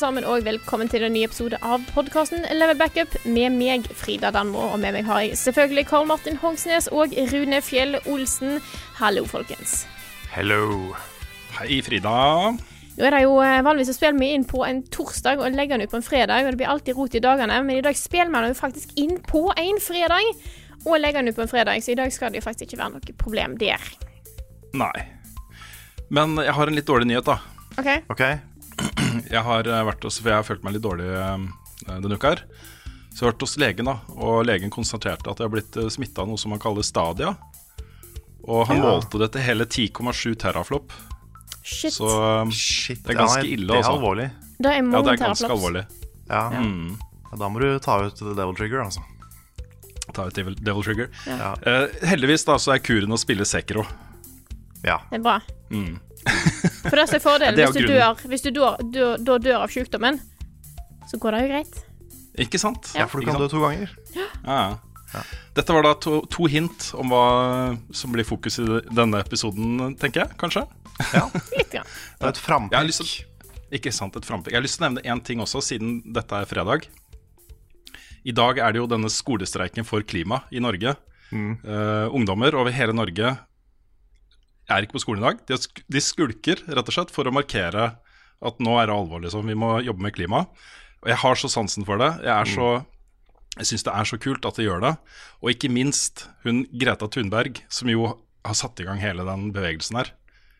[0.00, 4.62] Sammen, og velkommen til en ny episode av podkasten Level Backup med meg, Frida Danmo.
[4.72, 8.62] Og med meg har jeg selvfølgelig Karl Martin Hogsnes og Rune Fjell Olsen.
[8.96, 9.82] Hallo, folkens.
[10.32, 10.94] Hello.
[11.58, 12.14] Hei, Frida.
[12.96, 15.76] Nå er det jo eh, vanligvis å spille vi inn på en torsdag og legge
[15.76, 17.98] den ut på en fredag, og det blir alltid rot i dagene, men i dag
[17.98, 20.32] spiller vi den jo faktisk inn på en fredag
[20.86, 22.80] og legger den ut på en fredag, så i dag skal det jo faktisk ikke
[22.86, 23.84] være noe problem der.
[24.80, 24.94] Nei.
[26.08, 27.36] Men jeg har en litt dårlig nyhet, da.
[27.76, 28.14] OK?
[28.16, 28.24] Ok?
[29.34, 31.44] Jeg har eh, vært hos, for jeg har følt meg litt dårlig eh,
[32.00, 32.40] denne uka her.
[33.10, 36.22] Så jeg har vært hos legen, da, og legen konstaterte at jeg har blitt smitta
[36.24, 37.34] av noe som man kaller stadia.
[38.46, 38.82] Og han Ja.
[38.88, 40.92] målte det til hele 10,7 teraflop.
[41.62, 41.92] Shit.
[41.98, 43.70] Så eh, Shit, Det er ganske ille, altså.
[43.70, 43.94] Det er altså.
[43.98, 44.28] alvorlig.
[44.58, 45.50] det er ja, det er ganske teraflops.
[45.50, 45.84] alvorlig.
[46.30, 46.44] Ja.
[46.50, 46.98] Mm.
[47.30, 49.02] Ja, Da må du ta ut the devil trigger, altså.
[50.14, 51.10] Ta ut devil, devil trigger.
[51.28, 51.52] Ja.
[51.62, 53.84] Uh, heldigvis da så er kuren å spille Sekiro.
[54.86, 54.98] Ja.
[55.10, 55.38] Det er bra.
[55.70, 55.98] Mm.
[56.84, 59.42] For det som er fordelen, Det er hvis du dør, hvis du dør, dør, dør,
[59.44, 60.20] dør av sykdommen,
[61.10, 61.80] så går det jo greit.
[62.40, 62.92] Ikke sant?
[62.96, 63.92] Ja, for du kan dø to ganger.
[64.14, 65.24] Ja, ja.
[65.56, 67.24] Dette var da to, to hint om hva
[67.96, 70.36] som blir fokus i denne episoden, tenker jeg.
[70.40, 70.62] Kanskje?
[71.16, 71.26] Ja.
[71.58, 71.90] Litt grann.
[72.20, 73.12] Det er et til,
[73.80, 74.54] ikke sant, et frampikk.
[74.54, 76.86] Jeg har lyst til å nevne én ting også, siden dette er fredag.
[78.22, 80.94] I dag er det jo denne skolestreiken for klima i Norge.
[81.30, 83.34] Eh, ungdommer over hele Norge
[84.76, 85.40] er ikke på skolen i dag.
[85.50, 87.90] De, sk- de skulker rett og slett for å markere
[88.40, 89.46] at nå er det alvor, liksom.
[89.50, 90.46] Vi må jobbe med klima.
[91.00, 92.10] Og jeg har så sansen for det.
[92.24, 92.70] Jeg er så
[93.58, 94.92] jeg syns det er så kult at de gjør det.
[95.42, 98.06] Og ikke minst hun Greta Thunberg, som jo
[98.46, 100.12] har satt i gang hele den bevegelsen her.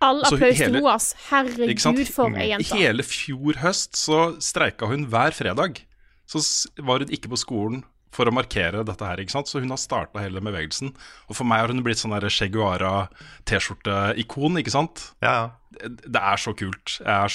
[0.03, 1.11] All applaus til hele- henne, ass.
[1.29, 2.75] Herregud, for ei I jente.
[2.75, 5.83] hele fjor høst så streika hun hver fredag.
[6.27, 6.43] Så
[6.83, 9.49] var hun ikke på skolen for å markere dette her, ikke sant.
[9.51, 10.89] Så hun har starta hele bevegelsen.
[11.31, 14.97] Og for meg har hun blitt sånn der Che Guevara-T-skjorte-ikon, ikke sant.
[15.23, 15.47] Ja, ja.
[15.81, 16.87] Det det er så kult.
[16.99, 17.29] Det er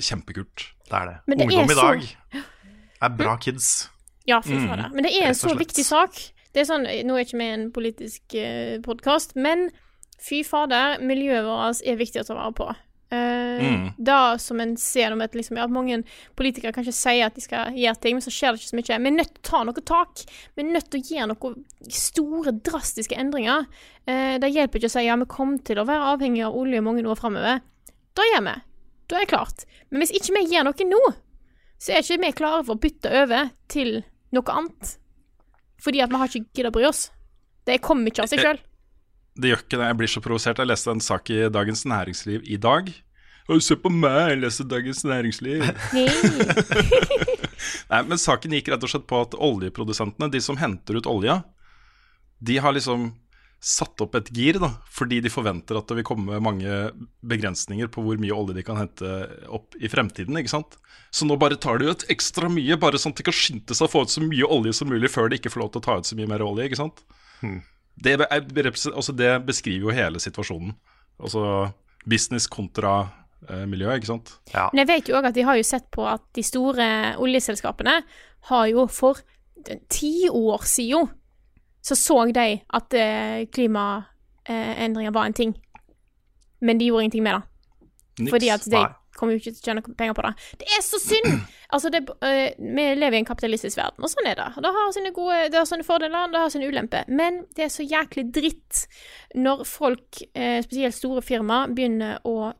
[0.00, 0.58] kjempekult.
[0.88, 1.16] Det er det.
[1.26, 1.98] Men det er Ungdom i så- dag
[3.02, 3.90] er bra kids.
[4.26, 4.88] Ja, fy fader.
[4.94, 6.10] Men det er en så viktig sak.
[6.52, 9.70] Det er sånn, Nå er ikke vi en politisk uh, podkast, men
[10.18, 12.74] fy fader, miljøet vårt er viktig å ta vare på.
[13.10, 13.92] Eh, Mm.
[13.96, 16.02] Det som en ser om at, liksom, at mange
[16.36, 18.98] politikere kanskje sier at de skal gjøre ting, men så skjer det ikke så mye.
[19.00, 20.24] Vi er nødt til å ta noe tak.
[20.54, 23.64] Vi er nødt til å gjøre noen store, drastiske endringer.
[24.06, 26.82] Eh, det hjelper ikke å si ja, vi kommer til å være avhengig av olje
[26.84, 27.62] mange år framover.
[28.16, 28.56] Da gjør vi.
[29.08, 29.64] Da er det klart.
[29.90, 31.02] Men hvis ikke vi gjør noe nå,
[31.78, 34.02] så er ikke vi klare for å bytte over til
[34.36, 34.96] noe annet.
[35.80, 37.06] Fordi at vi har ikke giddet å bry oss.
[37.66, 38.58] Det kommer ikke av seg sjøl.
[39.36, 39.88] Det gjør ikke det.
[39.90, 40.62] Jeg blir så provosert.
[40.62, 42.88] Jeg leste en sak i Dagens Næringsliv i dag.
[43.62, 45.62] Se på meg, jeg leser Dagens Næringsliv.
[47.92, 51.38] Nei, men saken gikk rett og slett på at oljeprodusentene, de som henter ut olja,
[52.42, 53.12] de har liksom
[53.62, 56.90] satt opp et gir, da, fordi de forventer at det vil komme mange
[57.26, 59.12] begrensninger på hvor mye olje de kan hente
[59.48, 60.76] opp i fremtiden, ikke sant.
[61.14, 63.88] Så nå bare tar de ut ekstra mye, bare sånn at de kan skynde seg
[63.88, 65.86] å få ut så mye olje som mulig før de ikke får lov til å
[65.86, 67.06] ta ut så mye mer olje, ikke sant.
[67.96, 70.74] Det, er, altså det beskriver jo hele situasjonen.
[71.16, 71.70] Altså
[72.06, 73.08] business kontra
[73.48, 74.34] eh, miljø, ikke sant.
[74.52, 74.68] Ja.
[74.72, 76.88] Men jeg vet jo òg at de har jo sett på at de store
[77.22, 78.00] oljeselskapene
[78.50, 79.22] har jo for
[79.90, 81.08] ti år siden
[81.86, 85.54] så så de at eh, klimaendringer var en ting.
[86.60, 87.42] Men de gjorde ingenting med det.
[88.18, 88.32] Niks.
[88.32, 88.92] Fordi at de Nei.
[89.16, 90.32] Kommer jo ikke til å tjene penger på det.
[90.62, 91.30] Det er så synd!
[91.66, 94.44] Altså, det, eh, vi lever i en kapitalistisk verden, og sånn er det.
[94.62, 97.08] Det har sine, gode, det har sine fordeler, det har sine ulemper.
[97.10, 98.84] Men det er så jæklig dritt
[99.34, 102.52] når folk, eh, spesielt store firmaer, begynner å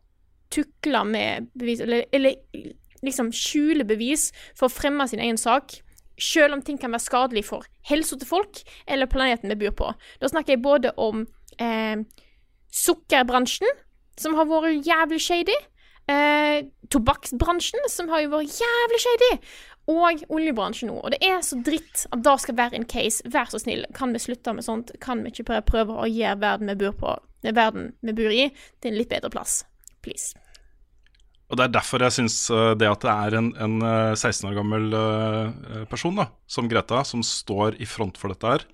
[0.50, 2.34] tukle med bevis, eller, eller
[3.06, 5.78] liksom skjule bevis for å fremme sin egen sak.
[6.18, 9.90] Selv om ting kan være skadelig for helsa til folk eller planeten vi bor på.
[10.20, 11.26] Da snakker jeg både om
[11.60, 12.02] eh,
[12.72, 13.68] sukkerbransjen,
[14.16, 15.56] som har vært jævlig shady.
[16.06, 19.32] Eh, tobakksbransjen, som har jo vært jævlig shady.
[19.90, 20.96] Og oljebransjen nå.
[21.02, 23.26] Og det er så dritt at det skal være en case.
[23.30, 24.90] Vær så snill, kan vi slutte med sånt?
[25.02, 27.14] Kan vi ikke prøve å gjøre verden vi bor på,
[27.46, 28.48] verden vi bor i,
[28.82, 29.60] til en litt bedre plass.
[30.02, 30.34] Please.
[31.46, 34.56] Og Det er derfor jeg syns det at det er en, en eh, 16 år
[34.58, 38.64] gammel eh, person da, som Greta, som står i front for dette her,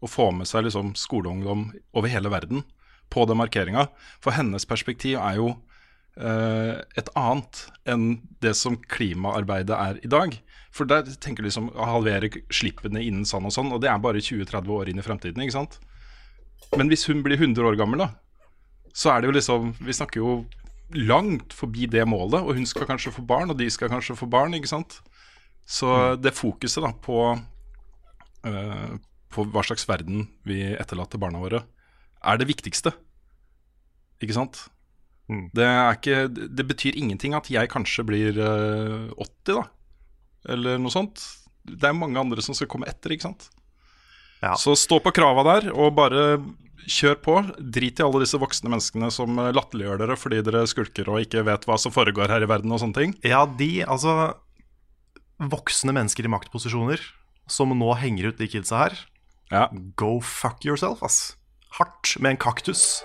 [0.00, 2.64] og får med seg liksom skoleungdom over hele verden
[3.12, 3.90] på den markeringa.
[4.24, 5.71] For hennes perspektiv er jo eh,
[6.16, 8.02] et annet enn
[8.44, 10.34] det som klimaarbeidet er i dag.
[10.72, 14.00] For der tenker de liksom å halvere slippene innen sånn og sånn, og det er
[14.00, 15.78] bare 20-30 år inn i fremtiden, ikke sant.
[16.76, 18.10] Men hvis hun blir 100 år gammel, da,
[18.96, 20.32] så er det jo liksom Vi snakker jo
[20.92, 24.28] langt forbi det målet, og hun skal kanskje få barn, og de skal kanskje få
[24.28, 24.98] barn, ikke sant.
[25.68, 25.88] Så
[26.20, 27.20] det fokuset da på,
[28.44, 28.92] uh,
[29.32, 31.62] på hva slags verden vi etterlater barna våre,
[32.20, 32.92] er det viktigste.
[34.20, 34.66] Ikke sant?
[35.30, 39.64] Det, er ikke, det betyr ingenting at jeg kanskje blir eh, 80, da.
[40.52, 41.22] Eller noe sånt.
[41.62, 43.48] Det er mange andre som skal komme etter, ikke sant.
[44.42, 44.56] Ja.
[44.58, 46.24] Så stå på krava der, og bare
[46.90, 47.36] kjør på.
[47.58, 51.44] Drit i alle disse voksne menneskene som eh, latterliggjør dere fordi dere skulker og ikke
[51.46, 53.16] vet hva som foregår her i verden og sånne ting.
[53.26, 54.34] Ja, de, altså
[55.42, 57.00] Voksne mennesker i maktposisjoner
[57.50, 58.98] som nå henger ut de kidsa her.
[59.50, 59.66] Ja.
[59.98, 61.34] Go fuck yourself, ass.
[61.78, 63.02] Hardt med en kaktus.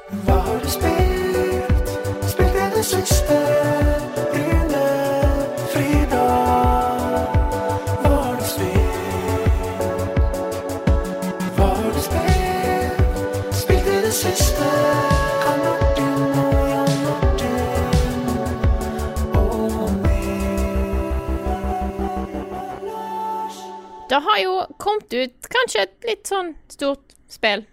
[24.10, 27.68] Det har jo kommet ut kanskje et litt sånn stort spill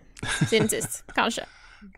[0.48, 1.04] siden sist.
[1.14, 1.46] Kanskje.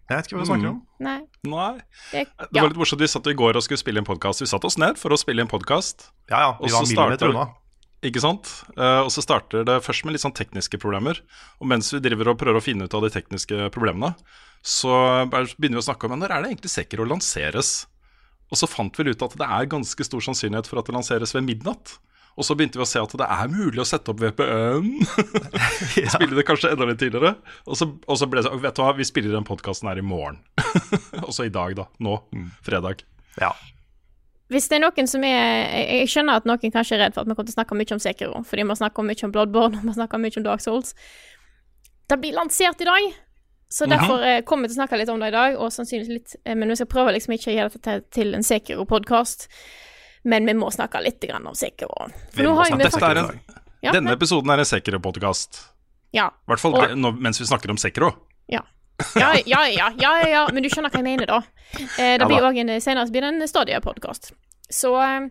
[0.06, 0.78] Jeg vet ikke hva vi snakker om.
[1.02, 1.16] Nei.
[1.50, 1.72] Nei.
[2.12, 3.00] Det, Det var litt morsomt.
[3.02, 4.42] Vi satt i går og skulle spille en podkast.
[4.44, 6.10] Vi satte oss ned for å spille en podkast.
[6.30, 7.46] Ja ja, vi Og så var millimeter starter- unna.
[8.06, 8.50] Ikke sant?
[8.76, 11.18] Uh, og så starter det først med litt sånn tekniske problemer.
[11.58, 14.12] Og mens vi driver og prøver å finne ut av de tekniske problemene,
[14.62, 17.86] så begynner vi å snakke om når er det egentlig Sekiro lanseres.
[18.52, 21.34] Og så fant vi ut at det er ganske stor sannsynlighet for at det lanseres
[21.34, 21.96] ved midnatt.
[22.36, 24.90] Og så begynte vi å se at det er mulig å sette opp VPN.
[26.14, 27.36] Spille det kanskje enda litt tidligere.
[27.64, 30.00] Og så, og så ble det sånn Vet du hva, vi spiller den podkasten her
[30.00, 30.42] i morgen.
[31.28, 31.88] Også i dag, da.
[32.04, 32.18] Nå.
[32.66, 33.06] Fredag.
[33.40, 33.54] Ja.
[34.52, 37.30] Hvis det er noen som er jeg, skjønner at noen kanskje er redd for at
[37.30, 39.80] vi kommer til å snakke mye om Sekiro, fordi vi har snakka mye om Bloodborne
[39.80, 40.92] og vi har snakket mye om Dark Souls.
[42.06, 43.08] Det blir lansert i dag,
[43.74, 46.12] så derfor eh, kommer vi til å snakke litt om det i dag, og sannsynligvis
[46.12, 49.48] litt eh, Men vi skal prøve liksom ikke å gjøre dette til en Sekiro-podkast.
[50.26, 52.08] Men vi må snakke litt om Sekiro.
[53.82, 55.60] Ja, denne men- episoden er en Sekiro-podkast.
[56.12, 56.26] ja.
[56.26, 58.10] I hvert fall Og- mens vi snakker om Sekiro.
[58.48, 58.62] Ja.
[59.14, 61.42] Ja, ja, ja, ja, men du skjønner hva jeg mener, da.
[61.98, 64.32] Eh, det blir òg en senere blir det en Stadia-podkast.
[64.72, 65.28] Så eh,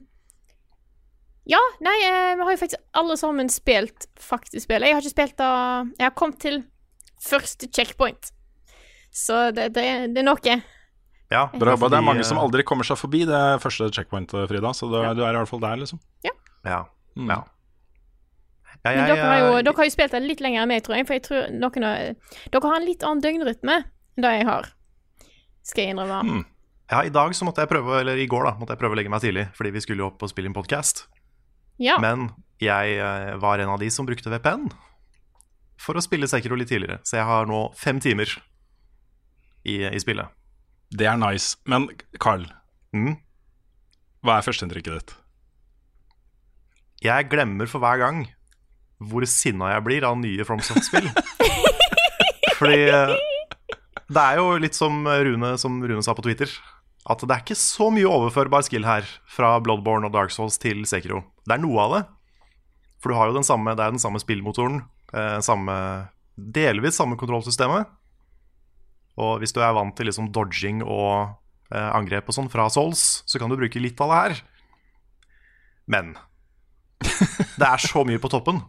[1.47, 4.87] Ja, nei, eh, vi har jo faktisk alle sammen spilt faktisk spillet.
[4.87, 6.63] Jeg har ikke spilt da Jeg har kommet til
[7.21, 8.31] første checkpoint.
[9.13, 10.61] Så det, det, det er noe.
[11.35, 11.89] Ja Bra jobba.
[11.91, 14.71] Det er mange som eh, aldri kommer seg forbi det første checkpointet, Frida.
[14.77, 16.01] Så du, du er i hvert fall der, liksom.
[16.25, 16.33] Ja.
[17.15, 17.29] Mm.
[17.29, 17.41] ja.
[18.85, 20.85] ja Men dere, har jo, eh, dere har jo spilt det litt lenger enn meg,
[20.85, 21.09] tror jeg.
[21.09, 24.71] For jeg tror noen har, Dere har en litt annen døgnrytme enn det jeg har.
[25.65, 26.21] Skal jeg innrømme.
[26.23, 26.43] Mm.
[26.91, 28.99] Ja, I dag så måtte jeg prøve, eller i går da, måtte jeg prøve å
[28.99, 31.07] legge meg tidlig, fordi vi skulle jo opp og spille inn podkast.
[31.81, 31.97] Ja.
[31.99, 32.29] Men
[32.61, 34.69] jeg eh, var en av de som brukte VPN
[35.81, 37.01] for å spille Sekiro litt tidligere.
[37.03, 38.29] Så jeg har nå fem timer
[39.65, 40.29] i, i spillet.
[40.95, 41.55] Det er nice.
[41.67, 41.89] Men
[42.21, 42.45] Carl,
[42.95, 43.17] Mm.
[44.23, 45.15] hva er førsteinntrykket ditt?
[47.03, 48.21] Jeg glemmer for hver gang
[49.03, 51.09] hvor sinna jeg blir av nye FromSoft-spill.
[52.57, 53.11] Fordi eh,
[54.07, 56.47] det er jo litt som Rune, som Rune sa på Twitter,
[57.05, 60.85] at det er ikke så mye overførbar skill her fra Bloodborne og Dark Souls til
[60.89, 61.19] Sekiro.
[61.45, 62.03] Det er noe av det.
[63.03, 64.79] For du har jo den samme, det er den samme spillmotoren,
[65.13, 65.75] eh, samme,
[66.39, 67.91] delvis samme kontrollsystemet.
[69.21, 71.35] Og hvis du er vant til liksom dodging og
[71.71, 74.39] eh, angrep og sånn fra Souls, så kan du bruke litt av det her.
[75.91, 76.15] Men
[77.59, 78.61] det er så mye på toppen.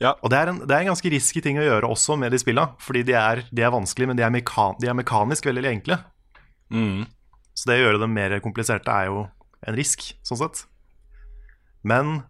[0.00, 0.14] Ja.
[0.22, 2.40] Og det er, en, det er en ganske risky ting å gjøre også med de
[2.40, 2.70] spilla.
[2.82, 6.00] Fordi de er, de er vanskelige, men de er, meka de er mekanisk veldig enkle.
[6.72, 7.04] Mm.
[7.56, 9.26] Så det å gjøre dem mer kompliserte er jo
[9.66, 10.64] en risk, sånn sett.
[11.86, 12.20] Men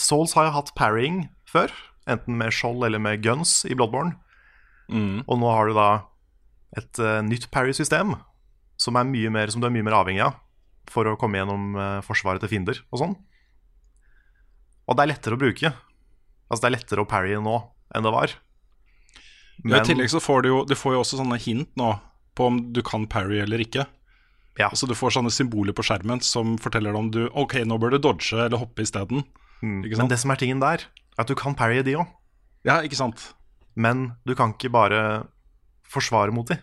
[0.00, 1.72] Souls har jo hatt parrying før.
[2.10, 4.16] Enten med skjold eller med guns i Bloodborne.
[4.92, 5.22] Mm.
[5.26, 5.88] Og nå har du da
[6.78, 8.14] et uh, nytt parry-system
[8.80, 10.38] som, som du er mye mer avhengig av
[10.90, 13.16] for å komme gjennom uh, forsvaret til fiender og sånn.
[14.88, 15.72] Og det er lettere å bruke.
[16.50, 17.58] Altså det er lettere å parry nå
[17.94, 18.34] enn det var.
[19.62, 21.92] Ja, I tillegg så får du jo Du får jo også sånne hint nå
[22.34, 23.84] på om du kan parry eller ikke.
[24.58, 24.70] Ja.
[24.76, 27.94] Så Du får sånne symboler på skjermen som forteller deg om du Ok, nå bør
[27.94, 29.24] du dodge eller hoppe isteden.
[29.62, 29.84] Mm.
[29.86, 32.08] Men det som er tingen der, er at du kan parry de òg.
[32.66, 33.30] Ja, ikke sant?
[33.74, 35.02] Men du kan ikke bare
[35.88, 36.58] forsvare mot de.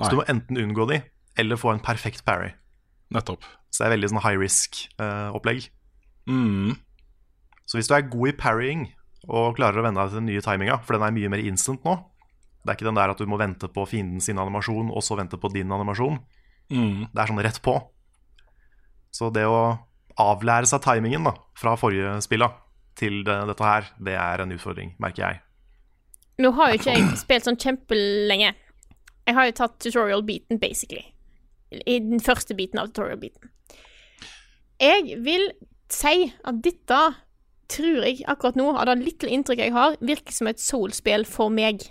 [0.00, 1.00] Så du må enten unngå de,
[1.38, 2.54] eller få en perfekt parry.
[3.12, 3.44] Nettopp.
[3.70, 5.66] Så det er veldig sånn high risk-opplegg.
[6.30, 6.78] Mm.
[7.68, 8.86] Så hvis du er god i parrying
[9.28, 11.84] og klarer å venne deg til den nye timinga, for den er mye mer instant
[11.84, 11.98] nå
[12.62, 15.16] Det er ikke den der at du må vente på fienden sin animasjon og så
[15.20, 16.18] vente på din animasjon.
[16.70, 17.08] Mm.
[17.12, 17.76] Det er sånn rett på.
[19.10, 19.78] Så det å
[20.20, 22.50] avlære seg timingen da, fra forrige spilla
[22.98, 25.40] til det, dette her, det er en utfordring, merker jeg.
[26.38, 28.54] Nå har jo ikke jeg spilt sånn kjempelenge.
[29.26, 31.04] Jeg har jo tatt tutorial-biten, basically.
[31.86, 33.50] I den første biten av tutorial-biten.
[34.80, 35.50] Jeg vil
[35.92, 37.00] si at dette
[37.70, 41.52] tror jeg akkurat nå, av det lille inntrykket jeg har, virker som et soul-spill for
[41.54, 41.84] meg.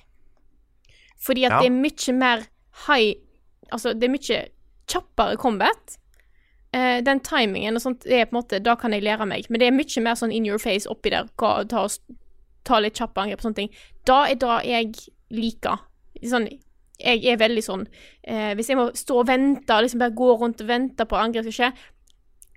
[1.20, 1.60] Fordi at Ja.
[1.60, 2.48] det er mye mer
[2.88, 3.16] high
[3.72, 4.38] Altså, det er mye
[4.90, 5.98] kjappere combat.
[6.76, 9.46] Uh, den timingen og sånt, det er på en måte, da kan jeg lære meg.
[9.50, 11.28] Men det er mye mer sånn in your face oppi der.
[11.38, 11.92] Hva, ta, og
[12.68, 13.72] ta litt kjappe angrep og sånne ting.
[14.08, 14.92] Da er det jeg
[15.36, 15.86] liker.
[16.30, 16.48] Sånn,
[17.00, 17.86] jeg er veldig sånn
[18.28, 21.46] eh, Hvis jeg må stå og vente, liksom bare gå rundt og vente på angrep
[21.48, 21.70] skal skje,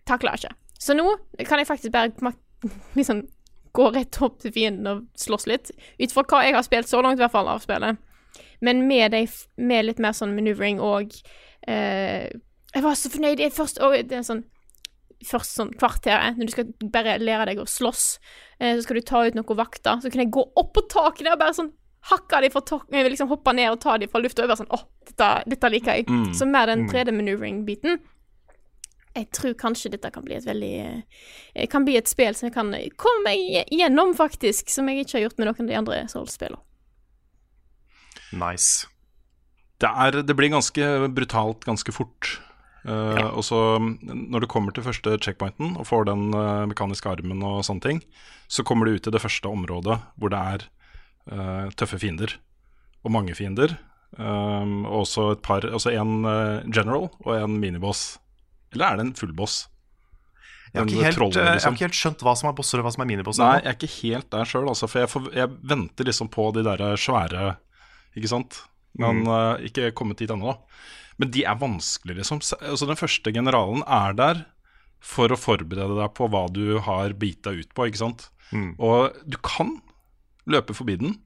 [0.08, 0.56] takler jeg ikke.
[0.82, 1.06] Så nå
[1.46, 2.34] kan jeg faktisk bare
[2.98, 3.26] liksom
[3.72, 5.70] gå rett opp til fienden og slåss litt.
[6.00, 8.00] Ut fra hva jeg har spilt så langt, i hvert fall, av spillet.
[8.62, 9.24] Men med, de,
[9.56, 11.14] med litt mer sånn maneuvering og
[11.68, 12.28] eh,
[12.72, 14.44] Jeg var så fornøyd jeg først og det er sånn
[15.28, 18.06] Først sånn kvarteret, når du skal bare lære deg å slåss,
[18.58, 20.00] eh, så skal du ta ut noen vakter.
[20.02, 21.72] Så kan jeg gå opp på taket der og bare sånn
[22.10, 24.44] hakke dem fra taket, liksom hoppe ned og ta dem fra lufta.
[24.44, 26.08] Og bare sånn Å, dette, dette liker jeg.
[26.10, 26.32] Mm.
[26.34, 28.02] Så mer den 3D-maneuvering-biten.
[29.12, 32.54] Jeg tror kanskje dette kan bli et veldig eh, Kan bli et spill som jeg
[32.54, 34.72] kan komme meg gjennom, faktisk.
[34.72, 36.62] Som jeg ikke har gjort med noen av de andre Souls-spillene.
[38.32, 38.88] Nice.
[39.82, 42.38] Det, er, det blir ganske brutalt ganske fort.
[42.88, 47.42] Eh, Og så når du kommer til første checkpointen og får den uh, mekaniske armen
[47.46, 48.00] og sånne ting,
[48.50, 50.66] så kommer du ut i det første området hvor det er
[51.32, 52.36] uh, tøffe fiender.
[53.02, 53.76] Og mange fiender.
[54.18, 56.20] Um, og også et par Altså en
[56.68, 58.18] general og en miniboss.
[58.74, 59.68] Eller er det en fullboss?
[60.72, 61.74] Jeg har, ikke helt, trollet, jeg har liksom.
[61.76, 63.44] ikke helt skjønt hva som er bosser og hva som er minibosser.
[63.44, 64.88] Nei, jeg er ikke helt der sjøl, altså.
[64.88, 67.50] For jeg, får, jeg venter liksom på de der svære
[68.16, 68.62] Ikke sant?
[69.00, 70.80] Men eh, ikke kommet dit ennå, da.
[71.22, 72.40] Men de er vanskelige, liksom.
[72.58, 74.44] Altså, den første generalen er der
[75.02, 78.26] for å forberede deg på hva du har bita ut på, ikke sant.
[78.50, 78.72] Mm.
[78.82, 79.76] Og du kan
[80.50, 81.16] løpe forbi den,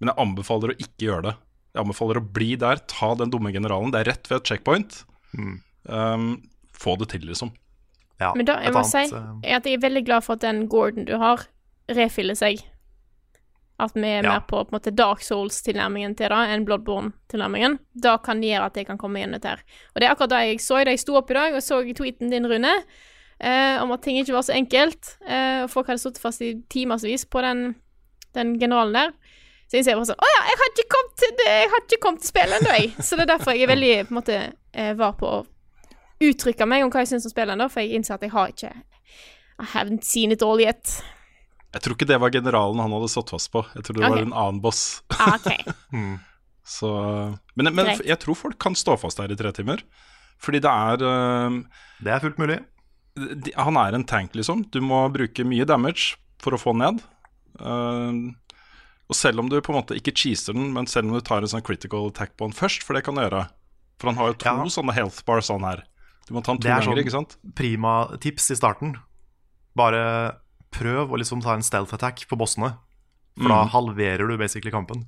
[0.00, 1.34] men jeg anbefaler å ikke gjøre det.
[1.76, 3.92] Jeg anbefaler å bli der, ta den dumme generalen.
[3.92, 5.02] Det er rett ved et checkpoint.
[5.36, 5.58] Mm.
[5.84, 6.28] Um,
[6.76, 7.52] få det til, liksom.
[8.20, 10.38] Ja, Men da, jeg må annet, si eh, er at jeg er veldig glad for
[10.38, 11.44] at den Gordon du har,
[11.92, 12.64] refiller seg.
[13.78, 14.30] At vi er Ja.
[14.38, 17.78] mer på, på måte Dark Souls-tilnærmingen til det enn Bloodborne-tilnærmingen.
[17.92, 19.60] Da kan det gjøre at jeg kan komme igjen dette her.
[19.94, 21.82] Og det er akkurat det jeg så da jeg sto opp i dag og så
[21.94, 22.72] tweeten din, Rune,
[23.40, 25.18] eh, om at ting ikke var så enkelt.
[25.28, 27.74] Eh, og folk hadde sittet fast i timevis på den,
[28.34, 29.12] den generalen der.
[29.68, 31.80] Så jeg ser bare sånn Å ja, jeg har ikke kommet til det, jeg har
[31.84, 32.90] ikke kommet til spillet ennå, jeg.
[33.02, 34.36] Så det er derfor jeg er veldig på en måte
[34.72, 35.46] eh, var på å
[36.22, 38.48] uttrykke meg om hva jeg syns om spillet ennå, for jeg innser at jeg har
[38.54, 38.72] ikke
[39.58, 41.02] I haven't seen it all yet.
[41.74, 43.64] Jeg tror ikke det var generalen han hadde stått fast på.
[43.74, 44.14] Jeg tror det okay.
[44.14, 45.02] var en annen boss.
[45.16, 45.50] Ah, OK.
[46.66, 46.88] Så,
[47.54, 49.84] men men jeg tror folk kan stå fast der i tre timer.
[50.42, 51.60] Fordi det er uh,
[52.02, 52.56] Det er fullt mulig.
[53.16, 54.64] de, Han er en tank, liksom.
[54.74, 57.04] Du må bruke mye damage for å få den ned.
[57.60, 58.34] Uh,
[59.06, 61.44] og selv om du på en måte ikke cheeser den, men selv om du tar
[61.44, 63.44] en sånn critical attack på den først, for det kan du gjøre
[64.02, 64.64] For han har jo to Ja.
[64.74, 65.84] sånne health bars sånn her.
[66.26, 67.36] Du må ta den to Det er ganger, sånn- ikke sant?
[67.54, 68.96] Prima tips i starten.
[69.78, 70.36] Bare
[70.74, 72.74] prøv å liksom ta en stealth attack på bossene.
[73.36, 73.70] For da Mm.
[73.74, 75.06] halverer du basically kampen.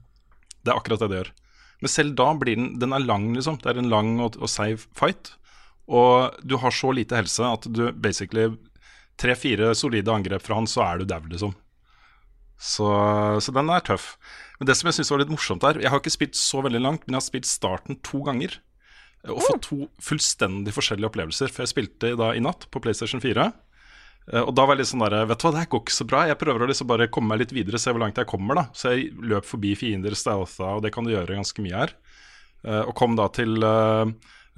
[0.64, 1.30] Det er akkurat det det gjør.
[1.80, 3.56] Men selv da blir den Den er lang, liksom.
[3.62, 5.32] Det er en lang og, og seig fight.
[5.88, 8.56] Og du har så lite helse at du basically
[9.18, 11.54] Tre-fire solide angrep fra han, så er du dau, liksom.
[12.58, 12.86] Så,
[13.42, 14.16] så den er tøff.
[14.58, 16.80] Men det som jeg syns var litt morsomt her Jeg har ikke spilt så veldig
[16.82, 18.58] langt, men jeg har spilt starten to ganger.
[19.28, 21.50] Og fått to fullstendig forskjellige opplevelser.
[21.50, 23.48] For jeg spilte da i natt på PlayStation 4.
[24.32, 25.96] Eh, Og da var jeg litt sånn der, vet du hva, det her går ikke
[25.98, 26.22] så bra.
[26.28, 28.54] Jeg prøver å liksom bare komme meg litt videre, se hvor langt jeg kommer.
[28.60, 31.94] da Så jeg løp forbi fiender, stealtha, og det kan du gjøre ganske mye her.
[32.64, 34.04] Eh, Og kom da til eh,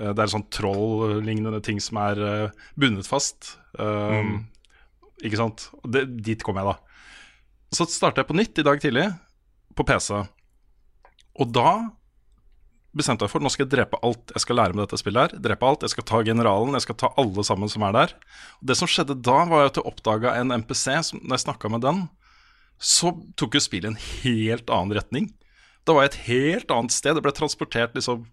[0.00, 3.59] Det er sånn troll-lignende ting som er bundet fast.
[3.79, 4.39] Eh,
[5.23, 5.69] Ikke sant?
[5.85, 6.77] Og det, dit kom jeg, da.
[7.77, 9.05] Så starta jeg på nytt i dag tidlig,
[9.77, 10.17] på PC.
[11.39, 11.91] Og da
[12.97, 15.33] bestemte jeg for nå skal jeg drepe alt jeg skal lære med dette spillet.
[15.35, 18.15] her Drepe alt, Jeg skal ta generalen, jeg skal ta alle sammen som er der.
[18.61, 20.87] Og Det som skjedde da, var at jeg oppdaga en MPC.
[21.07, 22.09] Som, når jeg snakka med den,
[22.79, 25.31] så tok jo spillet en helt annen retning.
[25.87, 27.15] Da var jeg et helt annet sted.
[27.17, 28.27] Det ble transportert liksom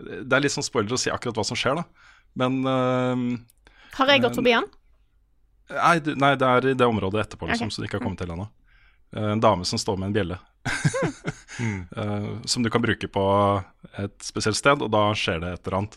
[0.00, 1.84] Det er litt sånn spoiler å si akkurat hva som skjer, da.
[2.40, 3.24] Men øhm,
[3.98, 4.68] Har jeg gått forbi han?
[5.70, 7.74] nei, nei, det er i det området etterpå, liksom, okay.
[7.76, 8.48] så du ikke har kommet til ennå.
[9.14, 10.40] Eh, En dame som står med en bjelle.
[11.60, 13.22] Eh, som du kan bruke på
[13.98, 15.96] et spesielt sted, og da skjer det et eller annet.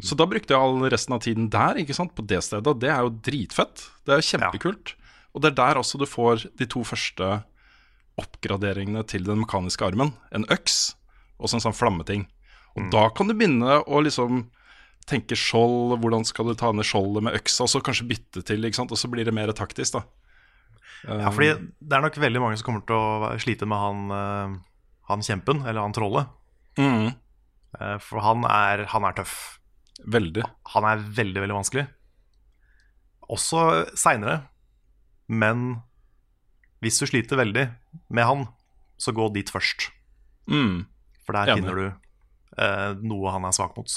[0.00, 2.68] Så da brukte jeg all resten av tiden der, ikke sant, på det stedet.
[2.68, 3.86] Og det er jo dritfett.
[4.06, 4.94] Det er jo kjempekult.
[5.32, 7.28] Og det er der også du får de to første
[8.20, 10.14] oppgraderingene til den mekaniske armen.
[10.32, 10.94] En øks
[11.42, 12.26] og så en sånn flammeting.
[12.78, 14.46] Og da kan du begynne å liksom
[15.08, 18.62] tenke skjold, hvordan skal du ta ned skjoldet med øksa, og så kanskje bytte til,
[18.64, 18.94] ikke sant.
[18.94, 20.04] Og så blir det mer taktisk, da.
[21.02, 24.54] Ja, fordi det er nok veldig mange som kommer til å slite med han, eh,
[25.10, 26.30] han kjempen, eller han trollet.
[26.78, 27.10] Mm,
[27.72, 29.58] For han er, han er tøff.
[30.12, 30.42] veldig.
[30.74, 31.86] Han er veldig, veldig vanskelig.
[33.32, 33.62] Også
[33.96, 34.42] seinere.
[35.32, 35.80] Men
[36.82, 37.68] hvis du sliter veldig
[38.12, 38.46] med han,
[39.00, 39.88] så gå dit først.
[40.50, 40.84] Mm,
[41.24, 41.62] For der Enig.
[41.62, 41.86] finner du
[42.58, 43.94] eh, noe han er svak mot.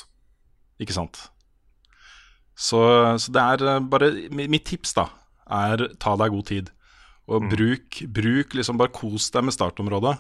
[0.80, 1.20] ikke sant.
[2.56, 2.80] Så,
[3.20, 5.10] så det er eh, bare Mitt tips, da,
[5.52, 6.72] er ta deg god tid.
[7.28, 10.14] Og bruk, bruk liksom Bare kos deg med startområdet.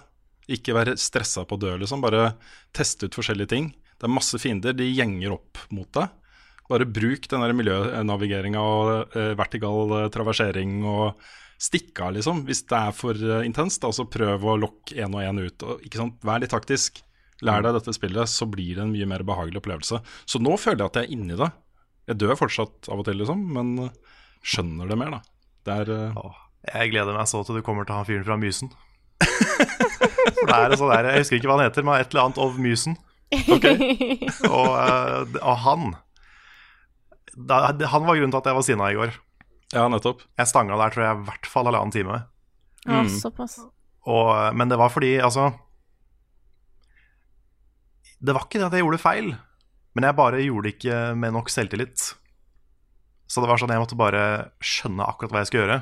[0.51, 2.03] Ikke være stressa på å dø, liksom.
[2.03, 2.35] Bare
[2.75, 3.71] teste ut forskjellige ting.
[3.95, 6.11] Det er masse fiender, de gjenger opp mot deg.
[6.69, 11.25] Bare bruk den der miljønavigeringa og eh, vertikal eh, traversering og
[11.61, 12.43] stikk av, liksom.
[12.47, 15.65] Hvis det er for eh, intenst, da, så prøv å lokke én og én ut.
[15.65, 15.85] Og?
[16.25, 17.01] Vær litt taktisk.
[17.45, 19.99] Lær deg dette spillet, så blir det en mye mer behagelig opplevelse.
[20.29, 21.51] Så nå føler jeg at jeg er inni det.
[22.09, 23.89] Jeg dør fortsatt av og til, liksom, men
[24.45, 25.21] skjønner det mer, da.
[25.65, 25.89] Det er
[26.73, 28.71] jeg gleder meg så til du kommer til han fyren fra Mysen.
[30.25, 32.24] For det er en sånn der, Jeg husker ikke hva han heter, men et eller
[32.25, 32.96] annet of Mysen.
[33.36, 35.96] Og, eh, og han
[37.36, 37.60] da,
[37.91, 39.15] Han var grunnen til at jeg var sinna i går.
[39.75, 40.22] Ja, nettopp.
[40.39, 42.22] Jeg stanga der tror jeg i hvert fall halvannen time.
[42.86, 43.10] Ja, Mm.
[43.10, 43.58] såpass.
[44.05, 45.48] Og, men det var fordi, altså
[48.22, 49.32] Det var ikke det at jeg gjorde feil,
[49.96, 52.13] men jeg bare gjorde det ikke med nok selvtillit.
[53.27, 54.22] Så det var sånn jeg måtte bare
[54.63, 55.79] skjønne akkurat hva jeg skulle gjøre.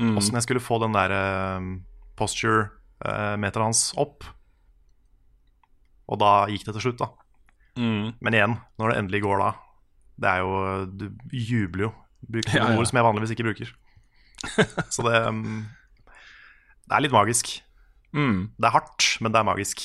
[0.00, 0.16] Mm.
[0.18, 1.68] Jeg skulle få den der eh,
[3.04, 4.24] posture-meteren hans opp.
[6.08, 7.10] Og da gikk det til slutt, da.
[7.78, 8.14] Mm.
[8.20, 9.46] Men igjen, når det endelig går da
[10.14, 11.92] Det er jo Du jubler jo.
[12.22, 12.78] Bruker Ja, ja.
[12.78, 13.72] ord som jeg vanligvis ikke bruker.
[14.94, 15.64] Så det mm,
[16.86, 17.50] Det er litt magisk.
[18.14, 18.54] Mm.
[18.56, 19.82] Det er hardt, men det er magisk.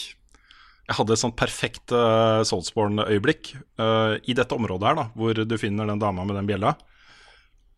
[0.89, 5.57] Jeg hadde et sånt perfekt uh, Soulsborne-øyeblikk uh, i dette området her, da, hvor du
[5.57, 6.75] finner den dama med den bjella.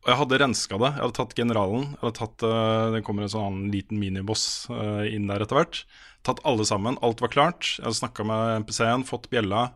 [0.01, 0.89] Og jeg hadde renska det.
[0.95, 1.83] Jeg hadde tatt generalen.
[1.93, 5.83] Jeg hadde tatt, uh, Det kommer en sånn liten miniboss uh, inn der etter hvert.
[6.25, 6.97] Tatt alle sammen.
[7.05, 7.75] Alt var klart.
[7.77, 9.67] Jeg hadde snakka med MPC-en, fått bjella.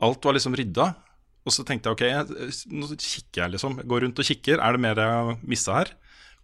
[0.00, 0.90] Alt var liksom rydda.
[1.44, 3.78] Og så tenkte jeg ok, jeg, nå kikker jeg liksom.
[3.82, 4.64] Jeg går rundt og kikker.
[4.64, 5.92] Er det mer jeg har missa her?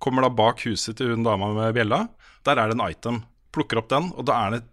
[0.03, 2.05] Kommer da bak huset til hun dama med bjella.
[2.45, 3.23] Der er det en item.
[3.57, 4.65] Plukker opp den, og da er det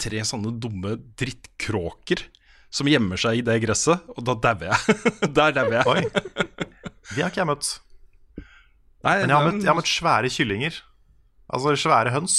[0.00, 2.24] tre sånne dumme drittkråker
[2.72, 4.96] som gjemmer seg i det gresset, og da dauer jeg.
[5.36, 5.84] Der dauer jeg.
[5.92, 6.72] Oi.
[7.10, 7.70] De har ikke jeg møtt.
[9.02, 10.76] Nei, Men jeg har møtt, jeg har møtt svære kyllinger.
[11.52, 12.36] Altså svære høns.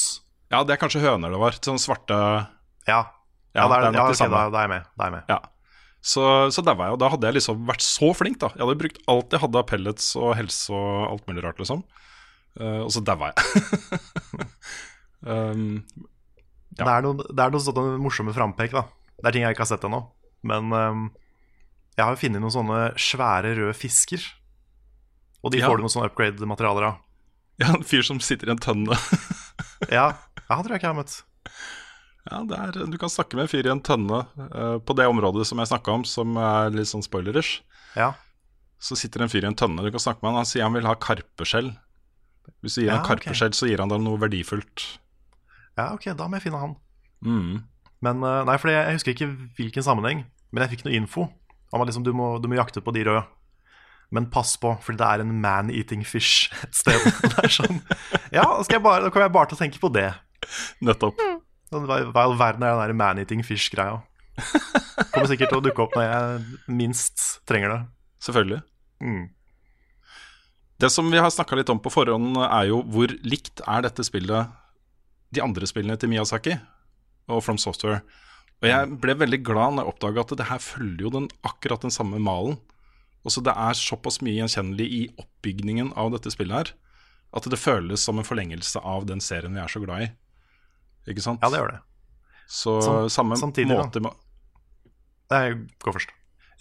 [0.54, 1.58] Ja, det er kanskje høner det var.
[1.60, 2.19] Sånne svarte
[2.88, 3.02] Ja,
[3.54, 4.88] Ja, det er er, nok ja det da, da er jeg med.
[4.97, 5.28] Da er jeg med.
[5.30, 5.39] Ja.
[6.04, 8.49] Så, så var jeg, og da hadde jeg liksom vært så flink, da.
[8.58, 11.84] Jeg hadde brukt alt jeg hadde av pellets og helse og alt mulig rart, liksom.
[12.60, 14.02] Uh, og så daua jeg.
[15.34, 15.69] um,
[16.73, 16.88] Ja.
[16.88, 18.88] Det er noen, det er noen sånne morsomme frampek, da.
[19.21, 19.99] Det er ting jeg ikke har sett ennå.
[20.49, 21.04] Men um,
[21.93, 24.26] jeg har jo funnet noen sånne svære røde fisker.
[25.43, 25.67] Og de Ja.
[25.69, 26.99] får du noen sånne upgrade-materialer av.
[27.62, 28.97] ja, en fyr som sitter i en tønne.
[29.91, 30.13] Ja,
[30.47, 31.13] ja, tror jeg ikke jeg har møtt.
[32.32, 35.06] Ja, det er, Du kan snakke med en fyr i en tønne uh, på det
[35.12, 37.58] området som jeg snakka om, som er litt sånn spoilerish.
[37.99, 38.13] Ja,
[38.79, 40.73] Så sitter en fyr i en tønne, du kan snakke med han, han sier han
[40.77, 41.73] vil ha karpeskjell.
[42.63, 44.88] Hvis du gir Ja, han karpeskjell, karpeskjell, så gir han deg noe verdifullt.
[45.77, 46.73] ja ok, da må jeg finne han.
[47.27, 47.62] Mm.
[48.03, 49.29] Men uh, Nei, for jeg husker ikke
[49.60, 51.27] hvilken sammenheng, men jeg fikk noe info
[51.73, 53.23] om at liksom, du, må, du må jakte på de røde.
[54.13, 57.02] Men pass på, for det er en man-eating fish et sted.
[57.34, 57.80] Det er sånn,
[58.34, 60.10] ja, skal jeg bare, Da kommer jeg bare til å tenke på det.
[60.86, 61.21] Nettopp.
[61.71, 64.04] Sånn, Hva hva i all verden er den der man-eating fish-greia?
[65.13, 67.80] Kommer sikkert til å dukke opp når jeg minst trenger det.
[68.23, 68.62] Selvfølgelig.
[69.04, 69.23] Mm.
[70.84, 74.06] Det som vi har snakka litt om på forhånd, er jo hvor likt er dette
[74.06, 74.54] spillet
[75.34, 76.58] de andre spillene til Miyazaki
[77.32, 78.02] og From Software.
[78.63, 81.84] Og jeg ble veldig glad når jeg oppdaga at det her følger jo den, akkurat
[81.84, 82.60] den samme malen.
[83.23, 86.73] Også det er såpass mye gjenkjennelig i oppbygningen av dette spillet her,
[87.33, 90.09] at det føles som en forlengelse av den serien vi er så glad i.
[91.12, 91.39] Ikke sant?
[91.43, 91.79] Ja, det gjør det.
[92.53, 94.12] Så Sam- samme samtidig, måte med,
[95.31, 95.47] Nei,
[95.81, 96.12] Gå først.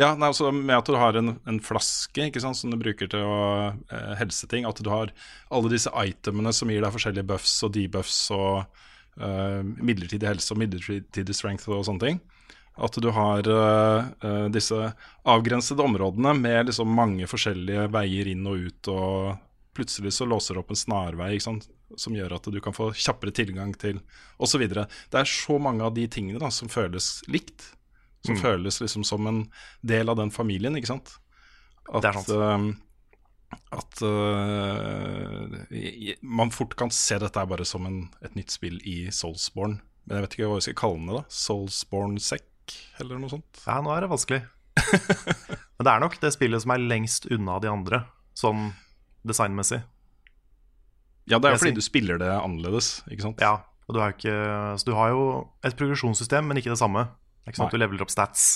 [0.01, 3.11] Ja, nei, altså med at du har en, en flaske ikke sant, som du bruker
[3.13, 3.43] til å
[3.93, 4.65] eh, helse ting.
[4.65, 5.13] At du har
[5.53, 8.63] alle disse itemene som gir deg forskjellige buffs og debuffs og
[9.21, 12.23] eh, midlertidig helse og midlertidig strength og sånne ting.
[12.73, 14.93] At du har eh, disse
[15.29, 18.89] avgrensede områdene med liksom mange forskjellige veier inn og ut.
[18.93, 23.35] Og plutselig så låser det opp en snarvei som gjør at du kan få kjappere
[23.37, 24.01] tilgang til
[24.41, 24.65] osv.
[24.73, 27.73] Det er så mange av de tingene da, som føles likt.
[28.23, 29.45] Som føles liksom som en
[29.83, 31.17] del av den familien, ikke sant.
[31.91, 32.31] At, Det er sant.
[32.31, 35.57] Uh, at uh,
[36.23, 39.81] man fort kan se dette bare som en, et nytt spill i Soulsborne.
[40.07, 41.19] Men jeg vet ikke hva vi skal kalle det.
[41.19, 42.47] da Soulsborne Sec,
[43.01, 43.63] eller noe sånt.
[43.67, 44.43] Ja, nå er det vanskelig.
[45.77, 48.05] Men det er nok det spillet som er lengst unna de andre,
[48.39, 48.71] sånn
[49.29, 49.83] designmessig.
[51.31, 53.43] Ja, det er jo fordi du spiller det annerledes, ikke sant.
[53.43, 54.35] Ja, og du har, ikke,
[54.79, 55.23] så du har jo
[55.67, 57.07] et progresjonssystem, men ikke det samme.
[57.43, 57.79] Det er ikke sånn at Nei.
[57.79, 58.47] du leveler opp stats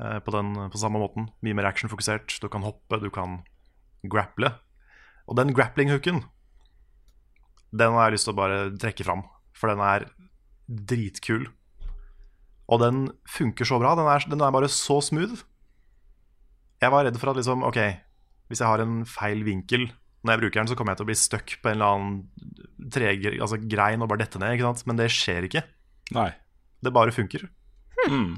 [0.00, 1.28] eh, på, den, på samme måten.
[1.44, 2.36] Mye mer actionfokusert.
[2.40, 3.40] Du kan hoppe, du kan
[4.08, 4.52] grapple.
[5.28, 6.22] Og den grappling-hooken,
[7.72, 9.24] den har jeg lyst til å bare trekke fram.
[9.56, 10.08] For den er
[10.68, 11.46] dritkul.
[12.72, 13.94] Og den funker så bra.
[13.98, 15.42] Den er, den er bare så smooth.
[16.82, 17.80] Jeg var redd for at liksom, ok,
[18.50, 19.90] hvis jeg har en feil vinkel
[20.22, 22.90] når jeg bruker den, så kommer jeg til å bli stuck på en eller annen
[22.94, 24.54] trege, altså grein og bare dette ned.
[24.54, 24.84] ikke sant?
[24.86, 25.64] Men det skjer ikke.
[26.14, 26.28] Nei.
[26.82, 27.48] Det bare funker.
[28.04, 28.36] Hmm.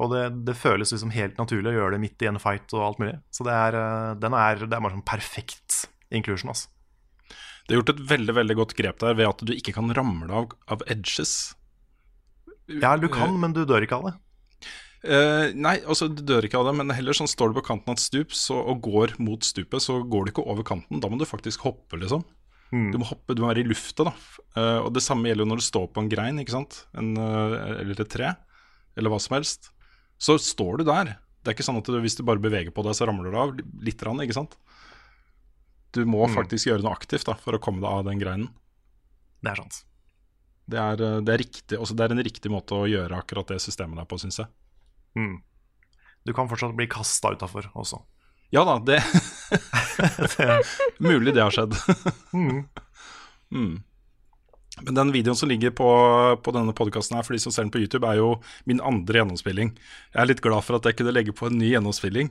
[0.00, 2.84] Og det, det føles liksom helt naturlig å gjøre det midt i en fight og
[2.86, 3.16] alt mulig.
[3.34, 5.80] Så det er, eh, den er, det er bare sånn perfekt
[6.14, 6.54] inclusion.
[6.54, 6.70] Altså.
[7.66, 10.30] Det er gjort et veldig veldig godt grep der ved at du ikke kan ramle
[10.30, 11.34] av, av edges.
[12.78, 14.16] Ja, du kan, men du dør ikke av det.
[15.00, 17.88] Uh, nei, altså du dør ikke av det, men heller sånn står du på kanten
[17.88, 21.00] av et stup så, og går mot stupet, så går du ikke over kanten.
[21.00, 22.26] Da må du faktisk hoppe, liksom.
[22.70, 22.90] Mm.
[22.92, 24.12] Du må hoppe, du må være i lufta, da.
[24.54, 26.82] Uh, og det samme gjelder jo når du står på en grein, ikke sant.
[27.00, 28.34] En, uh, eller et tre,
[29.00, 29.72] eller hva som helst.
[30.20, 31.16] Så står du der.
[31.40, 33.40] Det er ikke sånn at du, hvis du bare beveger på deg, så ramler du
[33.40, 34.58] av litt, ikke sant.
[35.96, 36.36] Du må Mm.
[36.36, 38.50] faktisk gjøre noe aktivt da, for å komme deg av den greinen.
[39.42, 39.80] Det er sant.
[40.70, 43.54] Det er, eh, det er, riktig, også, det er en riktig måte å gjøre akkurat
[43.54, 44.50] det systemet der på, syns jeg.
[45.18, 45.38] Mm.
[46.26, 48.02] Du kan fortsatt bli kasta utafor også.
[48.50, 48.98] Ja da, det
[51.06, 51.76] Mulig det har skjedd.
[52.30, 52.66] Mm.
[53.50, 53.82] Mm.
[54.80, 55.88] Men den videoen som ligger på,
[56.44, 58.36] på denne podkasten her, for de som ser den på YouTube, er jo
[58.70, 59.72] min andre gjennomspilling.
[60.14, 62.30] Jeg er litt glad for at jeg kunne legge på en ny gjennomspilling.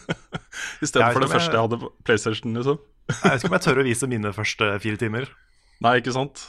[0.82, 2.80] I stedet for det første jeg hadde på PlayStation, liksom.
[3.10, 5.28] Jeg vet ikke om jeg tør å vise mine første fire timer.
[5.84, 6.48] Nei, ikke sant?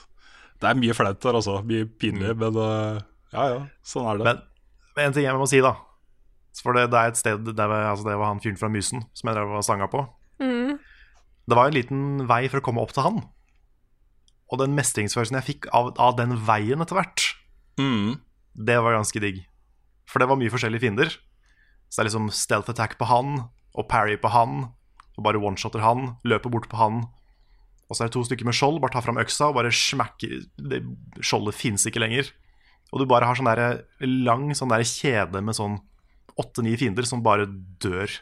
[0.62, 1.58] Det er mye flaut der, altså.
[1.66, 3.00] Mye pinlig, men uh,
[3.34, 4.28] ja ja, sånn er det.
[4.28, 4.42] Men,
[4.98, 5.74] men en ting jeg må si, da.
[6.62, 9.06] For det, det er et sted der var, altså det var han fyren fra Mysen
[9.16, 10.04] som jeg drev og sanga på.
[10.44, 10.76] Mm.
[11.50, 13.22] Det var en liten vei for å komme opp til han.
[14.52, 17.30] Og den mestringsfølelsen jeg fikk av, av den veien etter hvert,
[17.80, 18.20] Mm.
[18.54, 19.38] det var ganske digg.
[20.12, 21.14] For det var mye forskjellige fiender.
[21.88, 24.66] Så det er liksom stealth attack på han, og parry på han,
[25.16, 27.06] og bare one-shotter han, løper bort på han.
[27.92, 30.30] Og så er det to stykker med skjold, bare ta fram øksa og bare smekke
[30.72, 30.78] det,
[31.20, 32.30] Skjoldet fins ikke lenger.
[32.92, 35.76] Og du bare har sånn der lang sånn der kjede med sånn
[36.40, 37.50] åtte-ni fiender som bare
[37.84, 38.14] dør.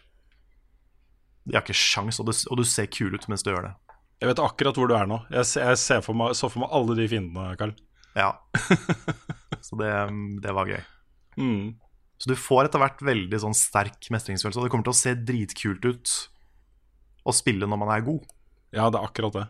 [1.46, 3.76] De har ikke sjans, og du, og du ser kul ut mens du gjør det.
[4.20, 5.22] Jeg vet akkurat hvor du er nå.
[5.32, 7.78] Jeg, jeg ser for meg, så for meg alle de fiendene, Karl.
[8.18, 8.34] Ja.
[9.66, 9.92] Så det,
[10.42, 10.82] det var gøy.
[11.38, 11.78] Mm.
[12.20, 15.14] Så du får etter hvert veldig sånn sterk mestringsfølelse, og det kommer til å se
[15.16, 16.14] dritkult ut
[17.28, 18.26] å spille når man er god.
[18.76, 19.46] Ja, det er akkurat det.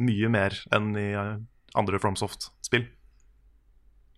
[0.00, 1.36] Mye mer enn i eh,
[1.78, 2.86] andre FromSoft-spill.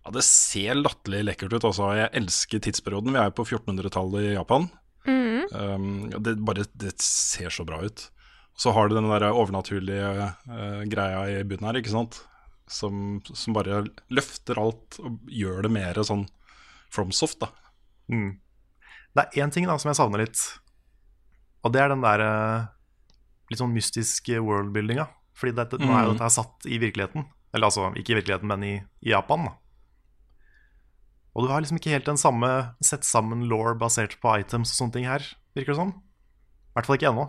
[0.03, 1.67] Ja, Det ser latterlig lekkert ut.
[1.69, 1.91] Altså.
[1.97, 3.15] Jeg elsker tidsperioden.
[3.15, 4.67] Vi er på 1400-tallet i Japan.
[5.07, 5.47] Mm.
[5.51, 5.87] Um,
[6.23, 8.09] det, bare, det ser så bra ut.
[8.55, 10.11] Så har du den der overnaturlige
[10.47, 12.21] uh, greia i bunnen her, ikke sant?
[12.69, 16.27] Som, som bare løfter alt og gjør det mer sånn
[16.93, 17.49] FromSoft, da.
[18.11, 18.37] Mm.
[19.13, 20.39] Det er én ting da som jeg savner litt,
[21.63, 22.69] og det er den der uh,
[23.51, 25.07] litt sånn mystiske worldbuildinga.
[25.35, 26.17] Fordi dette, nå er jo Mm.
[26.19, 27.25] dette satt i virkeligheten.
[27.53, 29.45] Eller altså, ikke i virkeligheten, men i, i Japan.
[29.45, 29.53] da.
[31.35, 32.49] Og du har liksom ikke helt den samme
[32.85, 35.23] sett sammen law basert på items og sånne ting her,
[35.57, 35.89] virker det som.
[35.89, 37.25] I hvert fall ikke ennå.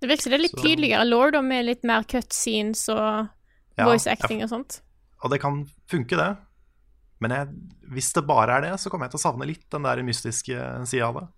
[0.00, 3.28] Det virker som det er litt Så- tydeligere law, da, med litt mer cutscenes og
[3.76, 4.12] Ja, voice ja.
[4.12, 4.80] acting og sånt.
[5.22, 6.36] Og det kan funke, det.
[7.20, 7.48] Men jeg,
[7.92, 10.86] hvis det bare er det, så kommer jeg til å savne litt den der mystiske
[10.86, 11.28] sida av det.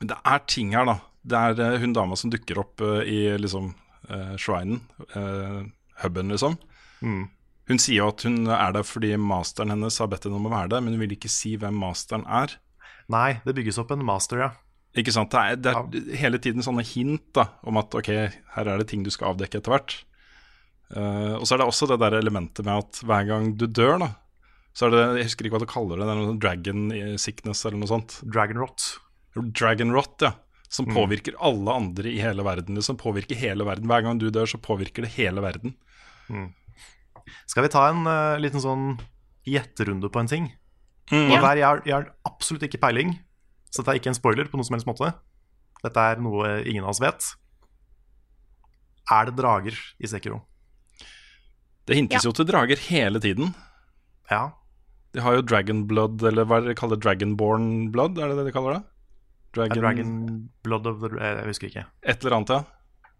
[0.00, 1.00] Men det er ting her, da.
[1.26, 3.74] Det er eh, hun dama som dukker opp eh, i liksom
[4.10, 4.82] uh, shrinen,
[5.16, 5.62] uh,
[6.02, 6.56] huben, liksom.
[7.00, 7.28] Mm.
[7.70, 10.52] Hun sier jo at hun er der fordi masteren hennes har bedt henne om å
[10.52, 12.56] være der, men hun vil ikke si hvem masteren er.
[13.10, 14.50] Nei, det bygges opp en master, ja.
[14.98, 15.30] Ikke sant?
[15.30, 18.10] Det er, det er hele tiden sånne hint da, om at ok,
[18.56, 20.00] her er det ting du skal avdekke etter hvert.
[20.90, 24.00] Uh, og så er det også det der elementet med at hver gang du dør,
[24.02, 24.10] da,
[24.74, 26.82] så er det Jeg husker ikke hva du kaller det, det er noe sånn dragon
[27.18, 28.18] sickness eller noe sånt.
[28.26, 28.86] Dragon rot.
[29.34, 30.34] Dragon rot, ja.
[30.70, 30.94] Som Mm.
[30.94, 32.80] påvirker alle andre i hele verden.
[32.82, 33.88] Som påvirker hele verden.
[33.90, 35.74] Hver gang du dør, så påvirker det hele verden.
[37.50, 39.00] Skal vi ta en uh, liten sånn
[39.46, 40.46] gjetterunde på en ting?
[41.10, 41.26] Mm.
[41.26, 41.40] Og Ja.
[41.42, 43.16] der jeg har, jeg har absolutt ikke peiling,
[43.70, 45.10] så dette er ikke en spoiler på noen som helst måte.
[45.82, 47.34] Dette er noe ingen av oss vet.
[49.10, 50.42] Er det drager i Sekiro?
[51.86, 52.28] Det hintes Ja.
[52.28, 53.54] jo til drager hele tiden.
[54.30, 54.52] Ja.
[55.12, 58.18] De har jo Dragon Blood, eller hva er det de kaller Dragonborn Blood?
[58.18, 58.84] Er det det de kaller det?
[59.54, 60.10] Dragon, Dragon
[60.62, 61.84] Blood of the Jeg husker ikke.
[62.02, 62.60] Et eller annet, ja.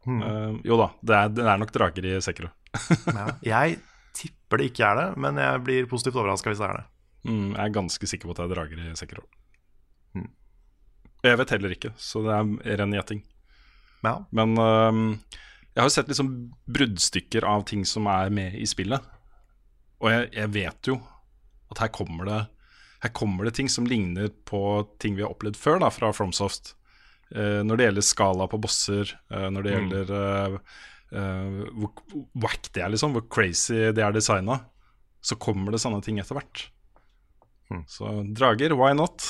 [0.06, 0.22] Hmm.
[0.22, 2.52] Uh, jo da, det er, det er nok drager i Sekiro.
[3.18, 3.26] Ja.
[3.44, 3.80] Jeg
[4.16, 6.86] tipper det ikke er det, men jeg blir positivt overraska hvis det er det.
[7.28, 9.26] Mm, jeg er ganske sikker på at det er drager i Sekiro.
[10.16, 10.30] Hmm.
[11.26, 13.24] Jeg vet heller ikke, så det er ren gjetting.
[14.06, 14.14] Ja.
[14.32, 15.36] Men uh,
[15.74, 16.32] jeg har sett liksom
[16.70, 19.04] bruddstykker av ting som er med i spillet.
[20.00, 20.96] Og jeg, jeg vet jo
[21.70, 22.40] at her kommer det
[23.00, 24.60] Her kommer det ting som ligner på
[25.00, 26.74] ting vi har opplevd før da, fra Fromsoft.
[27.34, 29.90] Uh, når det gjelder skala på bosser, uh, når det Mm.
[29.90, 30.58] gjelder
[31.10, 31.90] eh, hvor
[32.38, 34.60] wack det er, liksom, hvor crazy det er designa,
[35.20, 36.68] så kommer det sånne ting etter hvert.
[37.70, 37.80] Mm.
[37.90, 39.24] Så drager, why not?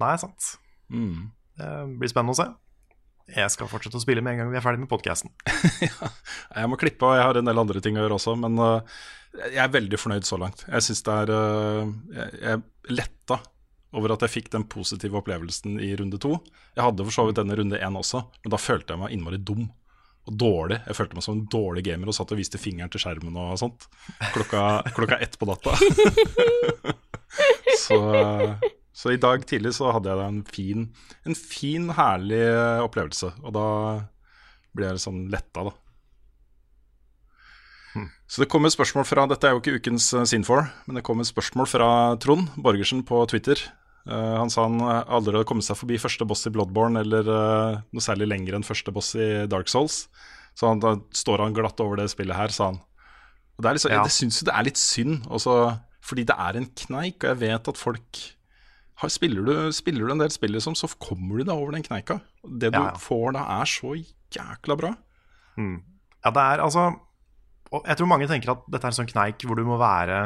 [0.00, 0.54] Nei, sant.
[0.88, 1.30] Mm.
[1.58, 1.68] Det
[2.00, 2.46] blir spennende å se.
[3.36, 5.30] Jeg skal fortsette å spille med en gang vi er ferdig med podkasten.
[6.56, 8.98] Jeg må klippe, og jeg har en del andre ting å gjøre også, men øh,
[9.34, 10.64] jeg er veldig fornøyd så langt.
[10.68, 11.94] Jeg syns det er øh,
[12.38, 12.62] Jeg
[12.94, 13.40] letta
[13.94, 16.36] over at jeg fikk den positive opplevelsen i runde to.
[16.74, 19.38] Jeg hadde for så vidt denne runde én også, men da følte jeg meg innmari
[19.38, 19.68] dum.
[20.24, 20.78] Og dårlig.
[20.88, 23.58] Jeg følte meg som en dårlig gamer og satt og viste fingeren til skjermen og
[23.60, 23.84] sånt.
[24.32, 24.62] Klokka,
[24.96, 25.74] klokka ett på natta.
[27.84, 27.98] så,
[28.96, 30.88] så i dag tidlig så hadde jeg en fin,
[31.28, 32.40] en fin, herlig
[32.86, 33.34] opplevelse.
[33.44, 33.68] Og da
[34.74, 35.76] ble jeg sånn letta, da.
[38.30, 41.04] Så det kom et spørsmål fra Dette er jo ikke ukens uh, Sinfor, men det
[41.06, 41.88] kom et spørsmål fra
[42.22, 43.60] Trond Borgersen på Twitter.
[44.04, 47.78] Eh, han sa han aldri hadde kommet seg forbi første boss i Bloodborne eller eh,
[47.88, 50.06] noe særlig lenger enn første boss i Dark Souls.
[50.56, 52.80] Så han, da står han glatt over det spillet her, sa han.
[53.56, 54.02] Og det er liksom, Ja.
[54.04, 55.54] Jeg syns jo det er litt synd, også,
[56.04, 58.20] fordi det er en kneik, og jeg vet at folk
[59.02, 61.84] har, spiller, du, spiller du en del spill, liksom, så kommer du deg over den
[61.86, 62.20] kneika.
[62.44, 63.00] Det du Ja, ja.
[63.00, 63.94] får da, er så
[64.36, 64.92] jækla bra.
[65.56, 66.86] Ja, det er altså
[67.74, 70.18] og Jeg tror mange tenker at dette er en sånn kneik hvor du må være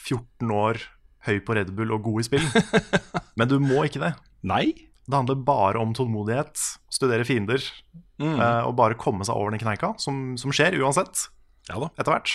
[0.00, 0.80] 14 år,
[1.28, 2.44] høy på Red Bull og god i spill.
[3.38, 4.12] Men du må ikke det.
[4.44, 4.66] Nei.
[5.04, 6.56] Det handler bare om tålmodighet,
[6.92, 7.60] studere fiender
[8.14, 8.36] Mm.
[8.38, 11.24] eh, og bare komme seg over den kneika, som, som skjer uansett,
[11.66, 12.30] Ja etter hvert.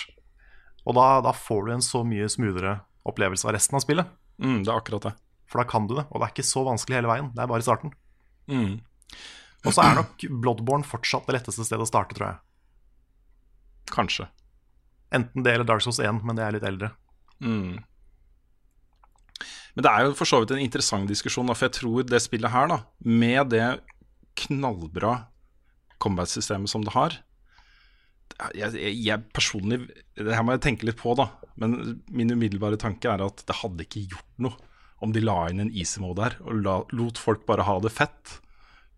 [0.84, 2.74] Og da, da får du en så mye smoothere
[3.08, 4.10] opplevelse av resten av spillet.
[4.44, 5.12] Mm, det er akkurat det.
[5.48, 7.30] For da kan du det, og det er ikke så vanskelig hele veien.
[7.32, 7.94] Det er bare starten.
[8.52, 8.76] Mm.
[9.64, 12.38] Og så er nok Bloodborne fortsatt det letteste stedet å starte, tror jeg.
[13.92, 14.28] Kanskje.
[15.14, 16.92] Enten det eller Dark Souls 1, men det er litt eldre.
[17.42, 17.80] Mm.
[19.74, 22.52] Men det er jo for så vidt en interessant diskusjon, for jeg tror det spillet
[22.52, 23.66] her, da, med det
[24.40, 25.16] knallbra
[26.00, 27.18] combat-systemet som det har
[28.54, 29.80] jeg, jeg, jeg personlig
[30.16, 31.28] Det her må jeg tenke litt på, da.
[31.60, 34.68] Men min umiddelbare tanke er at det hadde ikke gjort noe
[35.00, 37.92] om de la inn en easy mode her og la, lot folk bare ha det
[37.94, 38.36] fett.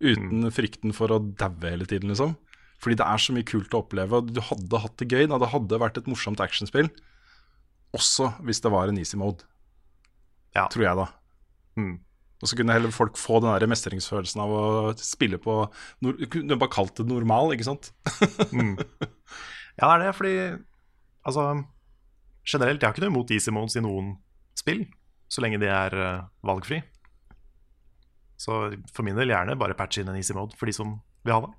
[0.03, 2.35] Uten frykten for å daue hele tiden, liksom.
[2.83, 4.19] Fordi det er så mye kult å oppleve.
[4.19, 5.25] Og du hadde hatt det gøy.
[5.31, 5.39] Da.
[5.39, 6.89] Det hadde vært et morsomt actionspill.
[7.95, 9.45] Også hvis det var en easy mode,
[10.53, 10.67] Ja.
[10.67, 11.07] tror jeg, da.
[11.79, 11.93] Mm.
[12.43, 14.63] Og så kunne heller folk få den der mestringsfølelsen av å
[14.99, 15.53] spille på
[16.03, 17.93] Du Kunne bare kalt det normal, ikke sant?
[19.79, 20.33] Ja, det er det, fordi
[21.25, 21.63] Altså,
[22.45, 24.17] generelt, jeg har ikke noe imot easy modes i noen
[24.59, 24.83] spill,
[25.31, 26.81] så lenge de er uh, valgfri.
[28.35, 28.57] Så
[28.91, 31.39] for min del gjerne bare patch inn en easy mode for de som vil ha
[31.45, 31.53] det.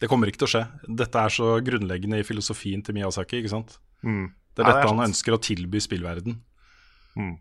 [0.00, 0.64] Det kommer ikke til å skje.
[1.02, 3.40] Dette er så grunnleggende i filosofien til Miyazaki.
[3.40, 3.78] ikke sant?
[4.04, 4.28] Mm.
[4.56, 6.38] Det er Ja, det dette er han ønsker å tilby spillverden.
[7.16, 7.34] Mm.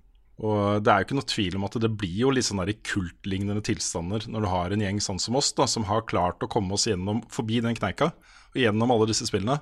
[0.43, 3.63] Og det er jo ikke noe tvil om at det blir jo litt sånn kultlignende
[3.63, 6.75] tilstander når du har en gjeng sånn som oss, da, som har klart å komme
[6.75, 9.61] oss gjennom, forbi den kneika og gjennom alle disse spillene.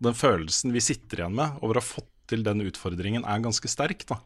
[0.00, 3.68] Den følelsen vi sitter igjen med over å ha fått til den utfordringen, er ganske
[3.70, 4.06] sterk.
[4.08, 4.18] da.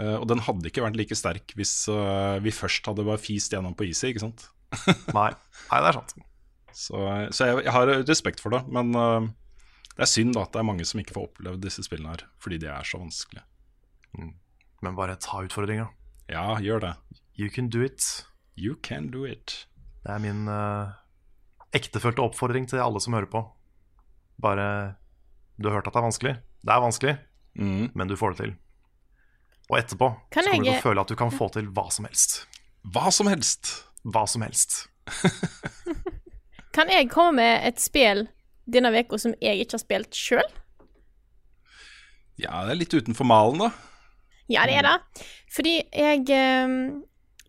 [0.00, 3.52] Eh, og den hadde ikke vært like sterk hvis eh, vi først hadde bare fist
[3.52, 4.48] gjennom på easy, ikke sant.
[5.16, 5.30] Nei.
[5.68, 6.16] Nei, det er sant.
[6.76, 6.96] Så,
[7.34, 9.26] så jeg, jeg har respekt for det, men uh,
[9.96, 12.24] det er synd da at det er mange som ikke får opplevd disse spillene her,
[12.42, 13.44] fordi de er så vanskelige.
[14.82, 15.88] Men bare ta utfordringa.
[16.30, 16.92] Ja, gjør det.
[17.38, 18.06] You can do it.
[18.56, 19.66] You can do it.
[20.04, 20.92] Det er min uh,
[21.76, 23.42] ektefølte oppfordring til alle som hører på.
[24.40, 24.96] Bare
[25.60, 26.34] Du har hørt at det er vanskelig.
[26.64, 27.18] Det er vanskelig,
[27.58, 27.90] Mm.
[27.98, 28.52] men du får det til.
[29.70, 31.88] Og etterpå Kan så kommer du til å føle at du kan få til hva
[31.92, 32.46] som helst.
[32.94, 33.72] Hva som helst.
[34.06, 34.86] Hva som helst.
[36.74, 38.26] Kan jeg komme med et spill
[38.70, 40.50] denne uka som jeg ikke har spilt sjøl?
[42.40, 43.70] Ja, det er litt utenfor malen, da.
[44.50, 45.24] Ja, det er det.
[45.54, 46.76] Fordi jeg eh,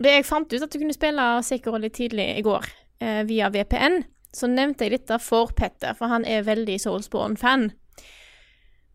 [0.02, 2.66] Da jeg fant ut at du kunne spille Sekiro litt tidlig i går
[3.02, 4.02] eh, via VPN,
[4.34, 7.70] så nevnte jeg dette for Petter, for han er veldig Soulsborne-fan.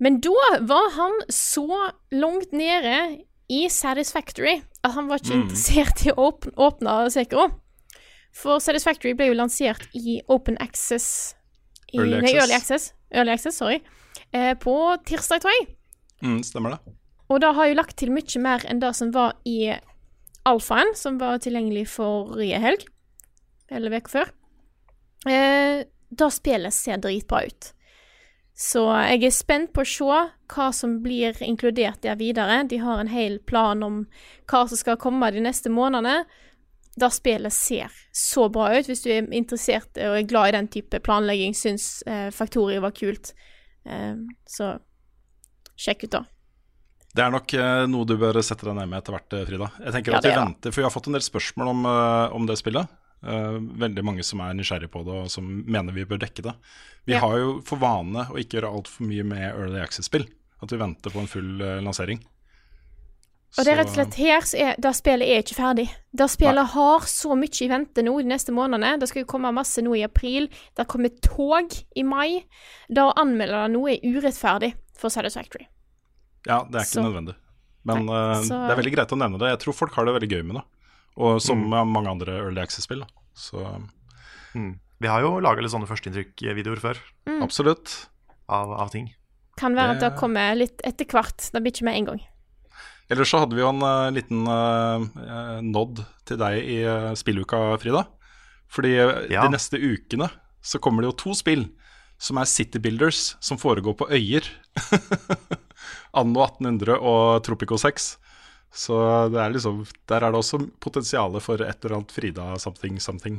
[0.03, 6.13] Men da var han så langt nede i Satisfactory at han var ikke interessert i
[6.13, 7.47] å åpne, åpne Sekiro.
[8.37, 11.35] For Satisfactory ble jo lansert i Open Access
[11.89, 12.43] i, Early Nei, Access.
[12.43, 12.93] Early Access.
[13.11, 13.81] Early Access, sorry.
[14.33, 14.77] Eh, på
[15.09, 15.69] tirsdag, tror jeg.
[16.23, 16.97] Mm, stemmer det.
[17.33, 19.73] Og det har jo lagt til mye mer enn det som var i
[20.47, 22.85] alfaen, som var tilgjengelig forrige helg.
[23.73, 24.35] Eller uka før.
[25.27, 27.73] Eh, det spillet ser dritbra ut.
[28.57, 30.21] Så jeg er spent på å se
[30.55, 32.63] hva som blir inkludert der videre.
[32.69, 33.99] De har en hel plan om
[34.49, 36.23] hva som skal komme de neste månedene.
[36.97, 38.87] Det spillet ser så bra ut.
[38.89, 42.95] Hvis du er interessert og er glad i den type planlegging, syns eh, Faktorio var
[42.97, 43.35] kult,
[43.85, 44.15] eh,
[44.49, 44.79] så
[45.77, 46.23] sjekk ut da.
[47.17, 49.69] Det er nok eh, noe du bør sette deg ned med etter hvert, eh, Frida.
[49.85, 51.85] Jeg tenker Ja, at vi er venter, For vi har fått en del spørsmål om,
[51.93, 52.89] eh, om det spillet.
[53.27, 56.55] Eh, veldig mange som er nysgjerrige på det, og som mener vi bør dekke det.
[57.07, 57.21] Vi Ja.
[57.21, 60.27] har jo for vane å ikke gjøre altfor mye med Early Access-spill.
[60.63, 62.21] At vi venter på en full eh, lansering.
[63.59, 65.87] Og det er rett og slett her så er det spillet er ikke ferdig.
[66.13, 68.99] Det spillet har så mye i vente nå de neste månedene.
[69.01, 70.49] Det skal jo komme masse nå i april.
[70.77, 72.45] Det kommer tog i mai.
[72.93, 75.67] Da å anmelde det nå er urettferdig for Satisfactory.
[76.47, 77.35] Ja, det er ikke Så- nødvendig.
[77.85, 79.49] Men Nei, eh, så- det er veldig greit å nevne det.
[79.49, 80.65] Jeg tror folk har det veldig gøy med det.
[81.17, 81.69] Og som Mm.
[81.71, 83.07] med mange andre Early Access-spill.
[83.35, 83.81] Så
[84.55, 84.79] Mm.
[85.01, 87.43] Vi har jo laga litt sånne førsteinntrykk-videoer før Mm.
[87.43, 88.07] absolutt.
[88.49, 89.13] av, av ting.
[89.57, 91.51] Kan være at det Det- kommer litt etter hvert.
[91.51, 92.21] Det blir ikke med en gang.
[93.11, 97.61] Ellers så hadde vi jo en uh, liten uh, nod til deg i uh, spilluka,
[97.83, 98.05] Frida.
[98.73, 98.95] Fordi
[99.31, 99.45] Ja.
[99.47, 100.27] de neste ukene
[100.67, 101.69] så kommer det jo to spill
[102.19, 104.49] som er City Builders, som foregår på øyer.
[106.19, 108.17] Anno 1800 og Tropico 6.
[108.77, 108.97] Så
[109.33, 113.39] det er liksom, der er det også potensialet for et eller annet Frida something something.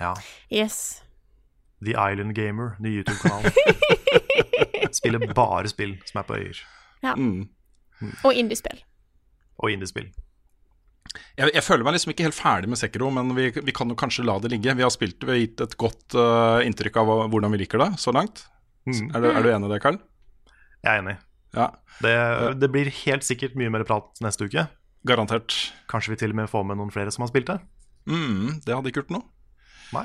[0.00, 0.14] Ja.
[0.52, 1.02] Yes.
[1.82, 3.50] The Island Gamer, ny YouTube-kanal.
[4.96, 6.60] Spiller bare spill som er på øyer.
[7.02, 7.14] Ja.
[7.16, 7.48] Mm.
[8.26, 8.80] Og indiespill.
[9.62, 10.10] Og indiespill.
[11.38, 13.96] Jeg, jeg føler meg liksom ikke helt ferdig med Sekiro, men vi, vi kan jo
[13.96, 14.74] kanskje la det ligge.
[14.76, 17.92] Vi har spilt, vi har gitt et godt uh, inntrykk av hvordan vi liker det
[18.02, 18.42] så langt.
[18.88, 19.08] Mm.
[19.14, 19.96] Er, du, er du enig i det, Karl?
[20.84, 21.16] Jeg er enig.
[21.56, 21.70] Ja,
[22.04, 22.12] Det,
[22.60, 24.66] det blir helt sikkert mye mer prat neste uke.
[25.08, 25.54] garantert.
[25.88, 27.60] Kanskje vi til og med får med noen flere som har spilt det.
[28.10, 29.24] Mm, det hadde ikke gjort noe.
[29.94, 30.04] Nei.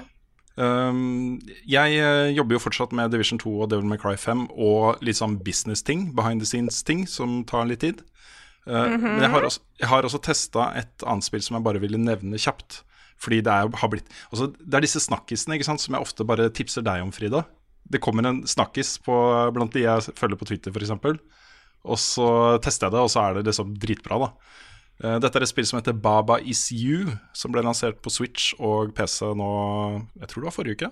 [0.60, 5.00] Um, jeg eh, jobber jo fortsatt med Division 2 og Devil May Cry 5 og
[5.06, 8.04] litt sånn business-ting, behind the scenes-ting, som tar litt tid.
[8.68, 11.82] Uh, Men jeg har også, jeg har også testa et annet spill som jeg bare
[11.84, 12.82] ville nevne kjapt.
[13.22, 16.26] Fordi det er, har blitt altså, Det er disse snakkisene ikke sant, som jeg ofte
[16.26, 17.44] bare tipser deg om, Frida.
[17.92, 19.16] Det kommer en snakkis på,
[19.54, 21.22] blant de jeg følger på Twitter, f.eks.
[21.82, 22.28] Og så
[22.62, 24.30] tester jeg det, og så er det liksom dritbra, da.
[25.02, 28.52] Eh, Dette er et spill som heter Baba Is You, som ble lansert på Switch
[28.62, 29.52] og PC nå
[30.22, 30.92] Jeg tror det var forrige uke.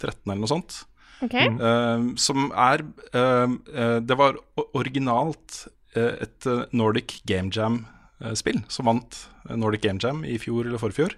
[0.00, 0.82] 13 eller noe sånt.
[1.24, 1.36] OK?
[1.36, 4.38] Uh, som er uh, Det var
[4.72, 9.16] originalt et Nordic Game Jam-spill som vant
[9.58, 11.16] Nordic Game Jam i fjor eller forfjor.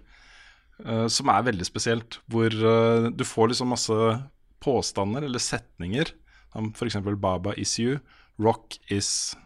[0.82, 3.98] Uh, som er veldig spesielt, hvor du får liksom masse
[4.64, 6.14] påstander eller setninger.
[6.54, 6.98] Som f.eks.
[7.20, 8.00] Baba is you,
[8.40, 9.36] rock is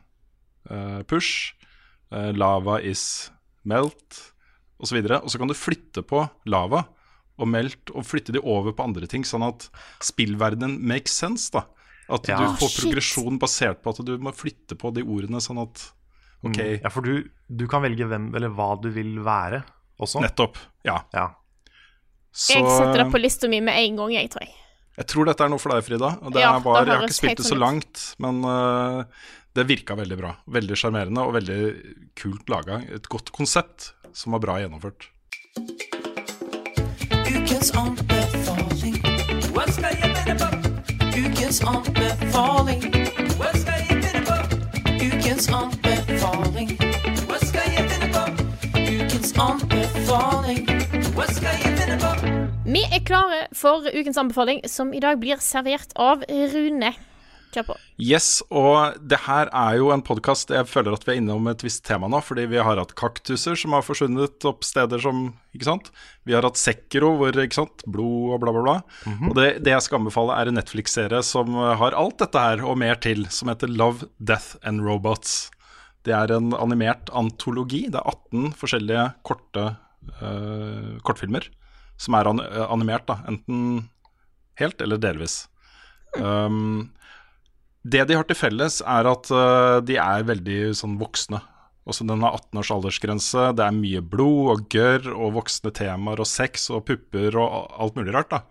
[1.06, 1.54] push,
[2.10, 3.30] lava is
[3.66, 4.32] melt,
[4.80, 4.96] osv.
[5.00, 6.84] Og, så og så kan du flytte på lava
[7.36, 9.68] og melt og flytte de over på andre ting, sånn at
[10.00, 11.50] spillverdenen makes sense.
[11.52, 11.64] da
[12.08, 12.38] At Ja.
[12.38, 12.84] du får Shit.
[12.84, 15.92] progresjon basert på at du må flytte på de ordene, sånn at
[16.44, 16.80] OK, Mm.
[16.82, 19.64] Ja, for du, du kan velge hvem eller hva du vil være
[19.98, 20.20] også.
[20.22, 20.56] nettopp.
[20.84, 21.00] Ja.
[21.12, 21.30] Ja.
[22.32, 24.54] Så Jeg setter det på lista mi med en gang, jeg, tror jeg.
[24.98, 26.10] jeg tror dette er noe for deg, Frida.
[26.22, 28.42] Og det Ja, er bare, det jeg har ikke spilt det så sånn langt, men
[28.44, 29.04] øh,
[29.56, 30.32] det virka veldig bra.
[30.52, 31.60] Veldig sjarmerende og veldig
[32.18, 32.82] kult laga.
[32.92, 35.08] Et godt konsept som var bra gjennomført.
[37.26, 38.98] Ukens anbefaling.
[39.54, 40.48] Hva skal jeg finne på?
[41.16, 42.84] Ukens anbefaling.
[43.38, 44.36] Hva skal jeg finne på?
[45.06, 46.76] Ukens anbefaling.
[47.24, 48.24] Hva skal jeg finne på?
[48.76, 50.62] Ukens anbefaling.
[51.16, 52.14] Hva skal jeg finne på?
[52.66, 56.92] Vi er klare for ukens anbefaling, som i dag blir servert av Rune.
[57.54, 57.76] Kjør på.
[58.02, 61.62] Yes, og det her er jo en podkast jeg føler at vi er innom et
[61.64, 65.68] visst tema nå, fordi vi har hatt kaktuser som har forsvunnet opp steder som Ikke
[65.68, 65.90] sant?
[66.28, 67.84] Vi har hatt Sekiro hvor ikke sant?
[67.88, 68.76] blod og bla, bla, bla.
[69.30, 72.76] Og det, det jeg skal anbefale, er en Netflix-serie som har alt dette her og
[72.82, 75.46] mer til, som heter Love, Death and Robots.
[76.06, 77.86] Det er en animert antologi.
[77.90, 79.70] Det er 18 forskjellige korte
[80.20, 81.48] uh, kortfilmer
[81.96, 83.20] som er an animert, da.
[83.28, 83.86] Enten
[84.60, 85.44] helt eller delvis.
[86.16, 86.94] Um,
[87.92, 91.40] det de har til felles, er at øh, de er veldig sånn voksne.
[91.86, 93.50] Også den har 18 års aldersgrense.
[93.54, 97.98] Det er mye blod og gørr og voksne temaer og sex og pupper og alt
[97.98, 98.32] mulig rart.
[98.32, 98.42] da.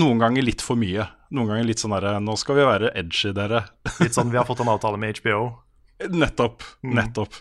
[0.00, 1.04] Noen ganger litt for mye.
[1.34, 3.66] Noen ganger litt sånn derre Nå skal vi være edgy, dere.
[4.00, 5.42] Litt sånn vi har fått en avtale med HBO.
[6.08, 6.64] nettopp.
[6.88, 7.36] Nettopp.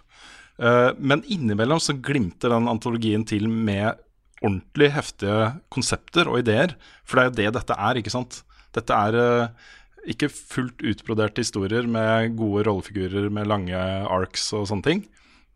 [0.57, 4.01] Eh, men innimellom så glimter den antologien til med
[4.41, 6.75] ordentlig heftige konsepter og ideer.
[7.07, 8.41] For det er jo det dette er, ikke sant.
[8.75, 9.69] Dette er eh,
[10.07, 15.03] ikke fullt utbroderte historier med gode rollefigurer med lange arcs og sånne ting.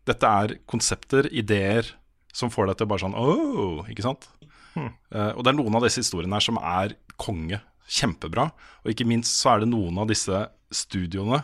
[0.08, 1.88] Dette er konsepter, ideer,
[2.34, 4.28] som får deg til bare sånn åh, ikke sant?
[4.72, 7.58] Eh, og det er noen av disse historiene her som er konge.
[7.92, 8.46] Kjempebra.
[8.80, 11.42] Og ikke minst så er det noen av disse studioene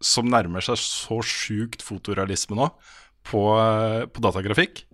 [0.00, 2.70] som nærmer seg så sjukt fotorealisme nå
[3.28, 4.86] på, eh, på datagrafikk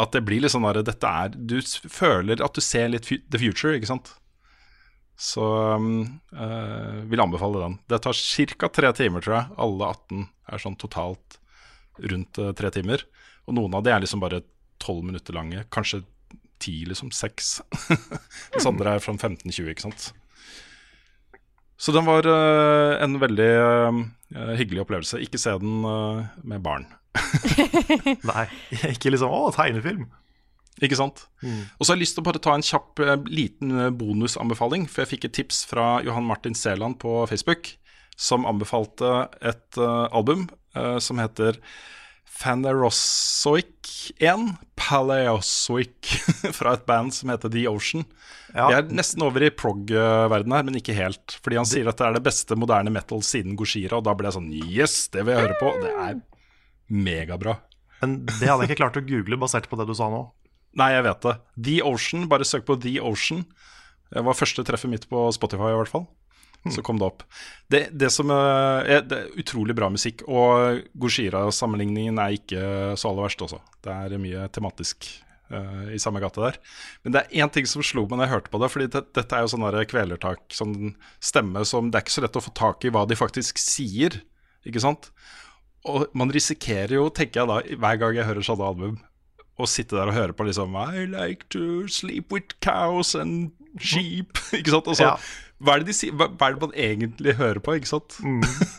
[0.00, 1.58] at det blir litt sånn at dette er Du
[1.90, 4.12] føler at du ser litt the future, ikke sant?
[5.20, 5.44] Så
[6.32, 7.74] eh, vil anbefale den.
[7.92, 8.16] Det tar
[8.56, 8.68] ca.
[8.72, 9.56] tre timer, tror jeg.
[9.60, 11.36] Alle 18 er sånn totalt
[12.00, 13.04] rundt eh, tre timer.
[13.44, 14.40] Og noen av de er liksom bare
[14.80, 15.66] tolv minutter lange.
[15.68, 16.00] Kanskje
[16.60, 17.12] ti, liksom.
[17.12, 17.58] Seks.
[18.54, 20.08] Mens andre er fra 15-20, ikke sant.
[21.80, 24.00] Så den var øh, en veldig øh,
[24.56, 25.20] hyggelig opplevelse.
[25.20, 25.84] Ikke se den
[26.48, 26.88] med barn.
[28.32, 28.48] Nei,
[28.88, 30.08] ikke liksom 'å, tegnefilm'.
[30.80, 31.26] Ikke sant?
[31.44, 34.88] Og så har jeg lyst til å bare ta en kjapp eh, liten eh, bonusanbefaling.
[34.90, 37.74] For jeg fikk et tips fra Johan Martin Seland på Facebook,
[38.20, 40.44] som anbefalte et uh, album
[40.76, 41.56] uh, som heter
[42.40, 46.10] Fanerosoic 1 Paleozoic,
[46.58, 48.04] fra et band som heter The Ocean.
[48.54, 48.68] Ja.
[48.68, 51.36] Vi er nesten over i prog-verdenen her, men ikke helt.
[51.44, 54.30] Fordi han sier at det er det beste moderne metal siden Gojira, og da ble
[54.30, 55.74] jeg sånn Yes, det vil jeg høre på.
[55.84, 56.20] Det er
[56.90, 57.58] megabra.
[58.00, 60.24] Men det hadde jeg ikke klart å google basert på det du sa nå.
[60.78, 61.34] Nei, jeg vet det.
[61.66, 63.44] The Ocean, bare søk på The Ocean.
[64.10, 66.06] Det var første treffet mitt på Spotify, i hvert fall.
[66.68, 67.22] Så kom det opp.
[67.72, 72.62] Det, det som eh, er, det er utrolig bra musikk, og Goshira-sammenligningen er ikke
[73.00, 73.60] så aller verst også.
[73.80, 75.08] Det er mye tematisk
[75.54, 76.58] uh, i samme gate der.
[77.02, 79.04] Men det er én ting som slo meg når jeg hørte på det, fordi det,
[79.16, 80.74] dette er jo sånn kvelertak, sånn
[81.16, 84.20] stemme som Det er ikke så lett å få tak i hva de faktisk sier,
[84.68, 85.08] ikke sant?
[85.88, 89.00] Og man risikerer jo, tenker jeg da, hver gang jeg hører sånne album,
[89.62, 94.38] å sitte der og høre på liksom I like to sleep with cows and sheep.
[94.58, 94.88] ikke sant?
[94.90, 95.16] Altså, Ja.
[95.60, 98.16] hva, er det de sier, hva, hva er det man egentlig hører på, ikke sant?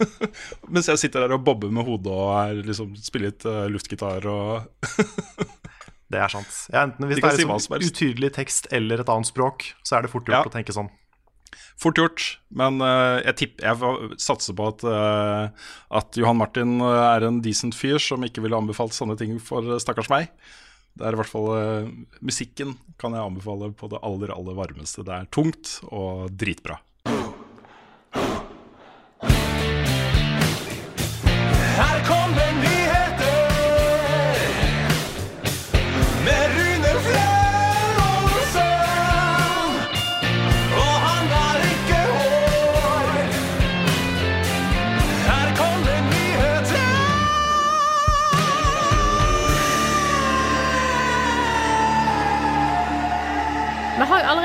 [0.74, 4.26] Mens jeg sitter der og bobber med hodet og er, liksom, spiller litt uh, luftgitar
[4.32, 4.66] og
[6.12, 6.50] Det er sant.
[6.74, 10.04] Ja, enten hvis De det er liksom utydelig tekst eller et annet språk, så er
[10.04, 10.50] det fort gjort Ja.
[10.50, 10.90] å tenke sånn.
[11.80, 17.24] Fort gjort, men uh, jeg tipper Jeg satser på at, uh, at Johan Martin er
[17.30, 20.28] en decent fyr som ikke ville anbefalt sånne ting for stakkars meg.
[20.98, 25.06] Det er i hvert fall eh, Musikken kan jeg anbefale på det aller, aller varmeste.
[25.08, 26.80] Det er tungt og dritbra.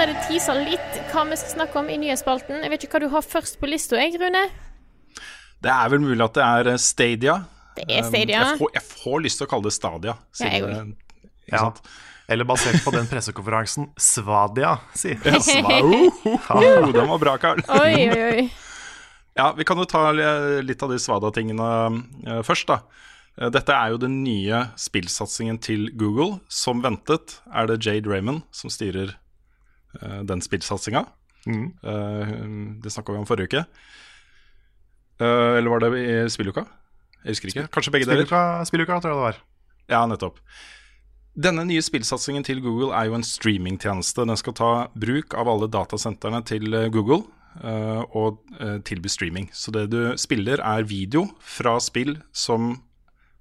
[0.07, 2.62] Har allerede teasa litt hva vi skal snakke om i nyhetsspalten.
[2.62, 4.44] Jeg vet ikke hva du har først på lista, jeg, Rune.
[5.64, 7.38] Det er vel mulig at det er eh, Stadia.
[7.76, 8.40] Det er Um, Stadia.
[8.42, 10.14] Jeg får, jeg får lyst til å kalle det Stadia.
[10.40, 10.92] Ja, jeg òg.
[11.52, 11.64] Ja.
[12.28, 15.18] Eller basert på den pressekonferansen Svadia sier.
[15.22, 17.61] Ja, sva- Uhuhu, den var bra, Karl.
[17.70, 18.46] Oi, oi, oi.
[19.36, 21.68] Ja, vi kan jo ta litt av de Svada-tingene
[22.26, 22.80] eh, først, da.
[23.38, 26.40] Eh, Dette er jo den nye spillsatsingen til Google.
[26.48, 29.20] Som ventet er det Jade Raymond som styrer eh,
[30.01, 31.05] den spillsatsinga.
[31.47, 32.28] Eh,
[32.82, 33.64] det snakka vi om forrige uke.
[35.20, 36.66] Eh, eller var det i spilluka?
[37.24, 37.68] Jeg husker ikke.
[37.74, 38.26] Kanskje begge deler.
[38.26, 39.38] Spilluka, spilluka, tror jeg det var.
[39.90, 40.40] Ja, nettopp.
[41.36, 44.24] Denne nye spillsatsingen til Google er jo en streamingtjeneste.
[44.24, 47.26] Den skal ta bruk av alle datasentrene til eh, Google
[47.61, 49.51] uh, og uh, tilby streaming.
[49.53, 52.80] Så det du spiller, er video fra spill som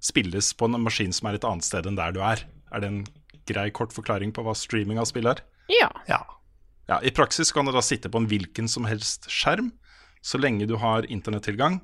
[0.04, 2.44] spilles på en maskin som er et annet sted enn der du er.
[2.70, 3.02] Er det en
[3.48, 5.40] grei, kort forklaring på hva streaming av spill er?
[5.72, 5.88] Ja.
[6.10, 6.20] Ja.
[6.86, 9.72] Ja, I praksis kan du da sitte på en hvilken som helst skjerm.
[10.22, 11.80] Så lenge du har internettilgang,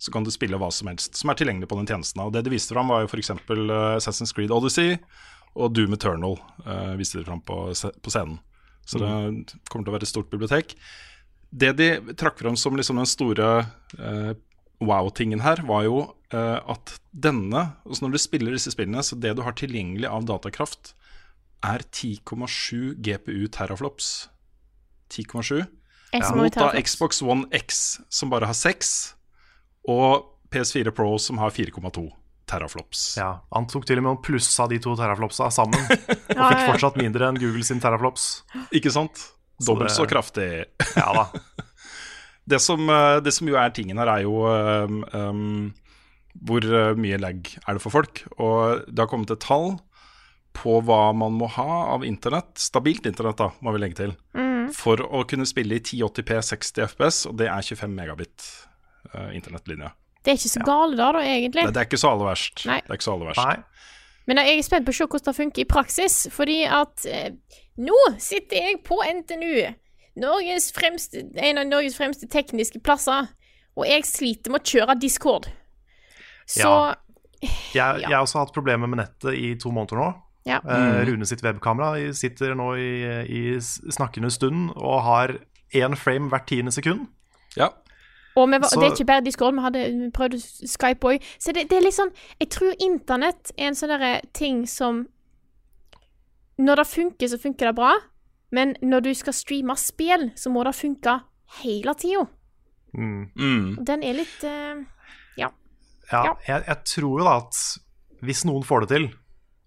[0.00, 2.22] så kan du spille hva som helst som er tilgjengelig på den tjenesten.
[2.24, 3.32] Og Det de viste fram, var jo f.eks.
[3.48, 4.96] Uh, Assassin's Creed Odyssey
[5.54, 6.38] og Doom Eternal.
[6.64, 8.40] Uh, viste de fram på, på scenen.
[8.88, 9.10] Så det
[9.70, 10.74] kommer til å være et stort bibliotek.
[11.52, 11.88] Det de
[12.18, 13.50] trakk fram som liksom den store
[14.00, 14.32] uh,
[14.82, 16.00] wow-tingen her, var jo
[16.34, 20.26] uh, at denne altså Når du spiller disse spillene, så det du har tilgjengelig av
[20.26, 20.94] datakraft,
[21.62, 24.31] er 10,7 GPU teraflops.
[25.12, 25.60] 10,7
[26.12, 29.14] Jeg mot da Xbox One X, som bare har 6,
[29.88, 32.10] og PS4 Pro, som har 4,2
[32.52, 33.16] teraflops.
[33.16, 33.30] ja.
[33.54, 35.80] Han tok til og med og plussa de to teraflopsa sammen.
[36.36, 38.42] Og fikk fortsatt mindre enn Google sin teraflops.
[38.76, 39.22] Ikke sant?
[39.62, 40.48] Dobbelt det- så kraftig.
[40.96, 41.28] Ja da.
[42.44, 45.74] Det som, eh, det som jo er tingen her, er jo um, um,
[46.42, 48.24] hvor eh, mye lag er det for folk.
[48.42, 49.76] Og det har kommet et tall
[50.58, 54.16] på hva man må ha av internett, stabilt internett, da, må vi legge til,
[54.76, 58.46] for å kunne spille i 1080P 60 FPS, og det er 25 megabit
[59.14, 59.90] uh, internettlinje.
[60.22, 61.64] Det er ikke så gale da, da, egentlig.
[61.66, 62.64] Det, det er ikke så aller verst.
[62.68, 62.78] Nei.
[62.84, 63.42] Det er ikke så aller verst.
[63.42, 63.88] Nei.
[64.30, 67.32] Men jeg er spent på å se hvordan det funker i praksis, fordi at eh,
[67.82, 69.72] nå sitter jeg på NTNU,
[70.22, 73.32] Norges fremste, en av Norges fremste tekniske plasser,
[73.74, 75.50] og jeg sliter med å kjøre Discord.
[76.46, 76.94] Så Ja.
[77.42, 77.96] Jeg, Ja.
[77.98, 80.10] jeg har også hatt problemer med nettet i to måneder nå.
[80.46, 80.58] Ja.
[80.64, 82.90] Eh, Rune sitt webkamera sitter nå i,
[83.28, 85.36] i snakkende stund og har
[85.74, 87.06] én frame hvert tiende sekund.
[87.56, 87.68] Ja.
[88.36, 90.38] Og vi var, Så- det er ikke bare Discord, vi hadde prøvd
[90.68, 91.22] Skype òg.
[91.38, 95.06] Så det, det er litt sånn Jeg tror internett er en sånn ting som
[96.58, 97.92] Når det funker, så funker det bra,
[98.52, 101.20] men når du skal streame spill, så må det funke
[101.62, 102.26] hele tida.
[102.96, 103.30] Mm.
[103.36, 103.84] Mm.
[103.84, 104.82] Den er litt eh,
[105.38, 105.48] Ja,
[106.12, 106.34] Ja.
[106.46, 107.56] Jeg, jeg tror jo da at
[108.22, 109.06] hvis noen får det til,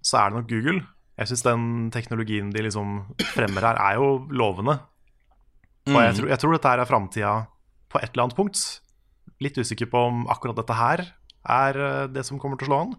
[0.05, 0.81] så er det nok Google.
[1.15, 2.97] Jeg syns den teknologien de liksom
[3.33, 4.77] fremmer her, er jo lovende.
[5.89, 7.33] Og jeg tror, jeg tror dette her er framtida
[7.93, 8.61] på et eller annet punkt.
[9.43, 11.05] Litt usikker på om akkurat dette her
[11.45, 12.95] er eh, det som kommer til å slå an,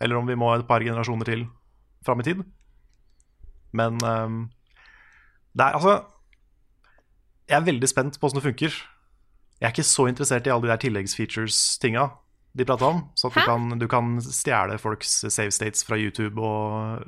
[0.00, 1.44] eller om vi må et par generasjoner til
[2.06, 2.40] fram i tid.
[3.76, 4.40] Men um,
[5.54, 5.92] det er altså
[7.46, 8.74] Jeg er veldig spent på åssen det funker.
[9.60, 12.06] Jeg er ikke så interessert i alle de der tilleggsfeatures-tinga
[12.56, 13.02] de prata om.
[13.14, 17.04] Så at du kan, du kan stjele folks save states fra YouTube og,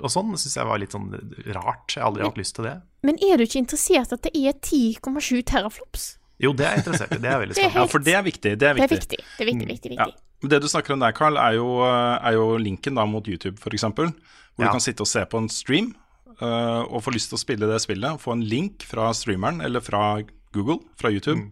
[0.00, 0.34] og sånn.
[0.34, 1.08] Det syns jeg var litt sånn
[1.56, 1.94] rart.
[1.94, 2.74] Jeg har aldri hatt lyst til det.
[3.06, 6.18] Men er du ikke interessert at det er 10,7 teraflops?
[6.42, 7.20] Jo, det er jeg interessert i.
[7.22, 7.78] Det er veldig spennende.
[7.78, 7.88] Helt...
[7.88, 8.52] ja, for det er viktig.
[8.60, 9.18] Det er Det er viktig.
[9.18, 9.24] viktig.
[9.38, 10.10] Det er viktig, viktig, Ja.
[10.44, 13.86] Det du snakker om der, Carl, er jo, er jo linken da mot YouTube, f.eks.
[13.88, 14.66] Hvor Ja.
[14.66, 15.94] du kan sitte og se på en stream
[16.42, 18.20] uh, og få lyst til å spille det spillet.
[18.20, 20.18] Få en link fra streameren eller fra
[20.52, 21.46] Google, fra YouTube.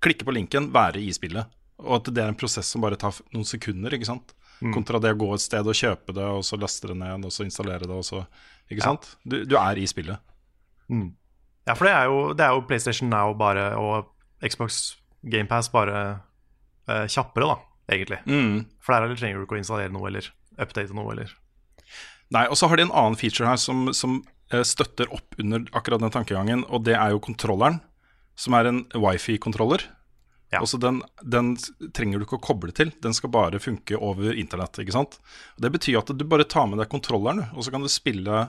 [0.00, 1.50] Klikke på linken, være i spillet.
[1.84, 4.34] Og at det er en prosess som bare tar noen sekunder, ikke sant.
[4.72, 7.32] Kontra det å gå et sted og kjøpe det, og så laste det ned, og
[7.34, 8.24] så installere det, og så
[8.70, 8.94] Ikke Ja.
[8.94, 9.10] sant.
[9.28, 10.18] Du, du er i spillet.
[11.66, 14.06] Ja, for det er, jo, det er jo PlayStation Now bare og
[14.44, 16.20] Xbox GamePass bare
[16.88, 17.56] eh, kjappere, da,
[17.92, 18.20] egentlig.
[18.24, 18.64] Mm.
[18.80, 20.30] For der trenger du ikke å installere noe eller
[20.60, 21.32] update noe eller
[22.32, 25.64] Nei, og så har de en annen feature her som, som eh, støtter opp under
[25.76, 27.82] akkurat den tankegangen, og det er jo kontrolleren,
[28.34, 29.84] som er en wifi-kontroller.
[30.54, 30.60] Ja.
[30.62, 31.54] Også den, den
[31.96, 34.78] trenger du ikke å koble til, den skal bare funke over internett.
[34.78, 35.18] ikke sant?
[35.58, 38.44] Det betyr at du bare tar med deg kontrolleren, og så kan du spille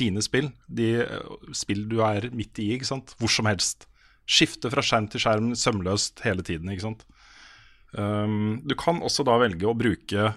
[0.00, 3.16] dine spill, de eh, spill du er midt i, ikke sant?
[3.20, 3.88] hvor som helst.
[4.28, 6.70] Skifte fra skjerm til skjerm sømløst hele tiden.
[6.72, 7.04] ikke sant?
[7.92, 10.30] Um, du kan også da velge å bruke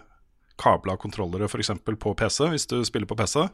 [0.59, 1.71] kabla kontrollere f.eks.
[1.85, 3.45] på PC, hvis du spiller på PC.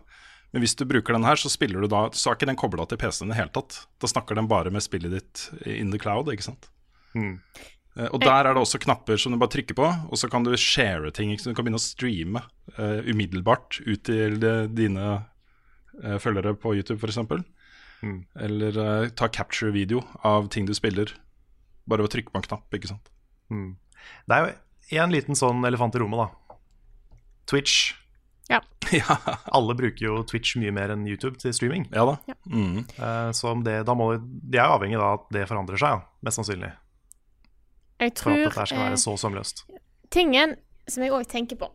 [0.52, 3.00] Men hvis du bruker den her, så du da Så er ikke den kobla til
[3.00, 3.86] PC-en i det hele tatt.
[4.00, 6.70] Da snakker den bare med spillet ditt in the cloud, ikke sant.
[7.18, 7.36] Mm.
[7.98, 10.46] Eh, Og der er det også knapper som du bare trykker på, og så kan
[10.46, 11.32] du share ting.
[11.34, 11.44] Ikke?
[11.44, 11.56] sant?
[11.56, 12.44] Du kan begynne å streame
[12.78, 15.08] uh, umiddelbart ut til eh, dine
[16.04, 17.20] uh, følgere på YouTube, f.eks.
[18.02, 18.20] Mm.
[18.48, 21.14] Eller uh, ta capture-video av ting du spiller.
[21.86, 23.12] Bare ved å trykke på en knapp, ikke sant.
[23.52, 23.76] Mm.
[24.28, 26.56] Det er jo en liten sånn elefant i rommet, da.
[27.52, 27.94] Twitch.
[28.52, 28.62] Ja.
[28.92, 29.18] ja.
[29.52, 31.88] Alle bruker jo Twitch mye mer enn YouTube til streaming.
[31.94, 32.18] ja da.
[32.52, 32.84] Mm.
[32.84, 36.00] Eh, så om det, da må, de er jo avhengig av at det forandrer seg,
[36.00, 36.72] ja, mest sannsynlig.
[38.02, 39.66] Jeg For at dette skal eh, være så sømløst.
[40.12, 40.56] Tingen
[40.90, 41.70] som jeg òg tenker på,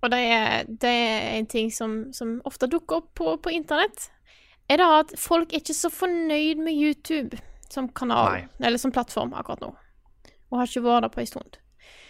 [0.00, 4.08] og det er, det er en ting som, som ofte dukker opp på, på internett,
[4.70, 7.38] er det at folk er ikke så fornøyd med YouTube
[7.70, 8.66] som kanal, Nei.
[8.66, 9.70] eller som plattform akkurat nå.
[10.50, 11.58] Og har ikke vært det på en stund.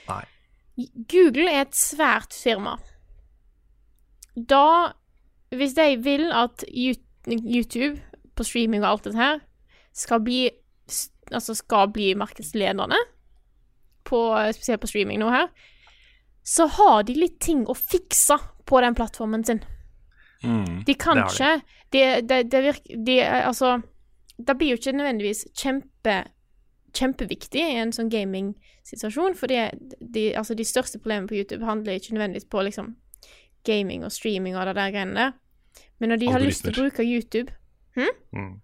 [0.09, 0.23] Nei.
[1.13, 2.79] Google er et svært firma.
[4.37, 4.95] Da
[5.51, 7.99] Hvis de vil at YouTube
[8.39, 9.41] på streaming og alt dette her
[9.93, 10.45] skal bli
[11.31, 12.99] Altså skal bli markedsledende,
[14.05, 14.21] på,
[14.57, 15.51] spesielt på streaming nå her,
[16.47, 19.61] så har de litt ting å fikse på den plattformen sin.
[20.43, 20.83] Mm.
[20.87, 21.61] De kan ikke
[21.93, 23.81] Det, det, det virker de, Altså,
[24.39, 26.23] det blir jo ikke nødvendigvis kjempe
[26.97, 29.69] kjempeviktig i en sånn gaming-situasjon, for det,
[30.01, 32.97] de, altså, de største problemene på YouTube handler ikke nødvendigvis på liksom
[33.67, 35.37] gaming og streaming og det der greiene der.
[36.01, 37.55] Men når de har lyst til å bruke YouTube
[38.33, 38.61] Mm.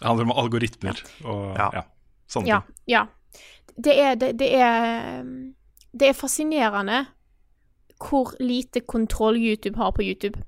[0.00, 1.82] Det handler om algoritmer og ja, Ja.
[2.30, 2.60] Sånne Ja.
[2.66, 2.76] ting.
[2.94, 3.06] ja.
[3.80, 5.22] Det er, det, det er
[5.92, 7.06] Det er fascinerende
[8.00, 10.38] hvor lite kontroll YouTube har på YouTube.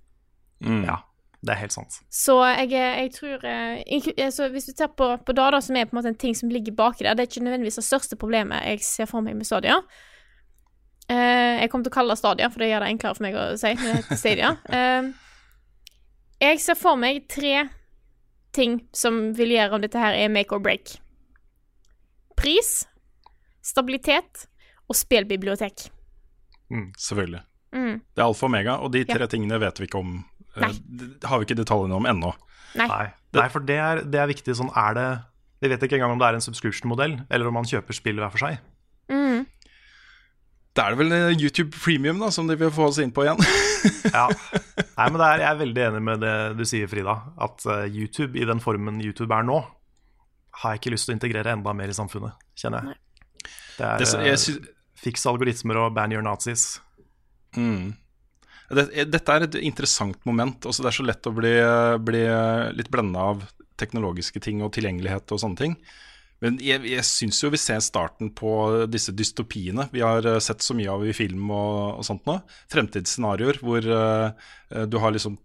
[0.64, 0.84] Mm.
[0.84, 0.96] Ja,
[1.42, 1.98] det er helt sant.
[2.10, 5.84] Så jeg, jeg tror jeg, inklu- altså Hvis du ser på, på Dada, som er
[5.84, 8.16] på en måte en ting som ligger baki der, det er ikke nødvendigvis det største
[8.16, 9.76] problemet jeg ser for meg med Stadia.
[11.10, 13.34] Uh, jeg kommer til å kalle det Stadia, for det gjør det enklere for meg
[13.36, 13.72] å si.
[13.74, 14.50] Men det heter Stadia.
[14.72, 15.12] Uh,
[16.46, 17.68] jeg ser for meg tre
[18.56, 20.96] ting som vil gjøre om dette her er make or break.
[22.42, 22.70] Pris,
[23.62, 24.46] stabilitet
[24.90, 25.86] og spillbibliotek.
[26.98, 27.42] Selvfølgelig.
[27.72, 27.98] Mm.
[28.02, 29.28] Det er alfa og omega, og de tre Ja.
[29.30, 30.24] tingene vet vi ikke om
[30.56, 30.72] Nei.
[31.24, 32.32] har vi ikke detaljene om ennå.
[32.76, 32.88] Nei.
[32.88, 34.56] Nei, Nei for det er, det er viktig.
[34.56, 35.06] Sånn er det
[35.62, 38.32] Vi vet ikke engang om det er en subscription-modell, eller om man kjøper spill hver
[38.34, 38.56] for seg.
[39.08, 39.46] Mm.
[40.74, 43.22] Da er det vel eh, YouTube Premium da, som de vil få oss inn på
[43.22, 43.38] igjen.
[44.12, 44.26] Ja.
[44.98, 47.14] Nei, men det er, jeg er veldig enig med det du sier, Frida.
[47.38, 49.60] At eh, YouTube, i den formen YouTube er nå,
[50.60, 53.00] har jeg ikke lyst til å integrere enda mer i samfunnet, kjenner jeg.
[53.78, 54.70] Det er Det, som- jeg sy eh,
[55.02, 56.80] fiks algoritmer og ban your nazis.
[57.56, 57.96] mm.
[58.72, 60.60] dette er et interessant moment.
[60.64, 61.52] Også det er så lett å bli,
[62.00, 62.22] bli
[62.72, 63.42] litt blenda av
[63.76, 65.76] teknologiske ting og tilgjengelighet og sånne ting.
[66.42, 68.50] Men jeg, jeg syns jo vi ser starten på
[68.90, 72.40] disse dystopiene vi har eh, sett så mye av i film og, og sånt nå.
[72.72, 74.32] Fremtidsscenarioer hvor uh,
[74.90, 75.38] du har liksom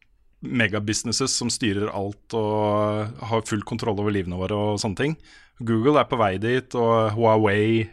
[0.45, 5.15] megabusinesses som styrer alt og har full kontroll over livene våre og sånne ting.
[5.57, 7.87] Google er på vei dit, og Huawei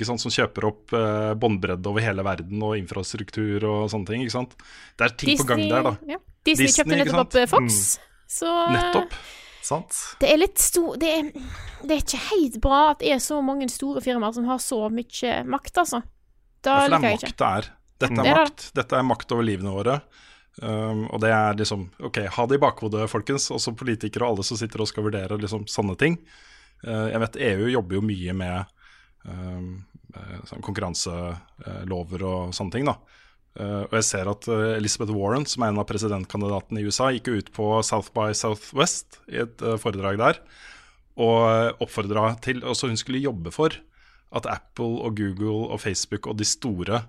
[0.00, 4.24] sant, som kjøper opp eh, båndbredde over hele verden og infrastruktur og sånne ting.
[4.24, 4.56] ikke sant?
[4.96, 5.92] Det er ting på gang der, da.
[6.14, 6.18] Ja.
[6.42, 7.82] Disney, Disney, kjøpte nettopp opp Fox, Fox.
[8.32, 9.20] Så eh, Nettopp.
[9.62, 9.98] Sant?
[10.18, 11.26] det er litt stor det er,
[11.86, 14.80] det er ikke helt bra at det er så mange store firmaer som har så
[14.90, 16.02] mye makt, altså.
[16.66, 17.30] Da liker jeg ikke.
[17.36, 17.70] det er makt det er.
[18.02, 18.34] Dette er det.
[18.40, 18.64] makt.
[18.80, 20.00] Dette er makt over livene våre.
[20.60, 23.48] Um, og det er liksom Ok, ha det i bakhodet, folkens.
[23.54, 26.18] Også politikere og alle som sitter og skal vurdere liksom sånne ting.
[26.84, 28.74] Uh, jeg vet EU jobber jo mye med
[29.24, 29.80] um,
[30.48, 32.98] sånn konkurranselover og sånne ting, da.
[33.52, 37.10] Uh, og jeg ser at uh, Elizabeth Warren, som er en av presidentkandidatene i USA,
[37.12, 40.44] gikk ut på South by Southwest i et foredrag der
[41.20, 43.74] og oppfordra til Altså hun skulle jobbe for
[44.32, 47.02] at Apple og Google og Facebook og de store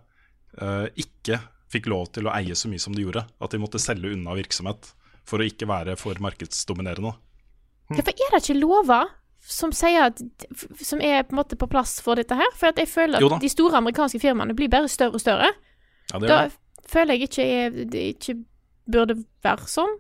[1.00, 1.38] ikke
[1.74, 3.26] fikk lov til å eie så mye som de gjorde.
[3.44, 4.94] At de måtte selge unna virksomhet
[5.28, 7.14] for å ikke være for markedsdominerende.
[7.92, 9.12] Hvorfor er det ikke lover
[9.44, 10.22] som at
[10.80, 12.52] Som er på på plass for dette her?
[12.56, 15.52] For at jeg føler at de store amerikanske firmaene blir bare større og større.
[16.12, 16.54] Ja, det Da det.
[16.88, 18.44] føler jeg ikke er- det ikke
[18.90, 19.98] burde være sånn.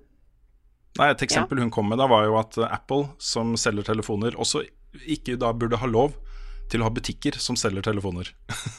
[0.97, 4.67] Nei, et eksempel hun kom med da var jo at Apple, som selger telefoner, også
[5.07, 6.13] ikke da burde ha lov
[6.73, 8.33] til å ha butikker som selger telefoner.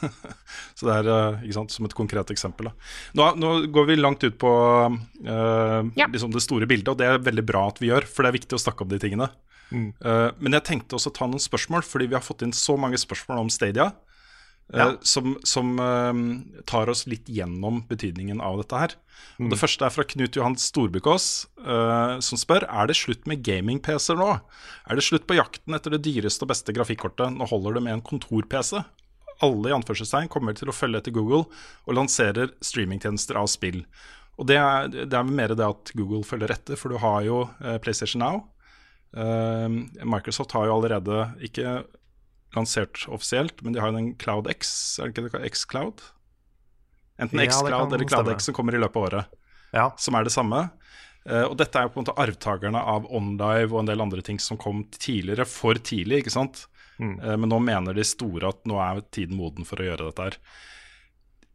[0.77, 2.69] så det er eh, ikke sant, som et konkret eksempel.
[2.69, 2.91] Da.
[3.17, 6.07] Nå, nå går vi langt ut på uh, Ja.
[6.11, 8.39] liksom det store bildet, og det er veldig bra at vi gjør, for det er
[8.41, 9.31] viktig å snakke om de tingene.
[9.73, 12.77] Eh, men jeg tenkte også å ta noen spørsmål, fordi vi har fått inn så
[12.79, 13.91] mange spørsmål om Stadia.
[14.73, 14.87] Eh, Ja.
[15.01, 18.95] Som, som eh, tar oss litt gjennom betydningen av dette her.
[19.39, 19.49] Mm.
[19.51, 24.19] Det første er fra Knut Johan Storbukås, eh, som spør Er det slutt med gaming-PC-er
[24.19, 24.29] nå.
[24.89, 27.35] Er det slutt på jakten etter det dyreste og beste grafikkortet?
[27.35, 28.83] Nå holder det med en kontor-PC.
[29.43, 31.43] Alle i anførselstegn kommer til å følge etter Google
[31.85, 33.83] og lanserer streamingtjenester av spill.
[34.39, 37.43] Og det er, det er mer det at Google følger etter, for du har jo
[37.63, 38.43] eh, PlayStation Now.
[39.15, 39.67] Eh,
[40.03, 41.81] Microsoft har jo allerede ikke
[42.55, 46.03] lansert offisielt, men de har jo den Cloud X, er det ikke det X-Cloud?
[47.21, 48.35] Enten Ja, X-Cloud eller Cloud stemme.
[48.35, 49.25] X som kommer i løpet av året,
[49.73, 49.89] Ja.
[49.97, 50.69] som er det samme.
[51.25, 54.21] Uh, og dette er jo på en måte arvtakerne av OnLive og en del andre
[54.21, 56.67] ting som kom tidligere, for tidlig, ikke sant?
[56.99, 60.27] Eh, men nå mener de store at nå er tiden moden for å gjøre dette
[60.29, 60.37] her.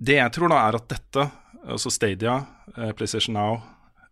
[0.01, 1.31] Det jeg tror da er at dette,
[1.65, 2.35] altså Stadia,
[2.77, 3.63] uh, PlayStation Now,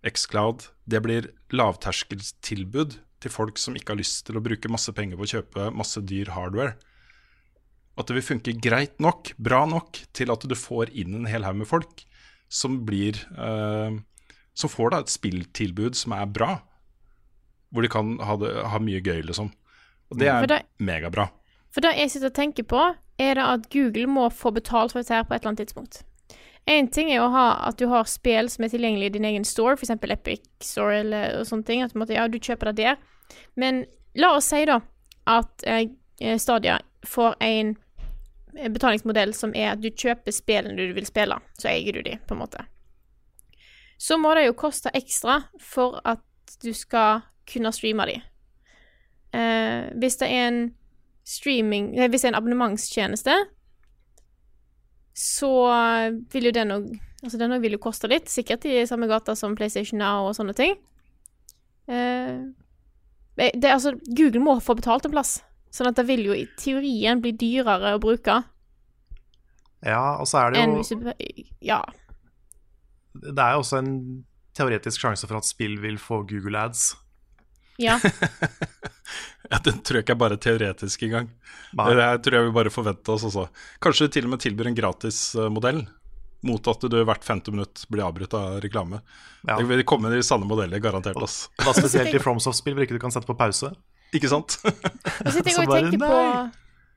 [0.05, 5.19] X-Cloud, det blir lavterskeltilbud til folk som ikke har lyst til å bruke masse penger
[5.19, 6.77] på å kjøpe masse dyr hardware.
[7.99, 11.47] At det vil funke greit nok, bra nok, til at du får inn en hel
[11.47, 12.05] haug med folk
[12.49, 13.99] som blir eh,
[14.59, 16.57] Som får da et spilltilbud som er bra.
[17.71, 19.53] Hvor de kan ha, det, ha mye gøy, liksom.
[20.11, 21.29] Og det er det- megabra.
[21.71, 22.81] For det jeg sitter og tenker på,
[23.21, 26.03] er det at Google må få betalt for dette her på et eller annet tidspunkt.
[26.69, 29.47] Én ting er å ha at du har spill som er tilgjengelig i din egen
[29.49, 29.95] store, f.eks.
[30.13, 31.83] Epic Store eller sånne ting.
[31.83, 32.99] At du, måtte, ja, du kjøper det der.
[33.57, 33.87] Men
[34.19, 34.81] la oss si da
[35.29, 35.89] at eh,
[36.41, 37.75] Stadia får en
[38.57, 42.19] eh, betalingsmodell som er at du kjøper spillene du vil spille, så eier du de,
[42.29, 42.65] på en måte.
[43.99, 46.23] Så må det jo koste ekstra for at
[46.63, 48.19] du skal kunne streame de.
[49.37, 50.61] Eh, hvis det er en
[51.29, 53.35] streaming Hvis det er en abonnementstjeneste,
[55.19, 55.53] så
[56.33, 56.89] vil jo den òg
[57.19, 60.53] Altså, den vil jo koste litt, sikkert i samme gata som PlayStation Now og sånne
[60.55, 60.77] ting.
[61.91, 62.45] Eh,
[63.35, 65.33] det, er altså, Google må få betalt en plass,
[65.75, 68.37] sånn at det vil jo i teorien bli dyrere å bruke
[69.85, 71.13] ja, og så er det jo
[71.63, 71.83] Ja.
[73.15, 76.97] Det er jo også en teoretisk sjanse for at spill vil få Google ads.
[77.79, 77.99] Ja.
[79.53, 81.31] Ja, Den tror jeg ikke er bare teoretisk engang.
[81.79, 81.87] Nei.
[81.89, 83.47] Det her tror jeg vi bare forventer oss også.
[83.85, 85.87] Kanskje de til og med tilbyr en gratismodell,
[86.49, 89.01] mot at du hvert femte minutt blir avbrutt av reklame.
[89.49, 89.57] Ja.
[89.57, 91.17] Det vil komme i sanne modeller, garantert.
[91.25, 91.49] ass.
[91.59, 93.73] Da spesielt i FromSoft-spill hvor ikke du kan sette på pause.
[94.15, 94.59] Ikke sant?
[94.65, 96.21] Jeg sitter og bare, tenker på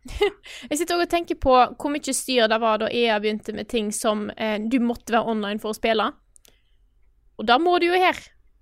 [0.71, 3.69] Jeg sitter også og tenker på hvor mye styr det var da EA begynte med
[3.69, 6.07] ting som eh, du måtte være online for å spille.
[7.37, 8.17] Og da må du jo her.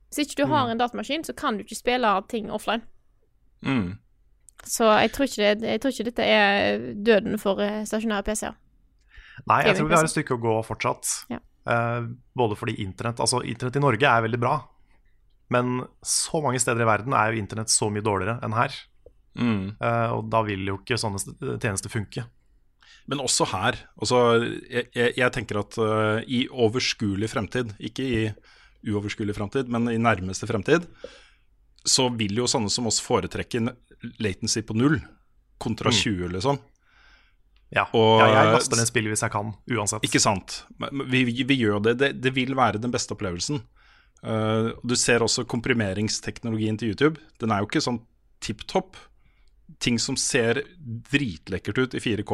[0.10, 2.82] Hvis ikke du har en datamaskin, så kan du ikke spille ting offline.
[3.66, 3.98] Mm.
[4.68, 8.58] Så jeg tror ikke, det, jeg tror ikke dette er døden for eh, stasjonære PC-er.
[9.48, 11.14] Nei, jeg tror vi har et stykke å gå fortsatt.
[11.32, 11.40] Ja.
[11.70, 14.56] Uh, både fordi internett Altså, internett i Norge er veldig bra.
[15.54, 18.76] Men så mange steder i verden er jo internett så mye dårligere enn her.
[19.40, 19.64] Mm.
[19.80, 21.22] Uh, og da vil jo ikke sånne
[21.62, 22.26] tjenester funke.
[23.10, 23.80] Men også her.
[23.98, 24.20] Altså,
[24.70, 28.22] jeg, jeg, jeg tenker at uh, i overskuelig fremtid, ikke i
[28.90, 30.86] uoverskuelig fremtid, men i nærmeste fremtid,
[31.86, 33.62] så vil jo sånne som oss foretrekke
[34.20, 35.00] latency på null
[35.60, 36.60] kontra 20, liksom.
[37.70, 40.04] Ja, Og- ja jeg laster ned spillet hvis jeg kan, uansett.
[40.04, 40.64] Ikke sant.
[40.80, 41.98] Vi, vi, vi gjør det.
[42.00, 42.22] det.
[42.22, 43.62] Det vil være den beste opplevelsen.
[44.24, 47.22] Uh, du ser også komprimeringsteknologien til YouTube.
[47.40, 48.02] Den er jo ikke sånn
[48.44, 48.98] tipp topp.
[49.80, 50.64] Ting som ser
[51.12, 52.34] dritlekkert ut i 4K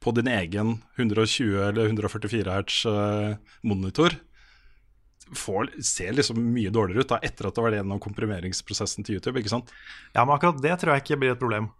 [0.00, 4.14] på din egen 120 eller 144 hertz uh, monitor,
[5.36, 9.38] får, ser liksom mye dårligere ut da, etter at det var gjennom komprimeringsprosessen til YouTube.
[9.40, 9.70] ikke sant?
[10.14, 11.70] Ja, men akkurat det tror jeg ikke blir et problem.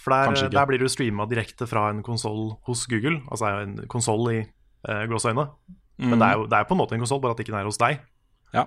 [0.00, 3.20] For der, der blir du streama direkte fra en konsoll hos Google.
[3.28, 5.44] Altså en konsoll i eh, gåseøyne.
[6.00, 7.60] Men det er, jo, det er på en måte en konsoll, bare at ikke den
[7.60, 8.00] er hos deg.
[8.56, 8.64] Ja.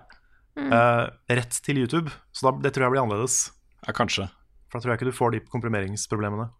[0.54, 2.14] Eh, rett til YouTube.
[2.32, 3.48] Så da, det tror jeg blir annerledes.
[3.88, 4.28] ja, kanskje.
[4.70, 6.52] For da tror jeg ikke du får de komprimeringsproblemene.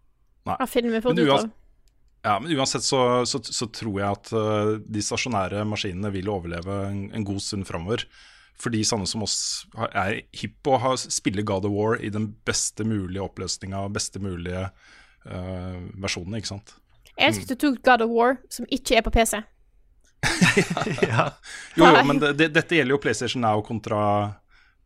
[0.50, 0.56] Nei.
[0.58, 1.46] Da finner vi på det ut av.
[2.24, 6.78] Ja, men uansett så, så, så tror jeg at uh, de stasjonære maskinene vil overleve
[6.88, 8.06] en, en god stund framover.
[8.60, 9.34] Fordi sånne som oss
[9.92, 14.68] er hipp på å spille God of War i den beste mulige oppløsninga, beste mulige
[14.70, 16.76] uh, versjonen, ikke sant.
[17.18, 19.42] Jeg elsker at du tok God of War, som ikke er på PC.
[21.04, 21.28] ja.
[21.76, 24.00] Jo, jo, men det, det, dette gjelder jo PlayStation Now kontra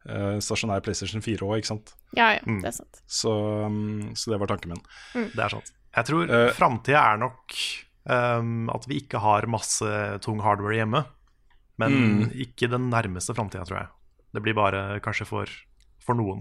[0.09, 1.95] uh, stasjonær PlayStation 4 òg, ikke sant.
[2.17, 2.63] Ja, ja, Mm.
[2.65, 3.03] det er sant.
[3.07, 3.31] Så,
[3.69, 4.83] um, så det var tanken min.
[5.37, 5.75] Det er sant.
[5.99, 7.55] Jeg tror uh, framtida er nok
[8.09, 9.91] um, at vi ikke har masse
[10.25, 11.05] tung hardware hjemme.
[11.79, 12.23] Men Mm.
[12.43, 13.89] ikke den nærmeste framtida, tror jeg.
[14.35, 15.51] Det blir bare kanskje for,
[16.03, 16.41] for noen.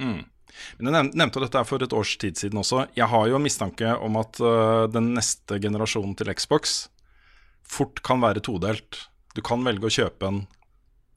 [0.00, 0.22] Mm.
[0.78, 2.86] Men Jeg nev- nevnte dette for et års tid siden også.
[2.96, 6.88] Jeg har jo en mistanke om at uh, den neste generasjonen til Xbox
[7.66, 9.02] fort kan være todelt.
[9.34, 10.46] Du kan velge å kjøpe en,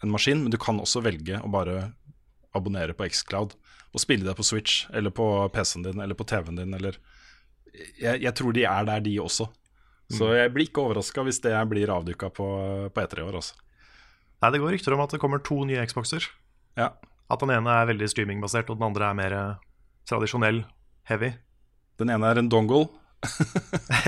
[0.03, 1.93] en maskin, men du kan også velge å bare
[2.57, 3.53] abonnere på Xcloud
[3.93, 6.73] og spille det på Switch eller på PC-en din eller på TV-en din.
[6.75, 6.97] Eller
[7.99, 9.49] jeg, jeg tror de er der, de også.
[10.09, 12.47] Så jeg blir ikke overraska hvis det blir avduka på,
[12.89, 13.35] på E3 i år.
[13.41, 13.59] Altså.
[14.41, 16.25] Nei, Det går rykter om at det kommer to nye Xboxer.
[16.79, 16.93] Ja.
[17.29, 19.67] At den ene er veldig streamingbasert, og den andre er mer eh,
[20.09, 20.63] tradisjonell,
[21.09, 21.33] heavy.
[22.01, 22.87] Den ene er en dongle,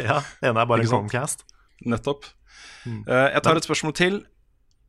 [0.07, 0.87] ja, Den ene er bare en?
[0.87, 1.43] Chromecast.
[1.83, 2.25] nettopp.
[2.85, 3.03] Uh,
[3.33, 4.21] jeg tar et spørsmål til.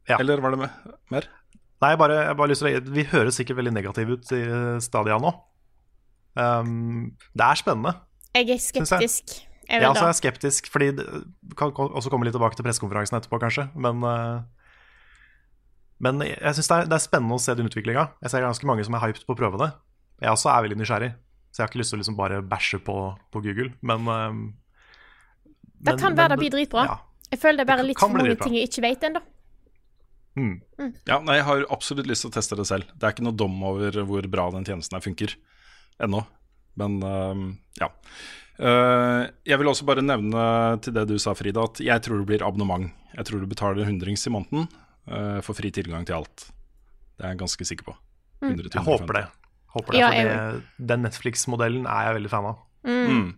[0.08, 0.20] Ja.
[0.22, 0.68] Eller var det
[1.10, 1.26] mer?
[1.82, 4.78] Nei, bare, jeg bare lyst til å Vi høres sikkert veldig negative ut i eh,
[4.82, 5.32] Stadia nå.
[6.38, 7.96] Um, det er spennende.
[8.34, 9.34] Jeg er skeptisk.
[9.68, 10.08] Jeg Jeg også da.
[10.08, 11.04] er skeptisk, fordi det
[11.56, 13.68] kan også komme litt tilbake til pressekonferansen etterpå, kanskje.
[13.76, 14.42] Men, eh,
[16.02, 18.08] men jeg syns det, er- det er spennende å se den utviklinga.
[18.22, 19.70] Jeg ser ganske mange som er hyped på å prøve det.
[20.20, 21.12] Jeg også er veldig nysgjerrig,
[21.52, 22.96] så jeg har ikke lyst til å liksom bare bæsje på,
[23.32, 23.72] på Google.
[23.82, 24.52] Men, eh,
[25.82, 26.84] Det kan være det blir dritbra.
[26.86, 26.98] Ja.
[27.32, 29.22] Jeg føler det er bare litt for mange ting jeg ikke vet ennå.
[30.36, 30.62] Mm.
[31.06, 32.84] Ja, nei, Jeg har absolutt lyst til å teste det selv.
[32.98, 35.34] Det er ikke noe dom over hvor bra den tjenesten her funker
[36.00, 36.26] ennå.
[36.80, 37.44] Men øhm,
[37.80, 37.90] ja.
[38.62, 40.44] Eh, jeg vil også bare nevne
[40.84, 42.90] til det du sa, Frida, at jeg tror det blir abonnement.
[43.16, 44.68] Jeg tror du betaler hundrings i måneden
[45.08, 46.48] eh, for fri tilgang til alt.
[47.16, 47.96] Det er jeg ganske sikker på.
[48.42, 49.26] 100 Jeg håper det.
[49.72, 52.58] Håper det Ja, for det, den Netflix-modellen er jeg veldig fan av.
[52.84, 53.30] Mm.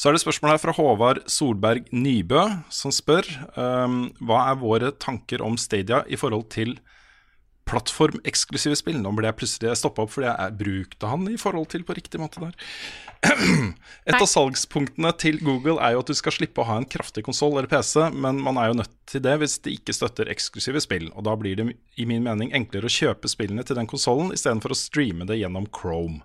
[0.00, 2.40] Så er det spørsmål her fra Håvard Solberg Nybø,
[2.72, 6.78] som spør um, hva er våre tanker om Stadia i forhold til
[7.70, 8.98] plattformeksklusive spill.
[9.00, 12.20] Nå ble jeg plutselig stoppa opp fordi jeg brukte han i forhold til på riktig
[12.20, 12.56] måte der.
[14.08, 17.24] Et av salgspunktene til Google er jo at du skal slippe å ha en kraftig
[17.26, 20.82] konsoll eller PC, men man er jo nødt til det hvis det ikke støtter eksklusive
[20.82, 21.10] spill.
[21.14, 21.68] Og da blir det
[22.00, 25.68] i min mening enklere å kjøpe spillene til den konsollen istedenfor å streame det gjennom
[25.74, 26.22] Chrome.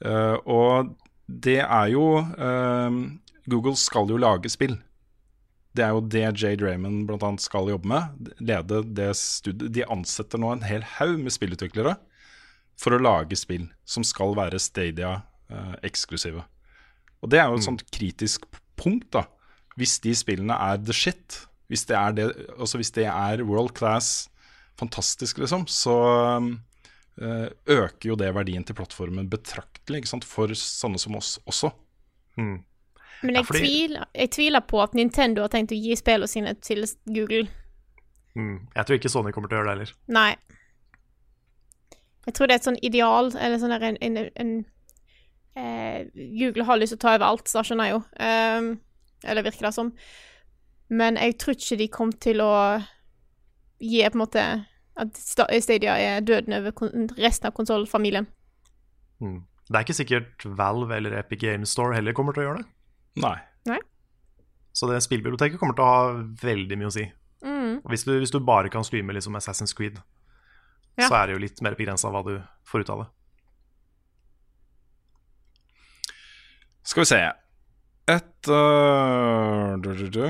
[0.00, 0.94] Uh, og
[1.28, 3.00] det er jo uh,
[3.50, 4.78] Google skal jo lage spill.
[5.76, 8.30] Det er jo det Jade Raymond blant annet skal jobbe med.
[8.42, 9.70] Lede det studiet.
[9.76, 11.94] De ansetter nå en hel haug med spillutviklere
[12.80, 16.42] for å lage spill som skal være Stadia-eksklusive.
[17.20, 18.46] og det er jo et sånt kritisk
[18.80, 19.26] punkt, da.
[19.76, 23.74] Hvis de spillene er the shit, hvis det er, det, altså hvis det er world
[23.76, 24.30] class,
[24.80, 25.96] fantastisk, liksom, så
[27.20, 31.70] eh, øker jo det verdien til plattformen betraktelig for sånne som oss også.
[32.40, 32.58] Mm.
[33.22, 36.28] Men Ja, jeg, fordi- tviler, jeg tviler på at Nintendo har tenkt å gi spillene
[36.28, 37.48] sine til Google.
[38.36, 38.68] Mm.
[38.76, 39.92] Jeg tror ikke Sony kommer til å gjøre det heller.
[40.08, 40.36] Nei.
[42.26, 44.64] Jeg tror det er et sånn ideal, eller sånn en, en, en
[45.56, 48.02] eh, Google har lyst til å ta over alt, så skjønner jeg jo.
[48.20, 48.80] Um,
[49.24, 49.92] eller virker det som.
[50.88, 52.52] Men jeg tror ikke de kom til å
[53.80, 54.44] gi på en måte
[55.00, 56.74] at Stadia er døden over
[57.18, 58.26] resten av konsollfamilien.
[59.20, 59.40] Mm.
[59.70, 62.68] Det er ikke sikkert Valve eller Epic Games Store heller kommer til å gjøre det.
[63.16, 63.36] Nei.
[64.72, 67.02] Så det spillbiblioteket kommer til å ha veldig mye å si.
[67.44, 67.80] Mm.
[67.90, 69.98] Hvis du, hvis du bare kan streame liksom Assassin's Creed,
[70.96, 71.08] Ja.
[71.08, 73.08] så er det jo litt mer begrensa hva du får ut av det.
[76.86, 77.20] Skal vi se
[78.10, 80.24] Et uh, du, du, du.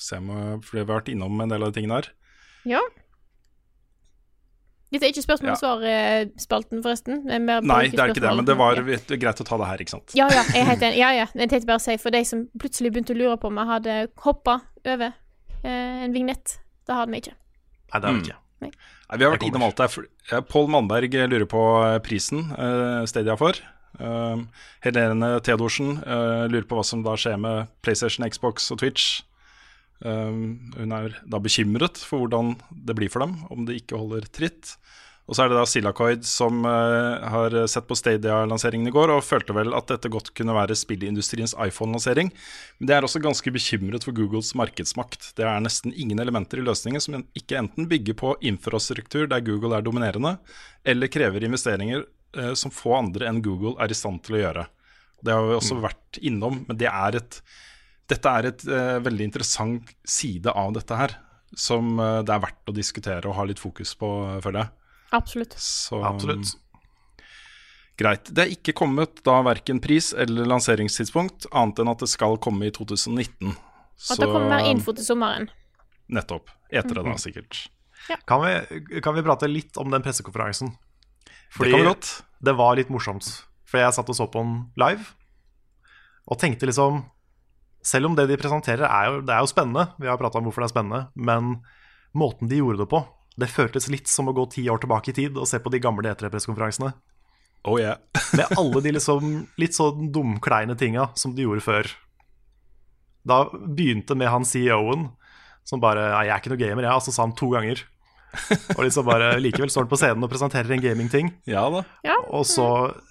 [0.00, 0.30] Se om
[0.64, 2.08] For vi har vært innom en del av de tingene her.
[2.66, 2.80] Ja.
[4.94, 7.24] Dette er ikke spørsmål og svar-spalten, forresten.
[7.26, 8.84] Det er mer Nei, det er ikke det, men det var Ja.
[9.18, 10.14] greit å ta det her, ikke sant?
[10.14, 10.98] Ja, ja, jeg er helt enig.
[11.00, 11.26] Ja, ja.
[11.34, 13.70] Jeg tenkte bare å si for de som plutselig begynte å lure på om jeg
[13.72, 15.10] hadde hoppa over
[15.64, 16.58] eh, en vignett.
[16.86, 17.34] Det hadde vi ikke.
[17.34, 18.38] Nei, det har vi ikke.
[18.38, 18.68] Mm.
[18.70, 18.78] ikke.
[19.10, 20.08] Nei, vi har vært innom alt der.
[20.32, 23.58] eh, Pål Mannberg lurer på eh, prisen uh, Stadia for.
[24.00, 24.42] Uh,
[24.82, 29.22] Helene Theodorsen uh, lurer på hva som da skjer med PlayStation, Xbox og Twitch.
[30.02, 32.56] Um, hun er da bekymret for hvordan
[32.88, 34.74] det blir for dem, om det ikke holder tritt.
[35.24, 39.24] Og så er det da Silacoid som eh, har sett på Stadia-lanseringen i går og
[39.24, 42.28] følte vel at dette godt kunne være spillindustriens iPhone-lansering.
[42.76, 45.30] Men det er også ganske bekymret for Googles markedsmakt.
[45.38, 49.78] Det er nesten ingen elementer i løsningen som ikke enten bygger på infrastruktur der Google
[49.78, 50.36] er dominerende,
[50.84, 52.04] eller krever investeringer
[52.36, 54.68] eh, som få andre enn Google er i stand til å gjøre.
[55.24, 57.40] Det har vi også vært innom, men det er et,
[58.10, 61.16] dette er et uh, veldig interessant side av dette her,
[61.56, 64.72] som uh, det er verdt å diskutere og ha litt fokus på, eh, føler jeg.
[65.14, 65.56] Absolutt.
[65.60, 66.56] Så, Absolutt.
[68.00, 68.26] Greit.
[68.34, 72.66] Det er ikke kommet da verken pris eller lanseringstidspunkt, annet enn at det skal komme
[72.66, 73.54] i 2019.
[73.54, 75.46] At det kommer mer info til sommeren.
[76.10, 76.50] Nettopp.
[76.74, 77.60] Etter det, da, sikkert.
[78.26, 80.74] Kan vi, kan vi prate litt om den pressekonferansen?
[80.74, 82.10] det kan vi godt.
[82.42, 83.28] det var litt morsomt.
[83.64, 85.14] For jeg satt og så på den live,
[86.26, 87.04] og tenkte liksom
[87.84, 90.46] Selv om det de presenterer, er jo, det er jo spennende, vi har prata om
[90.48, 91.58] hvorfor det er spennende, men
[92.16, 93.02] måten de gjorde det på,
[93.40, 95.82] det føltes litt som å gå ti år tilbake i tid og se på de
[95.82, 96.94] gamle E3-pressekonferansene.
[97.64, 97.98] Oh yeah.
[98.38, 101.90] Med alle de liksom litt sånn dumkleine tinga som de gjorde før.
[103.24, 105.06] Da begynte med han CEO-en
[105.64, 106.92] som bare Nei, jeg er ikke noe gamer, jeg.
[106.92, 107.80] Altså sa han to ganger.
[108.74, 111.30] Og liksom bare Likevel står han på scenen og presenterer en gamingting.
[111.48, 111.84] Ja da.
[112.04, 112.18] Ja.
[112.36, 112.66] Og så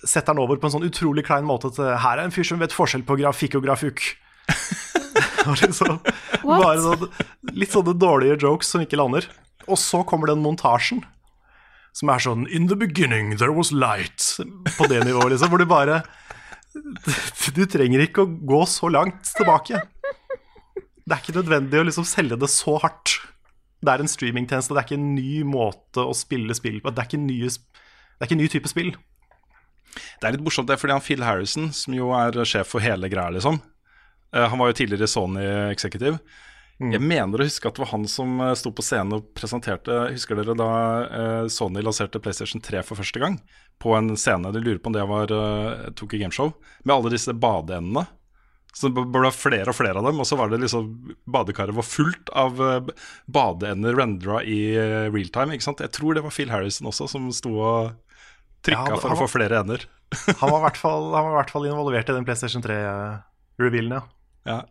[0.05, 2.61] setter han over på en sånn utrolig klein måte til Her er en fyr som
[2.61, 4.05] vet forskjell på grafikk og grafukk.
[5.47, 5.99] og liksom
[6.43, 7.07] bare sånn,
[7.53, 9.27] litt sånne dårlige jokes som ikke lander.
[9.69, 11.03] Og så kommer den montasjen
[11.93, 14.33] som er sånn In the beginning there was light.
[14.77, 15.51] På det nivået, liksom.
[15.53, 16.01] Hvor du bare
[17.55, 19.83] Du trenger ikke å gå så langt tilbake.
[21.03, 23.19] Det er ikke nødvendig å liksom selge det så hardt.
[23.83, 26.93] Det er en streamingtjeneste, det er ikke en ny måte å spille spill på.
[26.95, 28.93] Det er ikke en, nye, det er ikke en ny type spill.
[29.93, 33.11] Det er litt morsomt, det, fordi han Phil Harrison, som jo er sjef for hele
[33.11, 33.59] greia, liksom
[34.33, 36.17] Han var jo tidligere Sony Executive.
[36.81, 40.07] Jeg mener å huske at det var han som eh, sto på scenen og presenterte
[40.09, 40.71] Husker dere da
[41.05, 43.37] eh, Sony lanserte PlayStation 3 for første gang?
[43.81, 45.31] På en scene, de lurer på om det var
[45.97, 46.53] Tokyo Gameshow,
[46.83, 48.05] med alle disse badeendene.
[48.73, 50.87] Så det ble flere og flere av dem, og så var det liksom
[51.29, 52.61] Badekaret var fullt av
[53.29, 55.57] badeender rendra i realtime, real time.
[55.57, 55.83] Ikke sant?
[55.83, 58.15] Jeg tror det var Phil Harrison også som sto og
[58.65, 59.85] trykka Ja, for han å få flere ender.
[60.39, 63.99] Han var i hvert fall, han var i hvert fall involvert i den PlayStation 3-revealen,
[63.99, 64.22] ja.
[64.47, 64.63] Ja.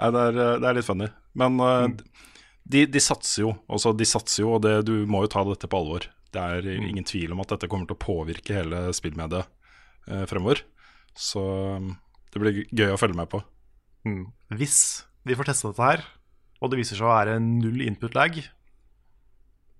[0.00, 1.10] Nei, det er, det er litt funny.
[1.38, 1.96] Men mm.
[2.72, 3.54] de, de satser jo.
[3.70, 6.08] Altså, de satser jo, og det, du må jo ta dette på alvor.
[6.30, 9.48] Det er ingen tvil om at dette kommer til å påvirke hele spillmediet
[10.10, 10.62] eh, fremover.
[11.18, 11.92] Så um,
[12.30, 13.42] det blir gøy å følge med på.
[14.06, 14.28] Mm.
[14.54, 14.78] Hvis
[15.26, 16.04] vi får teste dette her,
[16.60, 18.38] og det viser seg å være null input lag,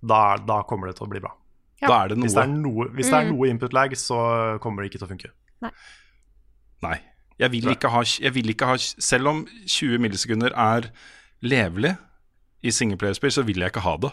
[0.01, 1.33] da, da kommer det til å bli bra.
[1.81, 2.89] Da er det Hvis det er noe.
[2.93, 4.19] hvis det er noe input lag, så
[4.61, 5.31] kommer det ikke til å funke.
[6.85, 6.99] Nei.
[7.41, 10.91] Jeg vil, ikke ha, jeg vil ikke ha Selv om 20 millisekunder er
[11.41, 11.95] levelig
[12.61, 14.11] i singleplayerspill, så vil jeg ikke ha det.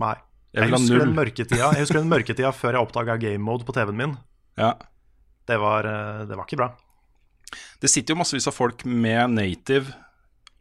[0.00, 0.14] Nei.
[0.56, 3.74] Jeg Jeg husker, den mørketida, jeg husker den mørketida før jeg oppdaga game mode på
[3.76, 4.14] TV-en min.
[4.56, 4.72] Ja.
[5.44, 6.70] Det var, eh, det var ikke bra.
[7.80, 9.92] Det sitter jo massevis av folk med native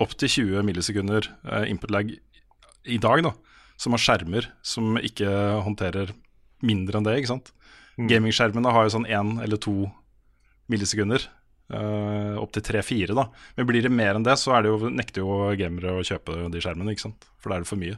[0.04, 3.34] opptil 20 millisekunder uh, input lag i dag, da.
[3.80, 5.28] Som har skjermer som ikke
[5.66, 6.14] håndterer
[6.66, 7.52] mindre enn det, ikke sant.
[7.98, 9.88] Gamingskjermene har jo sånn én eller to
[10.70, 11.24] millisekunder.
[11.68, 13.28] Uh, Opptil tre-fire, da.
[13.58, 16.48] Men blir det mer enn det, så er det jo, nekter jo gamere å kjøpe
[16.54, 17.28] de skjermene, ikke sant.
[17.42, 17.98] For da er det for mye.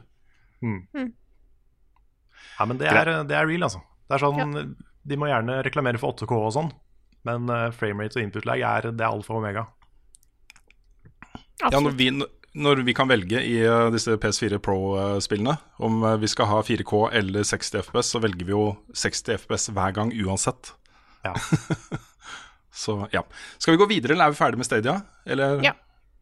[2.58, 3.82] Ja, men det er, det er real, altså.
[4.10, 4.74] Det er sånn,
[5.06, 6.72] De må gjerne reklamere for 8K og sånn,
[7.28, 9.64] men uh, framerate og input lag er, det er alfa og omega.
[11.60, 12.10] Ja, når vi,
[12.56, 17.06] når vi kan velge i uh, disse PS4 Pro-spillene om uh, vi skal ha 4K
[17.20, 18.64] eller 60 FPS, så velger vi jo
[18.96, 20.74] 60 FPS hver gang uansett.
[21.22, 21.36] Ja.
[22.80, 23.22] Så ja.
[23.58, 24.96] Skal vi gå videre, eller er vi ferdig med Stadia?
[25.28, 25.60] Eller?
[25.66, 25.76] Ja.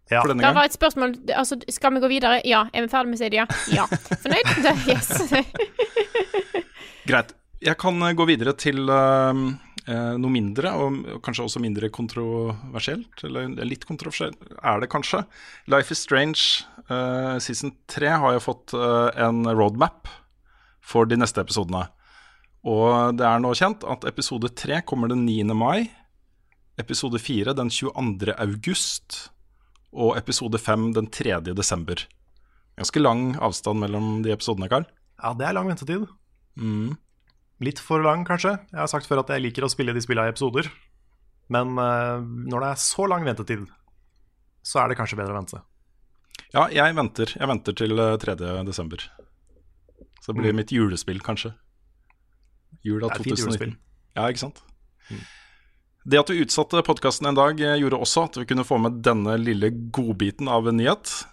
[0.09, 0.23] Ja.
[0.23, 2.41] for denne Det var et spørsmål Altså, skal vi gå videre?
[2.49, 2.65] Ja.
[2.73, 3.45] Er vi ferdig med Stadia?
[3.73, 3.85] Ja.
[4.25, 4.47] Fornøyd?
[4.65, 5.09] Det, yes.
[7.09, 7.35] Greit.
[7.65, 9.43] Jeg kan eh, gå videre til eh,
[9.91, 13.25] eh, noe mindre, og og kanskje også mindre kontroversielt.
[13.27, 15.25] Eller litt kontroversielt er det kanskje.
[15.67, 20.09] Life is Strange uh, season 3 har jo fått uh, en roadmap
[20.81, 21.89] for de neste episodene.
[22.69, 25.45] Og det er nå kjent at episode 3 kommer den 9.
[25.55, 25.91] mai.
[26.79, 28.35] Episode 4 den 22.
[28.39, 29.19] august.
[29.93, 31.41] Og episode 5 den 3.
[31.57, 32.03] desember.
[32.79, 34.85] Ganske lang avstand mellom de episodene, Karl.
[35.19, 36.05] Ja, det er lang ventetid.
[36.61, 36.93] Mm.
[37.65, 38.53] Litt for lang, kanskje.
[38.71, 40.69] Jeg har sagt før at jeg liker å spille de spillene i episoder.
[41.51, 43.65] Men uh, når det er så lang ventetid,
[44.63, 45.63] så er det kanskje bedre å vente.
[46.55, 47.33] Ja, jeg venter.
[47.35, 48.35] Jeg venter til eh, 3.
[48.69, 49.03] desember.
[50.23, 50.61] Så det blir Mm.
[50.63, 51.51] mitt julespill, kanskje.
[52.85, 53.43] Jul av Det et fint 2019.
[53.49, 53.75] julespill.
[54.17, 54.63] Ja, ikke sant?
[56.09, 59.03] Det at vi utsatte podkasten en dag, eh, gjorde også at vi kunne få med
[59.05, 61.27] denne lille godbiten av en nyhet.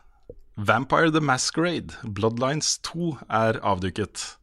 [0.59, 4.35] Vampire the Masquerade, Bloodlines 2, er avduket.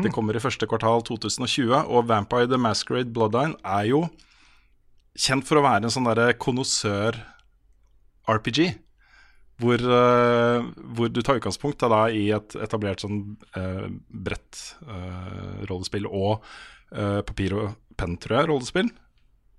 [0.00, 4.08] Det kommer i første kvartal 2020, og Vampire the Masquerade Bloodline er jo
[5.16, 8.60] kjent for å være en sånn derre konnoissør-RPG.
[9.56, 10.60] Hvor, uh,
[10.92, 16.44] hvor du tar utgangspunkt da, da, i et etablert sånn uh, bredt uh, rollespill og
[16.92, 18.90] eh, papir og penn, tror jeg, rollespill.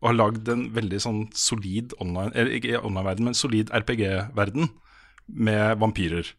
[0.02, 4.70] Og har lagd en veldig sånn solid online ikke online-verden, men solid RPG-verden
[5.28, 6.30] med vampyrer.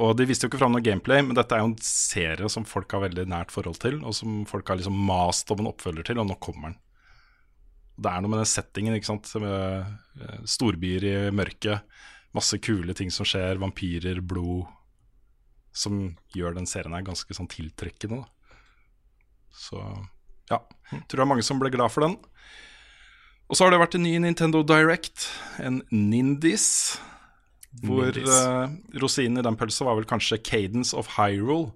[0.00, 2.64] Og de viste jo ikke fram noe gameplay, men dette er jo en serie som
[2.64, 6.08] folk har veldig nært forhold til, og som folk har liksom mast om en oppfølger
[6.08, 6.78] til, og nå kommer den.
[8.02, 9.28] Det er noe med den settingen, ikke sant.
[9.42, 11.84] Med eh, storbyer i mørket,
[12.32, 14.64] masse kule ting som skjer, vampyrer, blod,
[15.76, 16.00] som
[16.32, 18.22] gjør den serien her ganske sånn tiltrekkende.
[18.24, 18.56] Da.
[19.52, 19.84] Så
[20.52, 20.58] ja,
[21.08, 22.18] tror det er mange som ble glad for den.
[23.50, 25.26] Og så har det vært en ny Nintendo Direct,
[25.60, 26.98] en Nindis.
[27.82, 31.70] Hvor eh, rosinen i den pølsa var vel kanskje Cadence of Hyrule.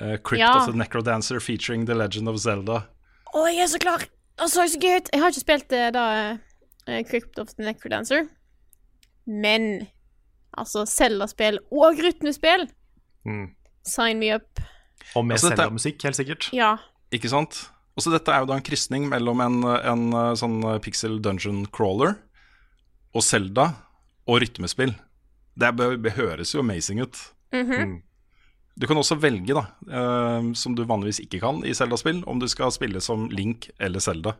[0.00, 0.52] Uh, Crypt Ja.
[0.60, 2.84] of the Necrodancer featuring The Legend of Zelda.
[3.34, 4.04] Å, jeg er så klar!
[4.38, 5.08] Det så så gøy ut.
[5.12, 6.04] Jeg har ikke spilt det da
[6.86, 8.28] uh, Crypt of the Necrodancer.
[9.26, 9.88] Men
[10.56, 12.68] altså, Zelda-spill og rytmespill
[13.26, 13.50] Mm.
[13.84, 14.60] Sign me up.
[15.18, 16.46] Og med Altså, Zelda-musikk, helt sikkert.
[16.54, 16.76] Ja.
[17.12, 17.58] Ikke sant?
[17.98, 21.16] Og så Dette er jo da en krysning mellom en, en eh, sånn eh, pixel
[21.18, 22.14] dungeon crawler
[23.10, 23.72] og Zelda
[24.28, 24.92] og rytmespill.
[25.58, 25.72] Det,
[26.14, 27.18] høres jo amazing ut.
[27.56, 27.96] Mhm.
[28.78, 32.46] Du kan også velge, da, uh, som du vanligvis ikke kan i Zelda-spill, om du
[32.46, 34.36] skal spille som Link eller Zelda.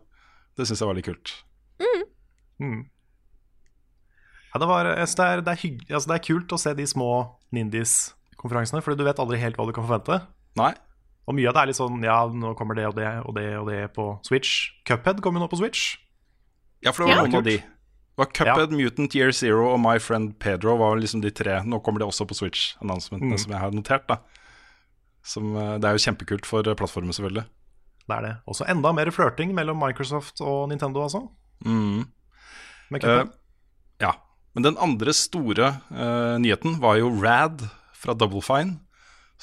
[0.54, 1.32] Det syns jeg var litt kult.
[2.62, 2.84] Mm.
[4.52, 6.86] Ja, det, var, det, er, det, er hygg, altså det er kult å se de
[6.86, 7.10] små
[7.54, 10.20] Nindies-konferansene, for du vet aldri helt hva du kan forvente.
[10.58, 10.70] Nei,
[11.28, 13.48] Og mye av det er litt sånn Ja, nå kommer det og det og det
[13.60, 14.70] og det på Switch.
[14.88, 15.96] Cuphead kommer jo nå på Switch.
[16.82, 17.26] ja, for det var Ja.
[17.28, 17.56] noen av de.
[17.58, 21.60] Det var Cuphead, Mutant Year Zero og My Friend Pedro var liksom de tre.
[21.64, 23.38] Nå kommer de også på Switch-announcementene Mm.
[23.38, 24.06] som jeg har notert.
[24.08, 24.16] da
[25.22, 27.44] som, eh, Det er jo kjempekult for eh, plattformen, selvfølgelig.
[28.08, 28.36] Det er det.
[28.48, 31.28] Også enda mer flørting mellom Microsoft og Nintendo, altså.
[31.64, 32.06] Mm.
[32.90, 33.26] Med Cuphead.
[33.26, 33.32] Cuphead.
[34.00, 34.12] ja.
[34.54, 38.80] Men den andre store uh, nyheten var jo Rad fra Double Fine.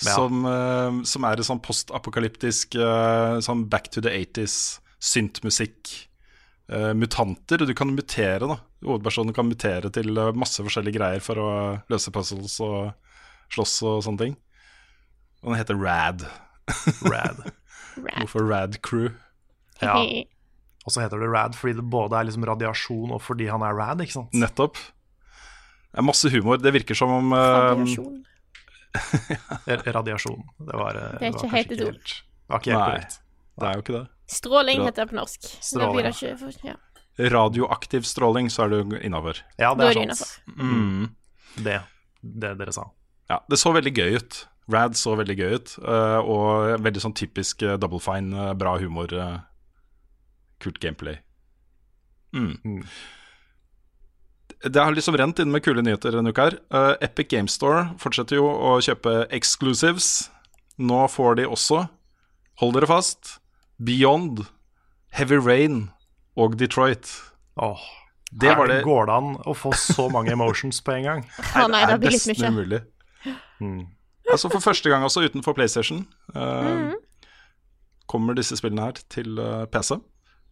[0.04, 0.12] Ja.
[0.18, 5.94] Som, uh, som er et sånn postapokalyptisk uh, sånn back to the 80s syntmusikk.
[6.66, 7.62] Uh, mutanter.
[7.64, 8.58] Du kan mutere, da.
[8.86, 11.50] Hovedpersonen kan mutere til masse forskjellige greier for å
[11.94, 12.92] løse puzzles og
[13.54, 14.36] slåss og sånne ting.
[15.44, 16.26] Og den heter Rad.
[17.14, 17.46] Rad.
[17.96, 18.18] Rad.
[18.26, 19.14] Hvorfor Rad Crew?
[19.82, 20.00] Ja.
[20.86, 23.74] Og så heter det Rad fordi det både er liksom radiasjon og fordi han er
[23.74, 24.36] rad, ikke sant?
[24.38, 24.78] Nettopp.
[24.78, 26.60] Det er masse humor.
[26.62, 27.40] Det virker som om uh,
[27.72, 28.20] Radiasjon.
[29.98, 30.42] Radiasjon.
[30.60, 32.16] Det var, eh, Det er ikke helt et ord.
[32.50, 32.90] var ikke helt Nei.
[32.90, 33.20] korrekt.
[33.56, 34.04] Det er jo ikke det.
[34.36, 35.48] Stråling heter det på norsk.
[35.64, 36.76] Stråling, det ikke for, ja.
[37.32, 39.40] Radioaktiv stråling, så er du innafor.
[39.62, 40.42] Ja, det er er sant.
[40.58, 41.16] Mm.
[41.56, 41.78] Det,
[42.22, 42.90] det dere sa.
[43.30, 44.42] Ja, det så veldig gøy ut.
[44.74, 49.14] Rad så veldig gøy ut, eh, og veldig sånn typisk eh, double fine, bra humor,
[50.60, 51.20] kult gameplay.
[52.36, 52.58] Mm.
[52.66, 52.82] Mm.
[54.66, 56.56] Det har liksom rent inn med kule nyheter denne uka her.
[56.74, 60.30] Uh, Epic Game Store fortsetter jo å kjøpe exclusives.
[60.82, 61.86] Nå får de også,
[62.62, 63.38] hold dere fast,
[63.78, 64.46] Beyond,
[65.16, 65.92] Heavy Rain
[66.36, 67.12] og Detroit.
[67.62, 67.84] Åh,
[68.32, 71.22] Det her var det Går det an å få så mange emotions på en gang?
[71.72, 72.82] Nei, det er blir nesten umulig.
[73.62, 73.86] Mm.
[74.32, 76.98] Altså For første gang også utenfor PlayStation uh, mm.
[78.10, 80.00] kommer disse spillene her til eh, PC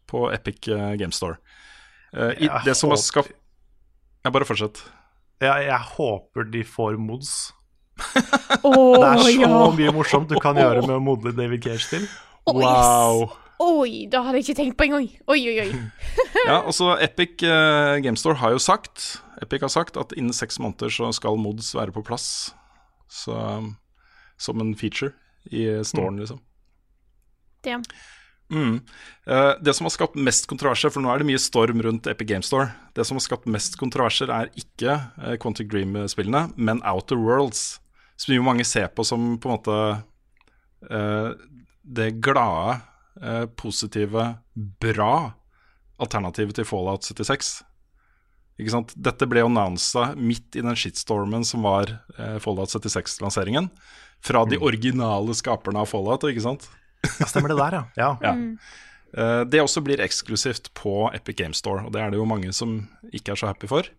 [0.07, 1.41] på Epic Game Store.
[2.13, 3.33] Eh, i, det som har skapt
[4.23, 4.79] Ja, bare fortsett.
[5.43, 7.51] Jeg, jeg håper de får mods.
[8.63, 9.63] Oh, Det er så ja!
[9.75, 12.05] mye morsomt du kan gjøre med å modle David Cage til.
[12.47, 13.39] Å, yes.
[13.63, 15.09] Oi, da hadde jeg ikke tenkt på engang.
[15.31, 15.69] Oi, oi, oi.
[16.49, 20.57] Ja, altså Epic eh, Game Store har jo sagt Epic har sagt at innen seks
[20.59, 22.51] måneder så skal mods være på plass.
[23.11, 23.35] Så
[24.39, 25.13] Som en feature
[25.51, 26.39] i storen, liksom.
[27.63, 27.83] Damn.
[28.51, 28.81] Mm.
[29.25, 32.27] Eh, det som har skapt mest kontroverser, for nå er det mye storm rundt Epic
[32.29, 37.17] Game Store Det som har skapt mest kontroverser, er ikke uh, Quantic Dream-spillene, men Outer
[37.17, 37.79] Worlds.
[38.19, 39.77] Som jo mange ser på som på en måte
[40.89, 41.29] eh,
[41.83, 42.79] det glade,
[43.21, 45.33] eh, positive, bra
[46.01, 47.63] alternativet til Fallout 76.
[48.61, 48.93] Ikke sant?
[48.95, 53.69] Dette ble annonsa midt i den shitstormen som var eh, Fallout 76-lanseringen.
[54.23, 56.69] Fra de originale skaperne av Fallout, ikke sant?
[57.19, 57.83] Ja, stemmer det der, ja.
[57.99, 58.11] ja.
[58.23, 58.33] Ja.
[59.13, 62.53] Uh, det også blir eksklusivt på Epic Game Store, og det er det jo mange
[62.55, 62.79] som
[63.13, 63.89] ikke er så happy for.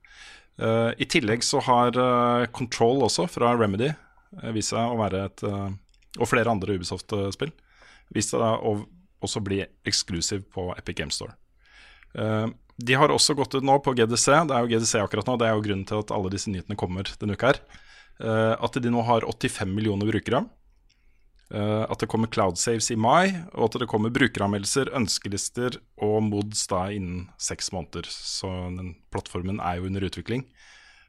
[0.59, 3.93] Uh, I tillegg så har uh, Control også, fra Remedy,
[4.57, 7.53] vist seg å være et Og flere andre Ubisoft-spill.
[8.15, 8.81] Vist seg da å
[9.25, 11.35] også bli eksklusiv på Epic Game Store.
[12.15, 12.47] Eh,
[12.77, 15.49] de har også gått ut nå på GDC, det er jo GDC akkurat nå, det
[15.49, 17.61] er jo grunnen til at alle disse nyhetene kommer denne uka her.
[18.21, 20.45] eh, at de nå har 85 millioner brukere.
[20.45, 20.64] Eh,
[21.55, 26.65] at det kommer cloud saves i mai, og at det kommer brukeranmeldelser, ønskelister og mods
[26.71, 28.09] da innen seks måneder.
[28.11, 30.43] Så den plattformen er jo under utvikling.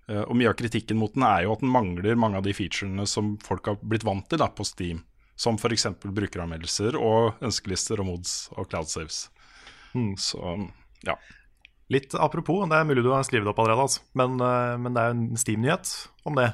[0.07, 2.53] Eh, og mye av kritikken mot den er jo at den mangler mange av de
[2.55, 5.03] featurene som folk har blitt vant til da på Steam.
[5.35, 5.89] Som f.eks.
[5.99, 9.25] brukeranmeldelser og ønskelister og mods og cloud saves.
[10.21, 10.39] Så
[11.07, 11.17] ja.
[11.91, 14.01] Litt apropos, det er mulig du har skrevet opp allerede, altså.
[14.17, 15.91] men, eh, men det er en Steam-nyhet
[16.25, 16.53] om det.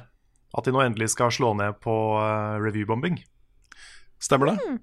[0.52, 1.94] At de nå endelig skal slå ned på
[2.60, 3.22] reviewbombing.
[4.22, 4.78] Stemmer det?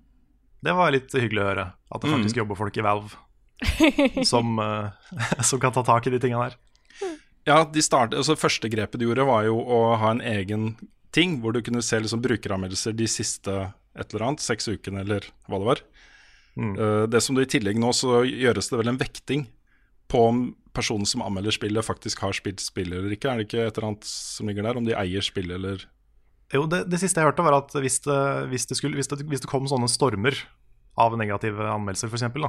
[0.67, 1.67] Det var litt hyggelig å høre.
[1.95, 3.15] At det faktisk jobber folk i Valve
[4.31, 5.13] som, eh,
[5.49, 6.59] som kan ta tak i de tinga der.
[7.49, 10.73] Ja, de start, altså Første grepet de gjorde, var jo å ha en egen
[11.15, 13.55] ting hvor du kunne se liksom brukeranmeldelser de siste
[13.99, 15.81] et eller annet, seks ukene eller hva det var.
[16.59, 19.47] Eh, det som det i tillegg nå, så gjøres det vel en vekting
[20.09, 20.43] på om
[20.77, 23.31] personen som anmelder spillet, faktisk har spilt spillet eller ikke.
[23.31, 25.85] Er det ikke et eller annet som ligger der, om de eier spillet eller
[26.55, 29.21] Jo, det, det siste jeg hørte, var at hvis det, hvis det, skulle, hvis det,
[29.29, 30.37] hvis kom sånne stormer
[30.99, 32.49] av negative anmeldelser, f.eks.,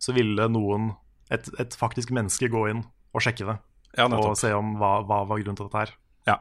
[0.00, 0.94] så ville noen,
[1.28, 3.58] et, et faktisk menneske, gå inn og sjekke det.
[3.98, 5.92] Ja, og se om hva, hva var grunnen til dette her.
[6.30, 6.38] Ja.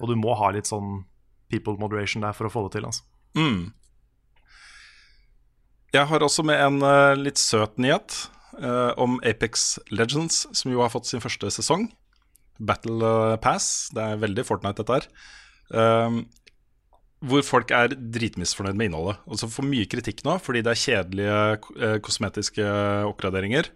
[0.00, 1.04] Og du må ha litt sånn
[1.52, 2.88] people moderation der for å få det til.
[2.88, 3.04] Altså.
[3.36, 3.70] Mm.
[5.94, 8.16] Jeg har også med en uh, litt søt nyhet
[8.58, 11.88] uh, om Apex Legends, som jo har fått sin første sesong.
[12.56, 13.90] Battle eh, Pass.
[13.92, 15.06] Det er veldig Fortnite, dette her.
[15.70, 16.26] Um,
[17.26, 19.16] hvor folk er dritmisfornøyd med innholdet.
[19.26, 21.38] Og så får mye kritikk nå fordi det er kjedelige
[21.80, 22.66] eh, kosmetiske
[23.08, 23.70] oppgraderinger.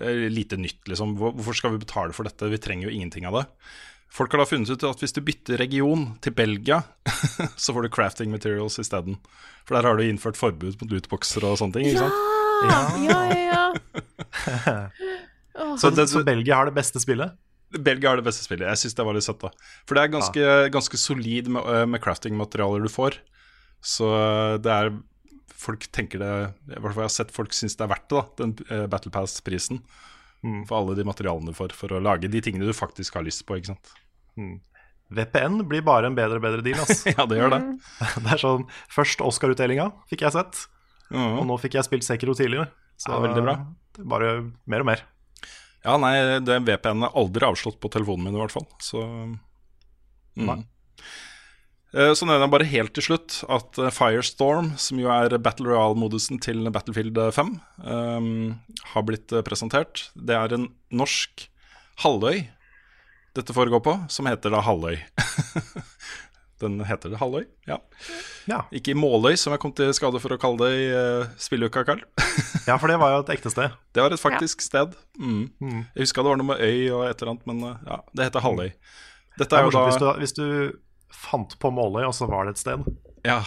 [0.00, 1.12] Eh, lite nytt, liksom.
[1.20, 2.48] Hvorfor skal vi betale for dette?
[2.50, 3.44] Vi trenger jo ingenting av det.
[4.16, 6.80] Folk har da funnet ut at hvis du bytter region til Belgia,
[7.62, 9.20] så får du crafting materials isteden.
[9.68, 11.90] For der har du innført forbud mot lootboxer og sånne ting.
[11.92, 12.18] ikke sant?
[12.66, 14.76] Ja, ja, ja.
[15.56, 17.36] Åh, Så, det- så Belgia har det beste spillet?
[17.72, 18.68] Belgia har det beste spillet.
[18.68, 19.40] Jeg syns det var litt søtt.
[19.42, 19.50] da
[19.86, 23.18] For det er ganske, ganske solid med, øh, med crafting-materialer du får.
[23.82, 24.96] Så øh, det er
[25.56, 26.28] Folk tenker det
[26.76, 28.86] I hvert fall jeg har sett folk syns det er verdt det, da den øh,
[28.92, 29.80] Battle Pass-prisen.
[30.68, 33.42] For alle de materialene du får for å lage de tingene du faktisk har lyst
[33.48, 33.56] på.
[33.56, 33.94] ikke sant?
[35.16, 36.78] VPN blir bare en bedre og bedre deal.
[36.82, 37.10] Altså.
[37.16, 37.60] Ja, det gjør det.
[38.26, 40.66] det er sånn, Først Oscar-utdelinga fikk jeg sett,
[41.10, 41.36] Mhm.
[41.38, 42.68] og nå fikk jeg spilt Sekiro tidligere.
[42.98, 43.52] Så Ja, veldig bra.
[43.94, 44.30] det er bare
[44.66, 45.02] mer og mer.
[45.86, 48.66] Ja, nei, det VPN er aldri avslått på telefonen min i hvert fall.
[48.82, 49.04] Så
[50.36, 50.56] Nei.
[50.58, 50.64] mm.
[51.96, 55.70] Eh, Så nevner jeg bare helt til slutt at eh, Firestorm, som jo er Battle
[55.70, 57.54] Royale-modusen til Battlefield 5,
[57.86, 58.26] um,
[58.92, 60.08] har blitt eh, presentert.
[60.18, 61.46] Det er en norsk
[62.02, 62.48] halvøy
[63.36, 64.96] dette foregår på, som heter da Halvøy.
[66.62, 67.76] Den heter det Halvøy, ja.
[68.48, 68.62] Ja.
[68.72, 72.00] Ikke Måløy, som jeg kom til skade for å kalle det i uh, spilluka, Karl.
[72.68, 73.74] ja, for det var jo et ekte sted.
[73.96, 74.96] Det var et faktisk sted.
[75.20, 75.50] Mm.
[75.60, 78.30] Jeg huska det var noe med øy og et eller annet, men uh, ja, det
[78.30, 78.70] heter Halvøy.
[79.36, 80.46] Dette er er jo da hvis, du, hvis du
[81.12, 82.88] fant på Måløy, og så var det et sted.
[83.26, 83.42] Ja.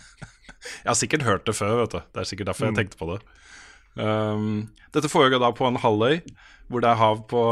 [0.82, 2.00] jeg har sikkert hørt det før, vet du.
[2.00, 3.20] Det er sikkert derfor jeg tenkte på det.
[4.00, 6.22] Um, dette foregår da på en halvøy
[6.72, 7.42] hvor det er hav på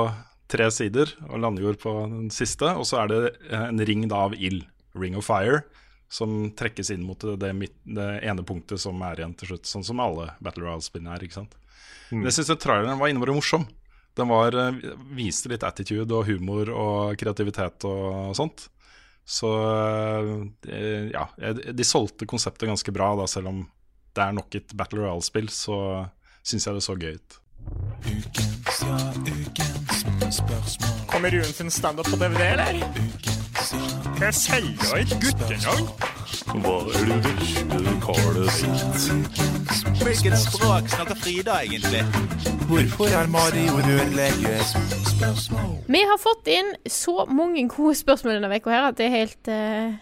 [0.51, 3.21] tre sider og landjord på den siste, og så er det
[3.51, 4.65] eh, en ring da av ild,
[4.99, 5.63] ring of fire,
[6.11, 9.87] som trekkes inn mot det, midt, det ene punktet som er igjen til slutt, sånn
[9.87, 11.27] som alle Battle Royale-spillene er.
[11.27, 11.55] ikke sant?
[12.11, 13.69] Men jeg syns traileren var innmari morsom.
[14.19, 14.81] Den var, eh,
[15.15, 18.67] viste litt attitude og humor og kreativitet og sånt.
[19.31, 19.51] Så
[20.67, 23.63] eh, ja, de solgte konseptet ganske bra, da, selv om
[24.11, 25.77] det er nok et Battle Royale-spill, så
[26.43, 27.40] syns jeg det så gøy ut.
[31.07, 32.83] Kommer Ruen sin standup på DVD, eller?
[34.21, 35.89] Jeg selger et guttenavn.
[36.63, 37.19] Hva er det
[37.71, 38.39] du, Carl
[40.01, 42.03] Hvilket språk snakker Frida egentlig?
[42.69, 44.65] Hvorfor er Mario rørlegger?
[45.87, 49.51] Vi har fått inn så mange gode spørsmål denne uka her at det er helt
[49.53, 49.99] eh,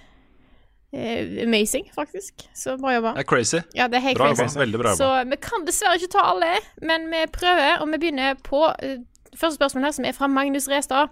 [0.92, 2.48] amazing, faktisk.
[2.56, 3.12] Så bra jobba.
[3.18, 3.58] Det er crazy.
[3.76, 4.42] Ja, det er helt Bra crazy.
[4.46, 4.60] jobba.
[4.64, 6.52] Veldig bra Så vi kan dessverre ikke ta alle,
[6.82, 8.98] men vi prøver, og vi begynner på eh,
[9.36, 11.08] første spørsmål her, som er fra Magnus Restad.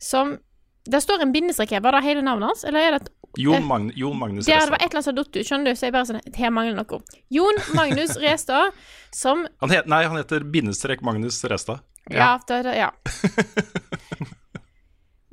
[0.00, 0.38] Som
[0.90, 1.80] Der står en bindestrek her.
[1.84, 4.70] Var det hele navnet hans, eller er det et Jon, Magn Jon Magnus Der det
[4.72, 6.74] var et eller annet som datt ut, skjønner du, så jeg bare sånn Her mangler
[6.80, 6.98] noe.
[7.30, 8.72] Jon Magnus Restad,
[9.14, 11.78] som Han het, nei, han heter bindestrek Magnus Restad.
[12.10, 12.90] Ja, det, det, ja.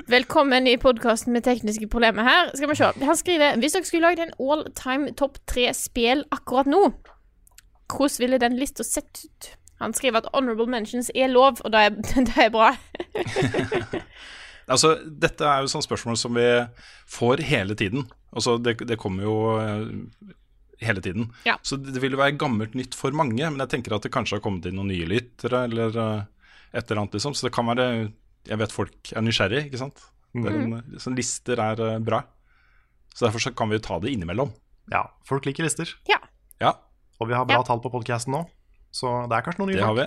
[0.08, 2.50] Velkommen i podkasten med tekniske problemer her.
[2.56, 2.88] Skal vi se.
[3.04, 6.80] Han skriver Hvis dere skulle lagd en all time topp tre-spill akkurat nå,
[7.92, 9.50] hvordan ville den lista sett ut?
[9.84, 11.98] Han skriver at honorable mentions er lov, og det er,
[12.30, 12.72] det er bra.
[14.68, 16.48] Altså, dette er jo sånne spørsmål som vi
[17.08, 18.02] får hele tiden.
[18.36, 20.34] Altså, det, det kommer jo eh,
[20.84, 21.30] hele tiden.
[21.48, 21.56] Ja.
[21.64, 24.36] Så det vil jo være gammelt nytt for mange, men jeg tenker at det kanskje
[24.36, 26.26] har kommet inn noen nye lyttere, eller eh,
[26.74, 27.32] et eller annet, liksom.
[27.32, 27.88] Så det kan være
[28.48, 30.04] Jeg vet folk er nysgjerrig, ikke sant.
[30.38, 32.22] Det er en, sånne lister er eh, bra.
[33.16, 34.52] Så derfor så kan vi jo ta det innimellom.
[34.94, 35.90] Ja, folk liker lister.
[36.08, 36.20] Ja.
[36.62, 36.74] Ja,
[37.20, 37.64] Og vi har bra Ja.
[37.66, 38.44] tall på podcasten nå,
[38.94, 40.06] så det er kanskje noen nye det har vi.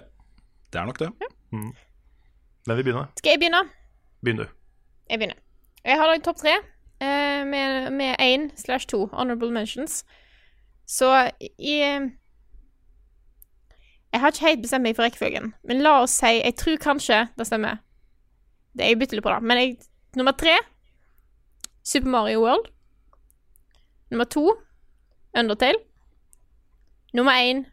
[0.71, 1.09] Det er nok det.
[1.51, 3.09] Hvem vil begynne?
[3.19, 3.65] Skal jeg begynne?
[4.23, 4.47] Begynn du.
[5.11, 5.37] Jeg begynner.
[5.85, 6.53] Jeg har lagd topp tre
[7.01, 10.05] eh, med med én slash to honorable mentions.
[10.87, 11.81] Så i
[14.13, 17.29] Jeg har ikke helt bestemt meg for rekkefølgen, men la oss si Jeg tror kanskje
[17.39, 17.79] det stemmer.
[18.81, 19.41] Det Jeg bytter litt på det.
[19.45, 19.79] Men jeg
[20.19, 20.57] Nummer tre
[21.87, 22.67] Super Mario World.
[24.11, 24.43] Nummer to
[25.39, 25.79] Undertale.
[27.15, 27.65] Nummer én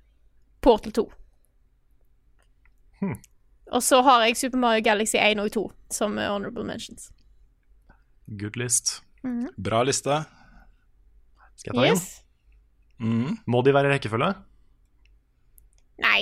[0.62, 1.06] Portal 2.
[3.00, 3.18] Hmm.
[3.72, 7.10] Og så har jeg Super Mario Galaxy 1 og 2 som honorable mentions.
[8.28, 9.02] Good list.
[9.58, 10.22] Bra liste.
[11.58, 12.04] Skal jeg ta en?
[13.00, 13.38] Mm.
[13.46, 14.30] Må de være i rekkefølge?
[16.02, 16.22] Nei.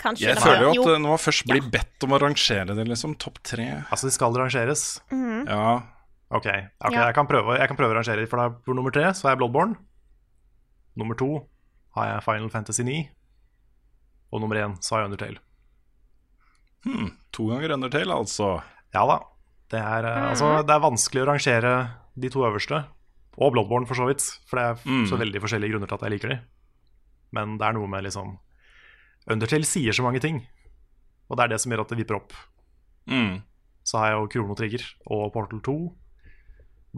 [0.00, 3.14] Kanskje Jeg føler jo at når man først blir bedt om å rangere det, liksom,
[3.20, 5.00] topp tre Altså, de skal rangeres.
[5.12, 5.46] Mhm.
[5.48, 5.82] Ja,
[6.30, 7.06] Ok, okay Ja.
[7.08, 8.26] jeg, kan prøve, jeg kan prøve å rangere.
[8.30, 9.76] For da, på nummer tre så har jeg Bloodborne.
[10.96, 11.46] Nummer to
[11.96, 13.08] har jeg Final Fantasy 9.
[14.32, 15.38] Og nummer én så har jeg Undertale.
[16.84, 18.62] hmm, to ganger Undertale, altså.
[18.94, 19.18] Ja da.
[19.70, 20.28] Det er, mm.
[20.32, 21.72] altså, det er vanskelig å rangere
[22.18, 22.84] de to øverste.
[23.40, 24.22] Og Bloodborne, for så vidt.
[24.48, 25.06] For det er Mm.
[25.08, 26.40] så veldig forskjellige grunner til at jeg liker de.
[27.32, 28.38] Men det er noe med liksom
[29.30, 30.42] Undertale sier så mange ting.
[31.30, 32.34] Og det er det som gjør at det vipper opp.
[33.10, 33.40] Mm.
[33.86, 35.76] Så har jeg jo Krono Trigger og Portal 2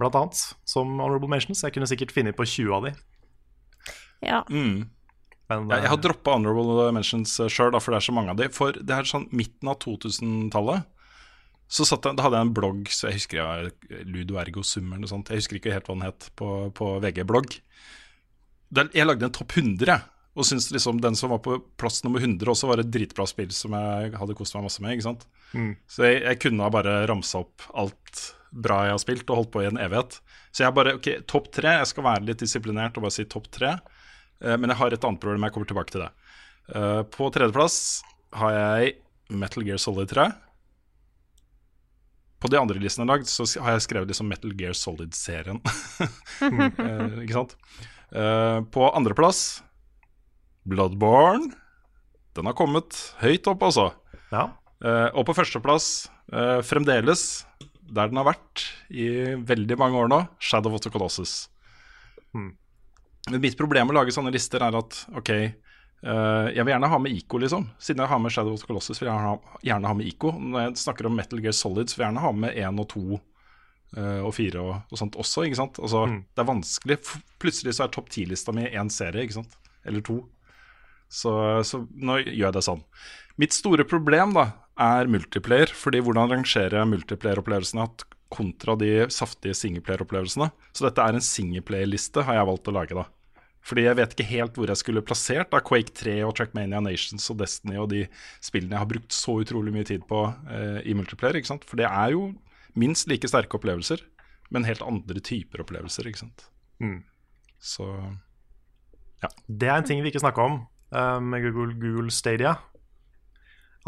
[0.01, 1.63] blant annet som honorable mentions.
[1.65, 2.95] Jeg kunne sikkert funnet på 20 av de.
[4.25, 4.41] Ja.
[4.49, 4.89] Mm.
[5.51, 8.41] Men Jeg, jeg har eh, droppa honorable mentions sjøl, for det er så mange av
[8.41, 8.49] de.
[8.55, 10.89] For det er sånn midten av 2000-tallet.
[11.73, 14.91] Så satt jeg, da hadde jeg en blogg, så jeg husker jeg Ludo Ergo Sum
[14.91, 15.31] eller noe sånt.
[15.33, 17.57] Jeg husker ikke helt hva den het på, på VG-blogg.
[18.93, 20.09] Jeg lagde en topp 100, jeg.
[20.33, 23.51] Og syntes liksom den som var på plass nummer 100 også var et dritbra spill
[23.53, 24.95] som jeg hadde kost meg masse med.
[24.97, 25.27] ikke sant?
[25.53, 25.75] Mm.
[25.91, 28.23] Så jeg, jeg kunne ha bare ramsa opp alt
[28.53, 30.19] bra jeg har spilt, og holdt på i en evighet.
[30.53, 31.77] Så jeg bare, ok, topp tre.
[31.81, 33.75] Jeg skal være litt disiplinert og bare si topp tre.
[34.45, 36.11] Eh, men jeg har et annet problem, jeg kommer tilbake til det.
[36.77, 37.79] Eh, på tredjeplass
[38.41, 38.97] har jeg
[39.33, 40.27] Metal Gear Solid 3.
[42.43, 45.63] På de andre listene jeg har lagd, så har jeg skrevet liksom Metal Gear Solid-serien.
[46.43, 47.53] Eh, ikke sant?
[48.11, 49.63] Eh, på andreplass
[50.69, 51.53] Bloodborne.
[52.37, 53.91] Den har kommet høyt opp, altså.
[54.33, 54.47] Ja.
[54.83, 57.45] Eh, og på førsteplass, eh, fremdeles,
[57.93, 61.49] der den har vært i veldig mange år nå, Shadow of the Colossus.
[62.33, 62.55] Hmm.
[63.31, 66.99] Mitt problem med å lage sånne lister er at ok, eh, jeg vil gjerne ha
[66.99, 67.69] med ICO, liksom.
[67.79, 70.33] Siden jeg har med Shadow of the Colossus, vil jeg ha, gjerne ha med ICO.
[70.33, 72.89] Når jeg snakker om Metal Gear Solid, så vil jeg gjerne ha med én og
[72.89, 73.21] to
[73.95, 75.79] eh, og fire og, og sånt også, ikke sant.
[75.83, 76.25] Altså, Mm.
[76.35, 76.99] Det er vanskelig.
[77.39, 79.59] Plutselig så er topp ti-lista mi én serie, ikke sant.
[79.85, 80.23] Eller to.
[81.13, 81.33] Så,
[81.69, 82.83] så nå gjør jeg det sånn.
[83.41, 84.49] Mitt store problem da
[84.81, 85.73] er multiplayer.
[85.77, 87.87] fordi hvordan rangerer jeg multiplayer-opplevelsene
[88.33, 90.49] kontra de saftige singleplayer-opplevelsene?
[90.73, 93.05] Så dette er en singleplayer-liste, har jeg valgt å lage, da.
[93.63, 97.29] Fordi jeg vet ikke helt hvor jeg skulle plassert da Quake 3 og Trackmania Nations
[97.31, 98.01] og Destiny og de
[98.43, 101.39] spillene jeg har brukt så utrolig mye tid på eh, i multiplayer.
[101.39, 101.69] ikke sant?
[101.69, 102.33] For det er jo
[102.75, 104.03] minst like sterke opplevelser,
[104.51, 106.49] men helt andre typer opplevelser, ikke sant.
[106.83, 107.05] Mm.
[107.63, 107.87] Så
[109.47, 110.63] Det er en ting vi ikke snakka om
[110.93, 112.57] med Google, Google Stadia.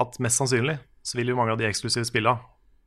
[0.00, 2.38] At mest sannsynlig så vil jo mange av de eksklusive spilla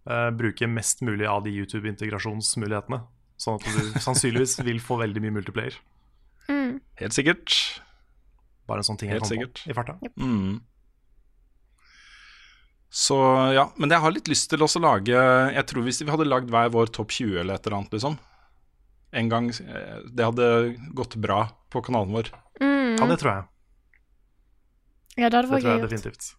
[0.09, 3.03] uh, bruke mest mulig av de YouTube-integrasjonsmulighetene.
[3.37, 5.77] Sånn at du sannsynligvis vil få veldig mye multiplayer.
[6.47, 6.79] Mm.
[7.01, 7.53] helt sikkert.
[8.67, 9.61] Bare en sånn ting jeg Helt kom sikkert.
[9.63, 9.95] på i farta.
[10.19, 10.59] Mm.
[12.87, 13.17] Så
[13.51, 15.11] ja, men jeg har litt lyst til også å lage
[15.51, 18.15] Jeg tror hvis vi hadde lagd hver vår topp 20 eller et eller annet, liksom.
[19.11, 20.47] en gang eh, det hadde
[20.95, 22.31] gått bra på kanalen vår.
[22.63, 22.95] Mm.
[22.95, 23.45] Ja, det tror jeg.
[25.17, 26.35] Ja, det Det tror jeg definitivt.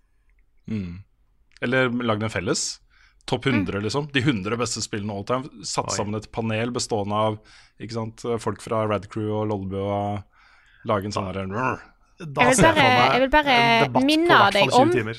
[0.69, 1.03] Mm.
[1.63, 2.81] Eller lagd en felles.
[3.27, 4.07] Topp 100, liksom.
[4.13, 5.45] De 100 beste spillene all time.
[5.67, 5.97] Satt Oi.
[5.97, 7.39] sammen et panel bestående av
[7.81, 10.23] ikke sant, folk fra Rad Crew og Lolbø og
[10.89, 11.35] lage en sånn her
[12.19, 15.17] Da Jeg vil bare- jeg vil bare minne deg om- timer.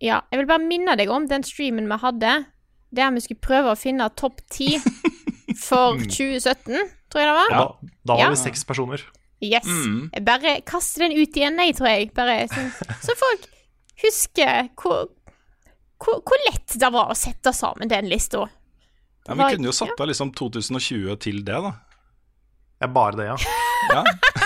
[0.00, 2.46] Ja, jeg vil bare minne deg om den streamen vi hadde,
[2.92, 4.78] der vi skulle prøve å finne topp ti
[5.56, 6.74] for 2017,
[7.08, 7.48] tror jeg det var.
[7.50, 7.64] Da,
[8.04, 8.28] da var Ja.
[8.30, 9.00] vi seks personer.
[9.42, 9.66] Yes.
[9.66, 10.10] Mm.
[10.22, 12.10] Bare kaste den ut igjen, jeg, tror jeg.
[12.14, 12.66] Bare så,
[13.02, 13.48] så folk
[14.02, 15.08] husker hvor,
[16.02, 18.46] hvor, hvor lett det var å sette sammen den lista.
[19.26, 21.74] Ja, Vi kunne jo satt av liksom 2020 til det, da.
[22.82, 23.36] Ja, bare det, ja.
[23.92, 24.02] Ja,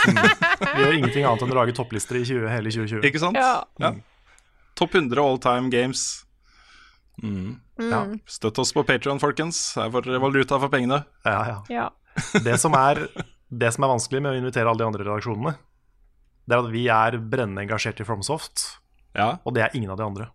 [0.76, 3.06] Vi gjør ingenting annet enn å lage topplister i 20, hele 2020.
[3.08, 3.38] Ikke sant?
[3.40, 3.64] Ja.
[3.80, 3.94] Ja.
[4.76, 6.02] Topp 100 all time games.
[7.22, 7.56] Mm.
[7.80, 8.02] Ja.
[8.28, 9.60] Støtt oss på Patreon folkens.
[9.76, 11.02] Her får dere valuta for pengene.
[11.24, 11.56] Ja, ja.
[11.72, 11.86] Ja.
[12.44, 13.06] Det som, er,
[13.50, 15.54] det som er vanskelig med å invitere alle de andre redaksjonene,
[16.46, 18.66] det er at vi er brennende engasjert i Fromsoft,
[19.16, 19.38] Ja.
[19.44, 20.28] og det er ingen av de andre.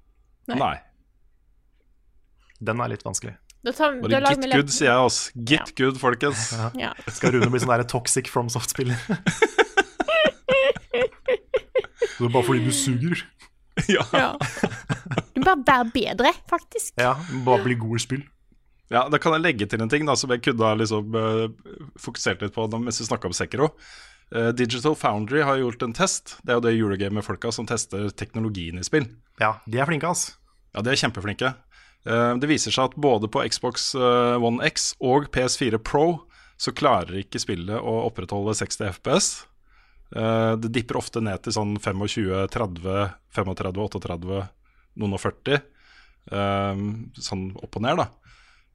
[0.48, 0.58] Nei.
[0.60, 0.76] Nei.
[2.62, 3.36] Den er litt vanskelig.
[3.64, 5.20] Da, tar, da Bare git good, sier jeg ass.
[5.36, 5.74] Get ja.
[5.78, 6.48] good, folkens.
[6.78, 6.94] Ja.
[7.14, 8.98] Skal Rune bli sånn der toxic Fromsoft-spiller?
[12.22, 13.24] Det er bare fordi du suger.
[13.90, 14.04] ja.
[14.14, 14.28] ja.
[15.34, 16.94] Du må bare være bedre, faktisk.
[17.02, 17.16] Ja,
[17.46, 18.22] bare bli god i spill.
[18.92, 21.48] Ja, Da kan jeg legge til en ting da, som jeg kunne ha liksom, uh,
[22.00, 23.72] fokusert litt på mens vi snakka om Sekiro.
[24.36, 26.36] Uh, Digital Foundry har gjort en test.
[26.44, 29.08] Det er jo det Eurogamer-folka som tester teknologien i spill.
[29.40, 30.34] Ja, de er flinke, ass.
[30.76, 31.54] Ja, de er kjempeflinke.
[32.04, 36.28] Uh, det viser seg at både på Xbox One X og PS4 Pro
[36.62, 39.30] så klarer ikke spillet å opprettholde 60 FPS.
[40.12, 42.98] Det dipper ofte ned til sånn 25, 30,
[43.34, 44.42] 35, 38,
[45.00, 45.64] noen og 40.
[46.30, 46.82] Eh,
[47.18, 48.08] sånn opp og ned, da.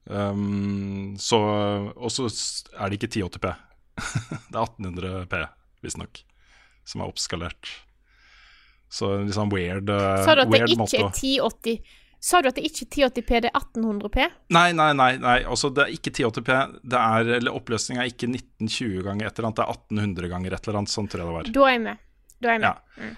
[0.07, 1.39] Um, så,
[1.91, 2.29] og så
[2.77, 3.51] er det ikke 1080P.
[4.51, 5.43] det er 1800P,
[5.83, 6.23] visstnok,
[6.87, 7.71] som er oppskalert.
[8.87, 11.81] Så en litt sånn weird, uh, Sa du at det ikke måte er å 1080
[12.23, 14.23] Sa du at det ikke er 1080P, det er 1800P?
[14.55, 15.35] Nei, nei, nei, nei.
[15.45, 16.55] Altså, det er ikke 1080P.
[16.81, 20.55] Det er, eller Oppløsninga er ikke 1920 ganger et eller annet, det er 1800 ganger
[20.57, 20.93] et eller annet.
[20.93, 21.51] Sånn tror jeg det var.
[21.53, 22.01] Da er jeg med.
[22.41, 22.97] Da er jeg med.
[22.97, 23.11] Ja.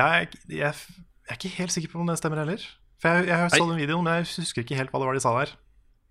[0.00, 2.66] Jeg, jeg, jeg er ikke helt sikker på om det stemmer heller.
[3.00, 5.22] For jeg, jeg så den videoen, men jeg husker ikke helt hva det var de
[5.22, 5.54] sa der.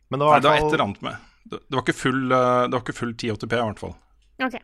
[0.10, 2.23] Men det var Nei, det var et eller annet med Det, det var ikke full,
[2.30, 3.95] det var ikke full 1080P, i hvert fall.
[4.45, 4.57] Ok.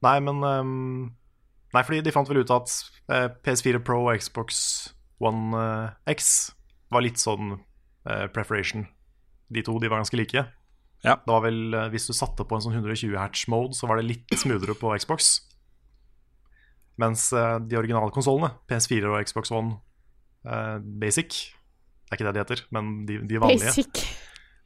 [0.00, 0.70] Nei, men um,
[1.74, 2.72] Nei, fordi de fant vel ut at
[3.12, 4.62] uh, PS4 Pro og Xbox
[5.22, 6.50] One uh, X
[6.90, 8.88] var litt sånn uh, preparation.
[9.52, 10.44] De to de var ganske like.
[11.04, 11.16] Ja.
[11.16, 14.08] Det var vel, eh, Hvis du satte på en sånn 120 hatch-mode, så var det
[14.08, 15.40] litt smoothere på Xbox.
[17.00, 19.78] Mens eh, de originale konsollene, PS4 og Xbox One
[20.44, 21.54] eh, Basic
[22.10, 23.70] Det er ikke det de heter, men de, de vanlige.
[23.70, 24.04] Basic.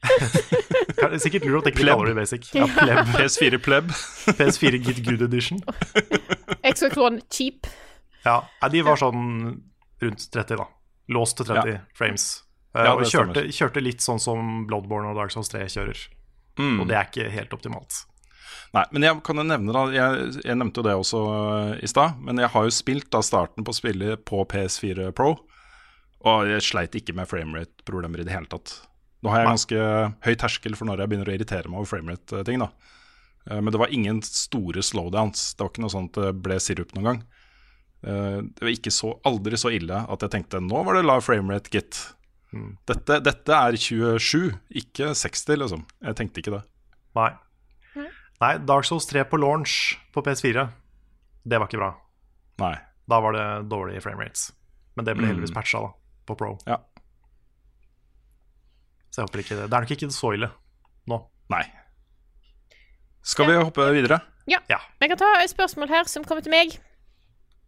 [1.04, 2.48] Er sikkert lurt at ikke de kaller det basic.
[2.56, 3.10] Ja, pleb.
[3.16, 3.90] PS4 Pleb.
[4.38, 5.60] PS4 Git Good Edition.
[6.64, 7.68] Xbox One cheap.
[8.24, 8.38] Ja,
[8.72, 9.22] de var sånn
[10.04, 10.66] rundt 30, da.
[11.12, 11.78] Låst til 30 Ja.
[11.96, 12.26] frames.
[12.74, 16.00] Eh, Ja, og kjørte, kjørte litt sånn som Bloodborne og Dark Souls 3 kjører.
[16.58, 16.80] Mm.
[16.80, 18.00] Og det er ikke helt optimalt.
[18.74, 21.86] Nei, men jeg kan jo nevne da Jeg, jeg nevnte jo det også uh, i
[21.90, 25.36] stad, men jeg har jo spilt da starten på spillet på PS4 Pro,
[26.24, 28.78] og jeg sleit ikke med framerate-problemer i det hele tatt.
[29.24, 29.84] Nå har jeg ganske
[30.26, 32.68] høy terskel for når jeg begynner å irritere meg over framerate-ting, da.
[33.50, 35.54] Eh, Men det var ingen store slowdowns.
[35.56, 37.22] Det var ikke noe sånt det ble sirup noen gang.
[38.04, 41.22] Eh, Det var ikke så, aldri så ille at jeg tenkte nå var det lav
[41.24, 42.14] framerate, gitt.
[42.52, 42.76] Mm.
[42.86, 45.84] Dette, dette er 27, ikke 60, liksom.
[46.04, 46.62] Jeg tenkte ikke det.
[47.16, 47.30] Nei.
[48.40, 50.68] Nei, Dark Souls 3 på launch på PS4,
[51.46, 51.92] det var ikke bra.
[52.60, 52.74] Nei.
[53.08, 54.50] Da var det dårlige framerates.
[54.96, 55.30] Men det ble Mm.
[55.34, 55.92] heldigvis patcha da,
[56.26, 56.56] på Pro.
[56.68, 56.80] Ja.
[59.10, 59.68] Så jeg håper ikke det.
[59.70, 60.50] Det er nok ikke så ille
[61.10, 61.20] nå.
[61.52, 61.64] Nei.
[63.24, 64.18] Skal vi hoppe videre?
[64.50, 64.58] Ja.
[64.68, 64.80] Ja.
[65.00, 66.74] Jeg kan ta et spørsmål her som kommer til meg.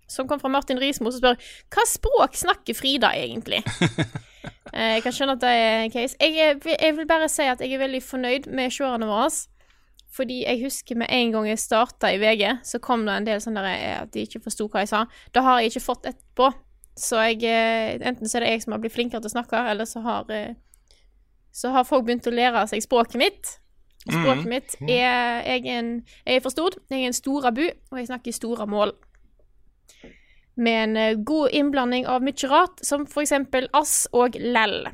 [0.08, 1.38] Som kom fra Martin Rismo, som spør
[1.74, 3.64] hva språk snakker Frida egentlig?
[4.74, 6.16] Eh, jeg kan skjønne at det er en case.
[6.20, 9.28] Jeg, jeg vil bare si at jeg er veldig fornøyd med seerne våre.
[10.16, 13.40] Fordi jeg husker med en gang jeg starta i VG, så kom det en del
[13.42, 15.04] sånn at de ikke forsto hva jeg sa.
[15.34, 16.50] Da har jeg ikke fått etterpå.
[16.96, 19.60] Så jeg eh, Enten så er det jeg som har blitt flinkere til å snakke,
[19.70, 20.56] eller så har eh,
[21.54, 23.56] Så har folk begynt å lære seg språket mitt.
[24.06, 24.52] Språket mm.
[24.52, 25.90] mitt er Jeg er en
[26.24, 26.78] Jeg er forstod.
[26.90, 28.94] Jeg er en storabu, og jeg snakker store mål.
[30.56, 34.86] Med en eh, god innblanding av mye rart, som for eksempel ass og lell.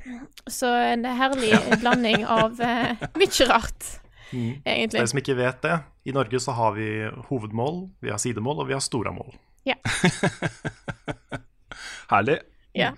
[0.50, 1.54] Så en herlig
[1.84, 3.98] blanding av uh, mye rart,
[4.32, 4.62] Mm.
[4.64, 4.96] egentlig.
[4.96, 5.74] Dere som ikke vet det,
[6.08, 6.86] i Norge så har vi
[7.28, 9.34] hovedmål, vi har sidemål og vi har storamål.
[12.10, 12.40] Herlig.
[12.78, 12.92] Ja.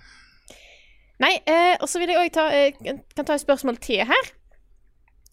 [1.23, 2.75] Nei, eh, og så vil jeg òg ta, eh,
[3.15, 4.33] kan ta et spørsmål til her.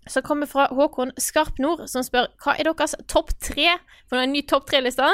[0.08, 3.76] som kommer fra Håkon Skarpnord, som spør hva er deres topp tre
[4.10, 5.06] for en ny topp tre-liste.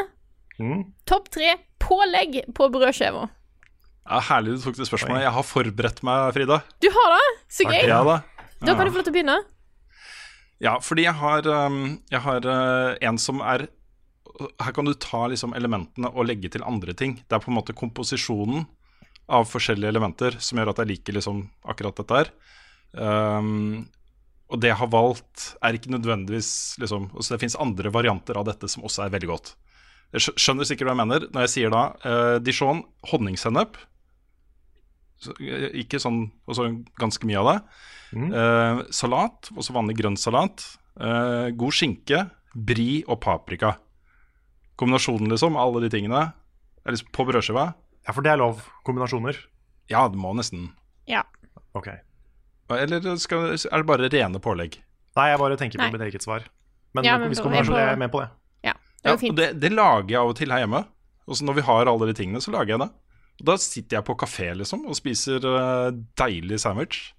[0.59, 0.95] Mm.
[1.05, 3.29] Topp tre pålegg på brødskiva.
[4.09, 5.27] Ja, herlig du tok det spørsmålet.
[5.27, 6.63] Jeg har forberedt meg, Frida.
[6.81, 7.27] Du har det?
[7.53, 7.83] Så gøy.
[7.85, 8.23] Ja da.
[8.65, 9.37] Da kan du få lov til å begynne.
[10.65, 13.69] Ja, fordi jeg har, um, jeg har uh, en som er
[14.39, 17.19] Her kan du ta liksom elementene og legge til andre ting.
[17.27, 18.67] Det er på en måte komposisjonen
[19.29, 22.31] av forskjellige elementer som gjør at jeg liker liksom akkurat dette her.
[22.93, 23.89] Um,
[24.49, 28.47] og det jeg har valgt, er ikke nødvendigvis liksom altså Det fins andre varianter av
[28.49, 29.53] dette som også er veldig godt.
[30.17, 33.77] Jeg skjønner sikkert hva jeg mener når jeg sier da uh, Dijon honningsennep.
[35.19, 36.71] Så, eh, Ikke sånn også
[37.01, 37.59] ganske mye av det.
[38.17, 40.65] Eh, salat, også vanlig grønn salat.
[40.99, 42.25] Eh, god skinke,
[42.55, 43.77] brie og paprika.
[44.79, 46.29] Kombinasjonen, liksom, alle de tingene.
[46.87, 47.73] Er liksom på brødskiva.
[48.07, 48.63] Ja, for det er lov.
[48.87, 49.39] Kombinasjoner.
[49.91, 50.71] Ja, det må nesten.
[51.09, 51.25] Ja.
[51.77, 51.91] Ok.
[52.77, 54.79] Eller skal, er det bare rene pålegg?
[55.19, 55.95] Nei, jeg bare tenker på Nei.
[55.97, 56.45] mitt eget svar.
[56.95, 58.29] Men, Ja, men hvis kombinasjonen kombinasjon, jeg er med på det.
[58.65, 60.85] Ja, det Ja, det, det lager jeg av og til her hjemme.
[61.29, 62.91] Også når vi har alle de tingene, så lager jeg det.
[63.39, 67.13] Og da sitter jeg på kafé liksom og spiser uh, deilig sandwich.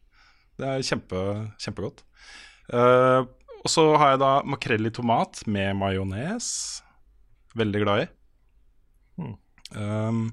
[0.60, 1.20] Det er kjempe,
[1.62, 2.04] kjempegodt.
[2.74, 3.24] Uh,
[3.60, 6.50] og så har jeg da makrell i tomat med majones.
[7.60, 8.10] Veldig glad i.
[9.70, 10.24] Um,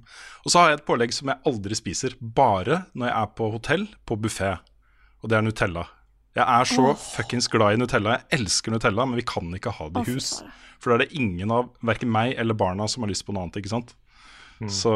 [0.46, 3.50] og så har jeg et pålegg som jeg aldri spiser, bare når jeg er på
[3.52, 4.54] hotell på buffé.
[5.22, 5.84] Og det er Nutella.
[6.36, 6.96] Jeg er så oh.
[7.16, 8.16] fuckings glad i Nutella.
[8.16, 10.38] Jeg elsker Nutella, men vi kan ikke ha det i hus.
[10.80, 13.46] For da er det ingen av verken meg eller barna som har lyst på noe
[13.46, 13.94] annet, ikke sant.
[14.72, 14.92] Så,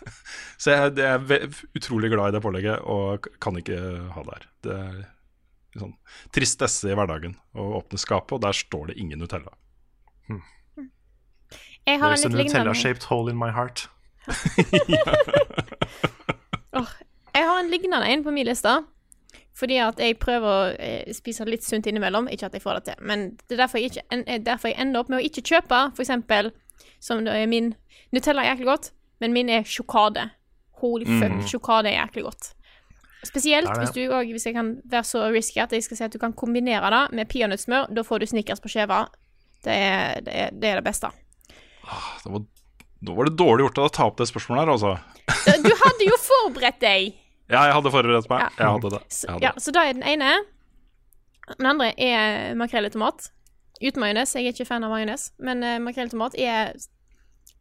[0.62, 3.78] så jeg, jeg er utrolig glad i det pålegget og kan ikke
[4.14, 4.46] ha det her.
[4.66, 5.00] Det er
[5.78, 5.94] sånn
[6.34, 9.52] tristesse i hverdagen å åpne skapet, og der står det ingen Nutella.
[11.88, 13.86] Jeg har en litt lignende Nutella-shaped hole in my heart.
[16.76, 16.88] oh,
[17.34, 18.74] Jeg har en lignende en på min liste.
[19.58, 22.28] Fordi at jeg prøver å eh, spise litt sunt innimellom.
[22.30, 24.70] Ikke at jeg får det til, men det er derfor jeg, ikke, en, eh, derfor
[24.70, 26.52] jeg ender opp med å ikke kjøpe, eksempel,
[27.02, 27.72] som min
[28.14, 28.86] Nutella er jæklig godt,
[29.20, 30.28] men min er sjokade.
[30.78, 31.42] Holy fuck, Mm.
[31.50, 32.52] sjokade er jæklig godt.
[33.26, 36.12] Spesielt hvis du også, hvis jeg kan være så risky at jeg skal si at
[36.12, 37.90] du kan kombinere det med peanøttsmør.
[37.94, 39.08] Da får du Snickers på skiva.
[39.64, 39.74] Det
[40.24, 41.10] det, det er det beste.
[42.24, 42.44] Det var,
[43.08, 44.92] da var det dårlig gjort av deg å ta opp det spørsmålet her, altså.
[45.64, 47.16] Du hadde jo forberedt deg!
[47.48, 48.42] Ja, jeg hadde forberedt meg.
[48.44, 48.48] Ja.
[48.58, 48.98] Jeg hadde det.
[49.08, 50.34] Jeg hadde ja, så da er den ene.
[51.54, 53.30] Den andre er makrell i tomat.
[53.80, 54.34] Uten majones.
[54.36, 56.74] Jeg er ikke fan av majones, men uh, makrell i tomat er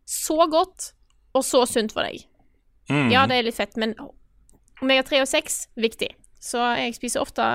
[0.04, 0.90] så godt
[1.38, 2.26] og så sunt for deg.
[2.92, 3.08] Mm.
[3.14, 3.96] Ja, det er litt fett, men
[4.82, 6.10] omega-3 og 6 viktig.
[6.44, 7.46] Så jeg spiser ofte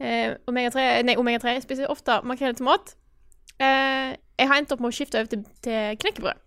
[0.00, 1.56] eh, omega-3 Nei, omega-3.
[1.56, 2.94] Jeg spiser ofte makrell i tomat.
[3.62, 6.42] Eh, jeg har endt opp med å skifte over til, til knekkebrød.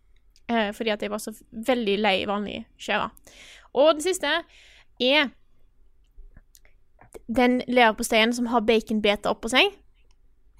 [0.49, 3.09] Eh, fordi at jeg var så veldig lei vanlig skjære.
[3.77, 4.33] Og den siste
[4.99, 5.29] er
[7.29, 9.73] den leverposteien som har baconbeter oppå seg.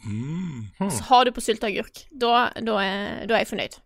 [0.06, 0.70] Mm.
[0.80, 2.06] Så har du på sylteagurk.
[2.12, 2.78] Da, da,
[3.28, 3.78] da er jeg fornøyd.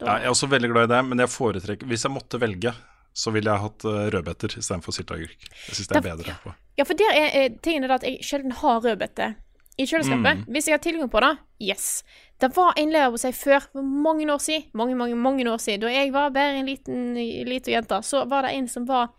[0.00, 2.38] Da, Ja, jeg er også veldig glad i det, men jeg foretrekker Hvis jeg måtte
[2.40, 2.70] velge,
[3.12, 5.48] så ville jeg hatt uh, rødbeter istedenfor sylteagurk.
[5.66, 6.36] Jeg syns det er bedre.
[6.44, 9.34] på Ja, for der er, er tingen er at jeg sjelden har rødbete
[9.78, 10.42] i kjøleskapet.
[10.42, 10.48] Mm.
[10.54, 11.30] Hvis jeg har tilgang på det,
[11.62, 12.02] yes.
[12.40, 15.92] Det var en leverpostei før, for mange år siden, mange, mange, mange år siden, da
[15.92, 17.14] jeg var bare en liten,
[17.48, 19.10] liten jente, så var det en som var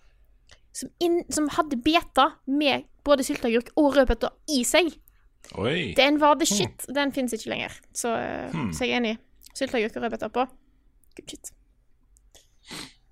[0.74, 4.92] som, inn, som hadde beta med både sylteagurk og rødbeter i seg.
[5.60, 5.94] Oi.
[5.98, 6.86] Den var the shit.
[6.94, 7.74] Den finnes ikke lenger.
[7.94, 8.14] Så,
[8.54, 8.72] Hmm.
[8.74, 9.18] så jeg er enig.
[9.54, 10.46] Sylteagurk og rødbeter på.
[11.18, 11.52] Good shit.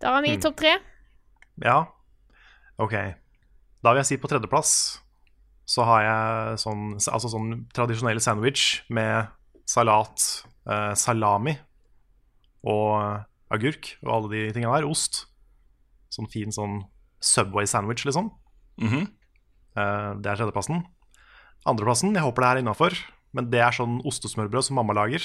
[0.02, 0.42] Da har vi mm.
[0.42, 0.78] topp tre.
[1.66, 1.84] Ja,
[2.78, 2.94] ok.
[3.84, 5.02] Da vil jeg si på tredjeplass
[5.70, 9.30] så har jeg sånn, altså sånn tradisjonell sandwich med
[9.70, 10.24] salat,
[10.66, 11.54] eh, salami
[12.66, 13.22] og
[13.54, 14.88] agurk og alle de tingene der.
[14.90, 15.28] Ost.
[16.10, 16.82] Sånn fin sånn
[17.22, 18.32] Subway-sandwich, liksom.
[18.82, 19.06] Mhm.
[19.78, 20.82] Eh, det er tredjeplassen.
[21.68, 22.96] Andreplassen, jeg håper det er innafor,
[23.36, 25.22] men det er sånn ostesmørbrød som mamma lager.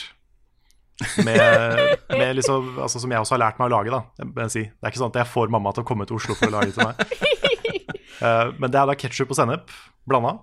[1.25, 3.95] Med, med liksom, altså som jeg også har lært meg å lage.
[3.95, 4.67] da si.
[4.67, 6.59] Det er ikke sånn at jeg får mamma til å komme til Oslo for å
[6.59, 7.01] lage til meg.
[8.21, 9.73] Eh, men det er da ketsjup og sennep
[10.09, 10.37] blanda.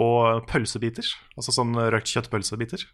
[0.00, 1.06] Og pølsebiter.
[1.36, 2.86] Altså sånn røkt kjøttpølsebiter.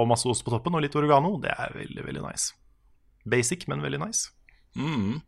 [0.00, 1.34] Og masse ost på toppen og litt oregano.
[1.42, 2.54] Det er veldig, veldig nice.
[3.28, 4.30] Basic, men veldig nice.
[4.74, 5.20] Mm.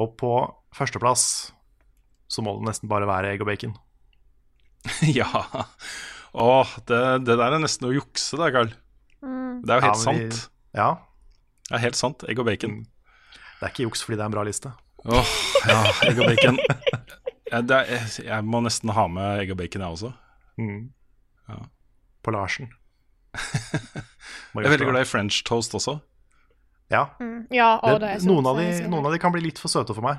[0.00, 0.32] Og på
[0.76, 1.24] førsteplass
[2.30, 3.72] så må det nesten bare være egg og bacon.
[5.20, 5.30] ja.
[6.32, 8.70] Åh, det, det der er nesten å jukse, da, Carl.
[9.22, 9.62] Mm.
[9.66, 10.20] Det er jo helt Ja, sant.
[10.20, 10.78] vi-.
[10.78, 10.90] Ja.
[11.70, 12.24] Det er helt sant.
[12.30, 12.80] Egg og bacon.
[13.60, 14.70] Det er ikke juks fordi det er en bra liste.
[15.10, 15.34] Åh,
[15.70, 16.58] ja, egg og bacon.
[17.50, 20.12] Ja, det er, jeg må nesten ha med egg og bacon, jeg også.
[20.60, 20.92] Mm.
[21.50, 21.58] Ja.
[22.22, 22.70] På Larsen.
[24.50, 26.00] Jeg er veldig glad i french toast også.
[26.90, 27.04] Ja.
[27.22, 27.44] Mm.
[27.54, 29.94] Ja, og det er noen, av de, noen av de kan bli litt for søte
[29.94, 30.18] for meg.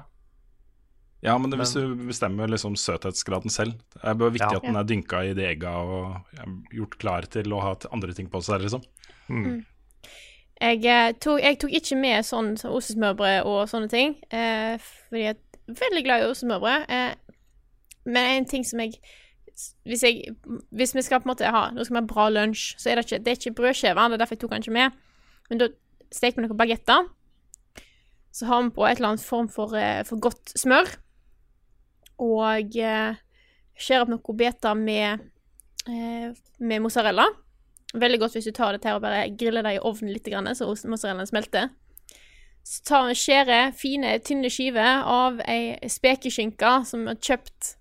[1.22, 4.58] Ja, men det, hvis du bestemmer liksom søthetsgraden selv Det er bare viktig Ja.
[4.58, 6.40] at den er dynka i de egga og
[6.74, 8.82] gjort klar til å ha andre ting på seg, liksom.
[10.62, 15.36] Jeg, eh, tok, jeg tok ikke med sånn ostesmørbrød og sånne ting, eh, fordi jeg
[15.36, 16.90] er veldig glad i ostesmørbrød.
[16.90, 17.14] Eh,
[18.06, 18.98] men en ting som jeg
[19.86, 20.36] hvis, jeg
[20.72, 22.98] hvis vi skal på en måte ha Nå skal vi ha bra lunsj, så er
[22.98, 24.08] det ikke, det er ikke brødskiver.
[24.08, 25.02] Det er derfor jeg tok den ikke med.
[25.50, 25.68] Men da
[26.12, 27.10] steker vi noen bagetter.
[28.32, 30.96] Så har vi på et eller annet form for, eh, for godt smør.
[32.22, 33.20] Og eh,
[34.00, 35.28] opp noen beter med,
[35.90, 37.28] eh, med mozzarella.
[37.94, 40.70] Veldig godt hvis du tar det til og bare griller det i ovnen litt, så
[40.88, 41.70] mozzarellaen smelter.
[42.64, 47.76] Så tar vi skjærer fine, tynne skiver av ei spekeskinke som vi har kjøpt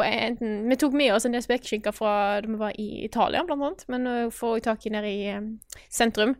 [0.00, 3.60] enten Vi tok med oss en del spekeskinker fra da vi var i Italia, blant
[3.62, 5.40] annet, men nå får jeg tak i nede i eh,
[5.92, 6.36] sentrum.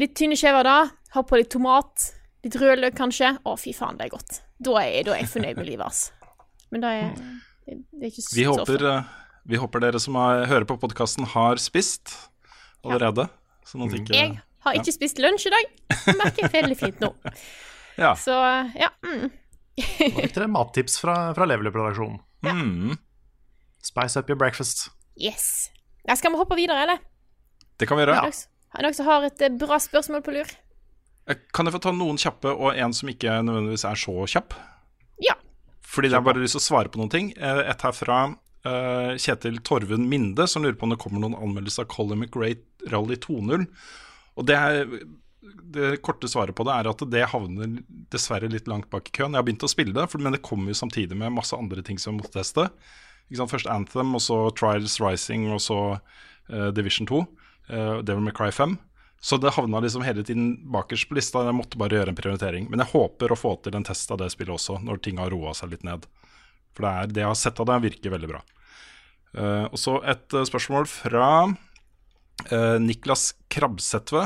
[0.00, 0.76] Litt tynne skiver da.
[1.14, 2.08] Ha på litt tomat.
[2.46, 3.34] Litt rødløk, kanskje.
[3.44, 4.40] Å, fy faen, det er godt.
[4.62, 6.12] Da er, jeg- da er jeg fornøyd med livet, altså.
[6.70, 7.10] Men det er,
[7.66, 8.76] det, det er ikke så Vi så ofte.
[8.86, 9.02] eh,
[9.50, 12.14] vi håper dere som er, hører på podkasten, har spist
[12.84, 13.28] allerede.
[13.66, 15.68] Sånn at ikke Jeg har ikke spist lunsj i dag.
[16.16, 17.12] Merker jeg veldig fint nå.
[18.00, 18.14] Ja.
[18.16, 18.32] Så
[18.78, 18.88] ja.
[19.04, 19.26] Mm.
[19.80, 22.18] Nå fikk dere mattips fra, fra Leveløp-redaksjonen.
[22.46, 22.96] Mm,
[23.84, 24.88] Spice up your breakfast.
[25.20, 25.70] Yes.
[26.08, 26.98] Ja, skal vi hoppe videre, eller?
[27.80, 28.16] det kan vi gjøre.
[28.20, 28.28] Ja.
[28.76, 30.50] har noen som har et eh, bra spørsmål på lur?
[31.28, 34.52] Eh, Kan jeg få ta noen kjappe, og en som ikke nødvendigvis er så kjapp?
[35.24, 35.32] Ja.
[35.88, 37.30] Fordi jeg har bare lyst til å svare på noen ting.
[37.40, 41.38] Eh, Et her fra uh, Kjetil Torvund Minde, som lurer på om det kommer noen
[41.40, 42.58] anmeldelser av Colin McRae
[42.92, 43.64] Rally 2.0.
[44.36, 44.84] Og det, er,
[45.40, 47.78] det korte svaret på det er at det havner
[48.12, 49.32] dessverre litt langt bak i køen.
[49.32, 52.00] Jeg har begynt å spille det, men det kommer jo samtidig med masse andre ting
[52.00, 52.68] som jeg måtte teste.
[53.30, 57.22] Først Anthem, og så Trials Rising, og så uh, Division 2.
[57.70, 58.76] Uh, Devil May Cry 5.
[59.20, 61.44] Så det havna liksom hele tiden bakerst på lista.
[61.44, 62.68] Jeg måtte bare gjøre en prioritering.
[62.72, 65.32] Men jeg håper å få til en test av det spillet også, når ting har
[65.32, 66.08] roa seg litt ned.
[66.74, 68.40] For det, er, det jeg har sett av det, virker veldig bra.
[69.36, 71.26] Uh, og så et eh, spørsmål fra
[72.50, 74.24] eh, Niklas Krabsetve.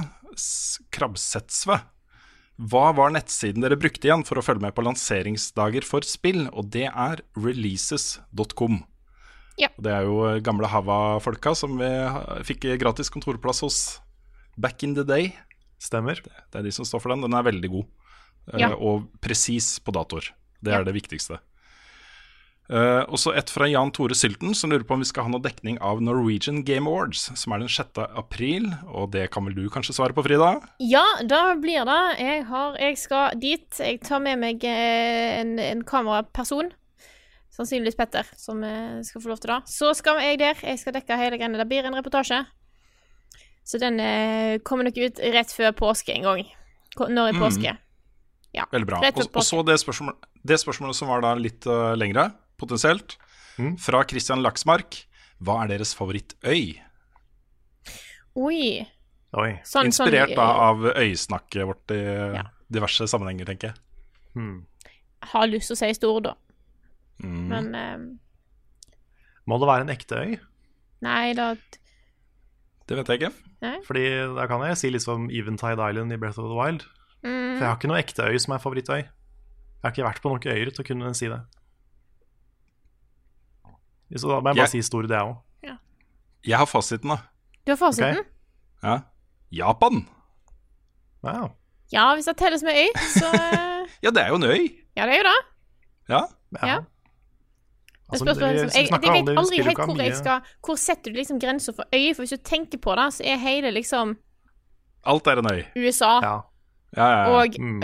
[0.94, 1.80] Krabsetsve.
[2.70, 6.44] Hva var nettsiden dere brukte igjen for å følge med på lanseringsdager for spill?
[6.54, 8.82] Og det er releases.com.
[9.58, 9.68] Ja.
[9.78, 11.90] Det er jo eh, gamle Hava-folka som vi
[12.46, 13.80] fikk gratis kontorplass hos
[14.58, 15.32] back in the day.
[15.82, 16.18] Stemmer.
[16.22, 17.22] Det er de som står for den.
[17.26, 17.86] Den er veldig god.
[18.52, 18.72] eh, Ja.
[18.74, 20.30] Og presis på datoer.
[20.62, 20.80] Det Ja.
[20.80, 21.38] er det viktigste.
[22.64, 25.32] Uh, og så et fra Jan Tore Sylten, som lurer på om vi skal ha
[25.34, 28.00] noe dekning av Norwegian Game Awards, som er den 6.
[28.16, 28.70] april.
[28.88, 30.54] Og det kan vel du kanskje svare på, Frida?
[30.80, 32.00] Ja, da blir det.
[32.22, 33.68] Jeg, har, jeg skal dit.
[33.76, 36.72] Jeg tar med meg eh, en, en kameraperson.
[37.54, 39.60] Sannsynligvis Petter, som eh, skal få lov til det.
[39.70, 40.58] Så skal jeg der.
[40.64, 41.60] Jeg skal dekke hele greiene.
[41.60, 42.40] Det blir en reportasje.
[43.64, 46.46] Så den eh, kommer nok ut rett før påske en gang.
[46.96, 47.36] Når påske.
[47.36, 47.44] Mm.
[47.44, 47.76] påske?
[48.54, 48.64] Ja.
[48.72, 49.02] Veldig bra.
[49.04, 52.28] Og, og så det, spørsmålet, det spørsmålet som var da litt uh, lengre,
[52.60, 53.16] potensielt,
[53.82, 55.04] fra Christian Laksmark.
[55.44, 56.78] Hva er deres favorittøy?
[58.34, 58.84] Oi.
[59.34, 59.50] Oi.
[59.66, 62.02] Sånn, Inspirert sånn, da eh, av øyesnakket vårt i
[62.74, 63.80] diverse sammenhenger, tenker jeg.
[64.34, 66.34] Jeg har lyst til å si store da.
[67.22, 67.46] Mm.
[67.50, 68.04] Men um...
[69.50, 70.36] Må det være en ekte øy?
[71.04, 71.50] nei, da
[72.88, 73.32] Det vet jeg ikke.
[73.64, 73.76] Nei.
[73.84, 74.04] Fordi
[74.36, 76.86] da kan jeg si litt som Eventide Island i Breath of the Wild.
[77.24, 77.56] Mm.
[77.56, 79.02] For jeg har ikke noe ekte øy som er favorittøy.
[79.04, 81.40] Jeg har ikke vært på noen øyer til å kunne si det.
[84.16, 85.36] Så da må jeg bare Jeg- si stor, det òg.
[86.46, 87.16] Jeg har fasiten, da.
[87.66, 88.24] Du har fasiten?
[88.82, 88.98] Ja.
[89.52, 90.06] Japan.
[91.22, 91.50] Wow.
[91.92, 94.68] Ja, hvis det telles med øy, så eh, Ja, det er jo en øy.
[94.96, 95.38] Ja, det er jo det.
[96.08, 96.20] Ja.
[96.66, 96.76] Ja.
[96.76, 96.86] Det
[98.12, 101.10] Altså, spørs bare vi- liksom, jeg, jeg vet aldri helt hvor jeg skal Hvor setter
[101.10, 102.14] du liksom grensa for øy?
[102.14, 104.16] For hvis du tenker på det, så er hele liksom
[105.06, 105.62] Alt er en øy.
[105.76, 106.40] USA Ja.
[106.96, 107.28] Ja, ja, ja.
[107.40, 107.82] og Mm.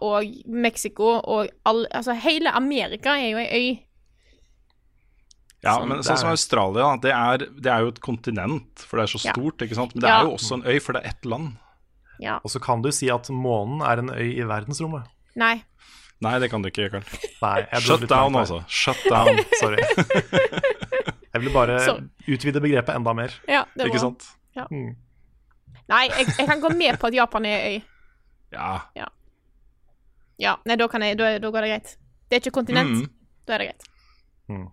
[0.00, 3.78] Og Mexico og all, Altså hele Amerika er jo ei øy.
[5.62, 6.28] Ja, Sånn, men sånn som.
[6.30, 9.32] Australia, det er, det er jo et kontinent, for det er så Ja.
[9.34, 9.94] stort, ikke sant.
[9.94, 10.20] Men det Ja.
[10.20, 11.56] er jo også en øy, for det er ett land.
[12.20, 12.38] Ja.
[12.44, 15.04] Og så kan du si at månen er en øy i verdensrommet.
[15.36, 15.62] Nei.
[16.22, 17.04] Nei, det kan du ikke, Karl.
[17.42, 18.64] Nei, jeg Shut down, altså.
[18.68, 19.38] Shut down.
[19.60, 19.78] Sorry.
[21.32, 22.08] Jeg vil bare Sorry.
[22.28, 23.30] utvide begrepet enda mer.
[23.48, 24.22] Ja, det er Ikke sant?
[24.54, 24.70] sant?
[24.70, 24.96] Mm.
[25.88, 27.82] Nei, jeg, jeg kan gå med på at Japan er øy.
[28.52, 28.80] Ja.
[28.96, 29.06] Ja,
[30.38, 30.56] ja.
[30.66, 31.96] nei, da, kan jeg, da, da går det greit.
[32.28, 32.90] Det er ikke kontinent.
[32.90, 33.08] Mm.
[33.46, 34.70] Da er det greit.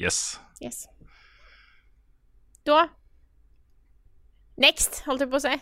[0.00, 0.40] Yes.
[0.64, 0.86] Yes.
[2.64, 2.86] Da
[4.60, 5.52] Next, holdt jeg på å si.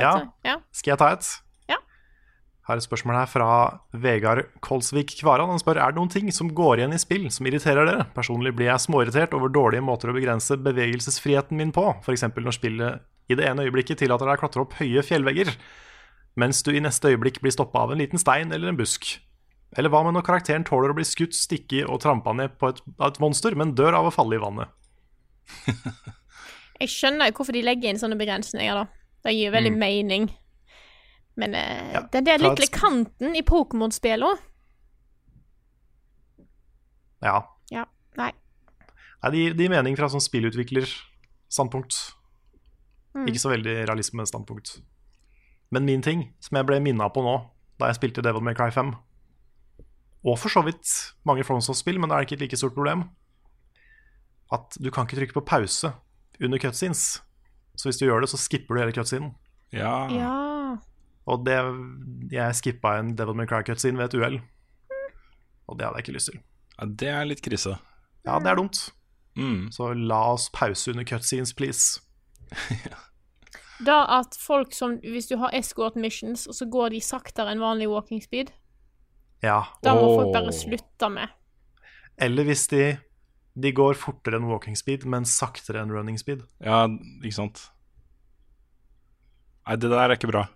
[0.00, 0.12] Ja.
[0.42, 0.56] ja.
[0.74, 1.26] Skal jeg ta et?
[1.70, 1.76] Ja.
[2.66, 3.48] Har et spørsmål her fra
[3.94, 5.52] Vegard Kolsvik Kvaran.
[5.52, 8.08] Han spør er det noen ting som går igjen i spill som irriterer dere.
[8.16, 11.92] Personlig blir jeg småirritert over dårlige måter å begrense bevegelsesfriheten min på.
[12.02, 12.26] F.eks.
[12.34, 15.54] når spillet i det ene øyeblikket tillater deg å klatre opp høye fjellvegger,
[16.40, 19.14] mens du i neste øyeblikk blir stoppa av en liten stein eller en busk.
[19.76, 22.78] Eller hva med når karakteren tåler å bli skutt, stikke og trampa ned på et,
[23.02, 24.68] et monster, men dør av å falle i vannet?
[26.80, 28.86] Jeg skjønner jo hvorfor de legger inn sånne begrensninger, da.
[29.24, 29.78] Det gir veldig Mm.
[29.80, 30.24] mening.
[31.36, 34.36] Men eh, Ja, den der et lille kanten i Pokémon-spillene
[37.24, 37.40] Ja.
[37.72, 37.84] Ja,
[38.20, 38.30] nei.
[39.22, 41.96] Nei, det gir, det gir mening fra sånn spillutviklerstandpunkt.
[43.16, 43.26] Mm.
[43.30, 44.76] Ikke så veldig realismestandpunkt.
[45.72, 47.38] Men min ting, som jeg ble minna på nå
[47.80, 48.92] da jeg spilte Devil May Cry 5,
[50.24, 50.88] og for så vidt
[51.28, 53.04] mange FromSoft-spill, men det er ikke et like stort problem,
[54.52, 55.92] at du kan ikke trykke på pause
[56.40, 57.22] under cutscenes.
[57.76, 59.34] Så hvis du gjør det, så skipper du hele cutscenen.
[59.74, 60.06] Ja.
[60.14, 60.34] Ja.
[61.26, 61.56] Og det,
[62.32, 64.40] jeg skippa en Devil May Cry cutscene ved et uhell.
[65.68, 66.40] Og det hadde jeg ikke lyst til.
[66.78, 67.78] ja, det er litt krise.
[68.24, 68.90] Ja, det er dumt.
[69.36, 69.70] Mm.
[69.74, 72.00] Så la oss pause under cutscenes, please.
[73.84, 77.62] Da at folk som Hvis du har escort missions, og så går de saktere enn
[77.62, 78.52] vanlig walking speed,
[79.42, 79.58] Ja.
[79.84, 80.14] da må oh.
[80.20, 81.32] folk bare slutte med.
[82.22, 82.94] Eller hvis de,
[83.58, 86.44] de går fortere enn walking speed, men saktere enn running speed.
[86.64, 86.84] Ja,
[87.20, 87.66] ikke sant.
[89.64, 90.46] Nei, det der er ikke bra.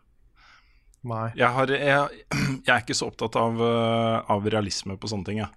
[1.09, 1.29] Nei.
[1.39, 2.25] Jeg, har, jeg,
[2.67, 5.41] jeg er ikke så opptatt av, eh, av realisme på sånne ting.
[5.43, 5.51] Jeg,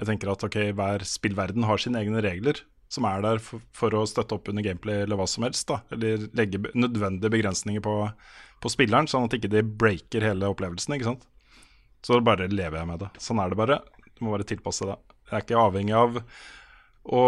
[0.00, 3.94] jeg tenker at ok, hver spillverden har sine egne regler, som er der for, for
[3.94, 5.68] å støtte opp under gameplay eller hva som helst.
[5.70, 7.96] da Eller legge be- nødvendige begrensninger på,
[8.60, 10.96] på spilleren, sånn at ikke de breaker hele opplevelsen.
[10.96, 11.28] ikke sant
[12.06, 13.10] Så bare lever jeg med det.
[13.20, 13.80] Sånn er det bare.
[14.16, 14.96] Du må bare tilpasse det.
[15.30, 16.18] Jeg er ikke avhengig av
[17.10, 17.22] å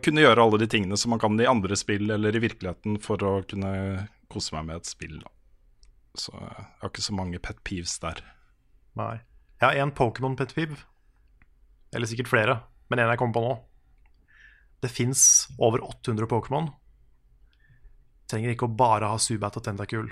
[0.00, 3.20] kunne gjøre alle de tingene som man kan i andre spill eller i virkeligheten for
[3.26, 3.72] å kunne
[4.32, 5.18] kose meg med et spill.
[5.20, 5.32] da
[6.18, 8.22] så jeg har ikke så mange pet peeves der.
[8.98, 9.20] Nei.
[9.60, 10.78] Jeg har én Pokémon pet peeve.
[11.94, 13.56] Eller sikkert flere, men en jeg kommer på nå.
[14.80, 15.22] Det fins
[15.58, 16.70] over 800 Pokémon.
[18.30, 20.08] Trenger ikke å bare ha Subat og Tentacool.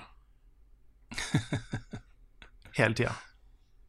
[2.78, 3.14] Hele tida.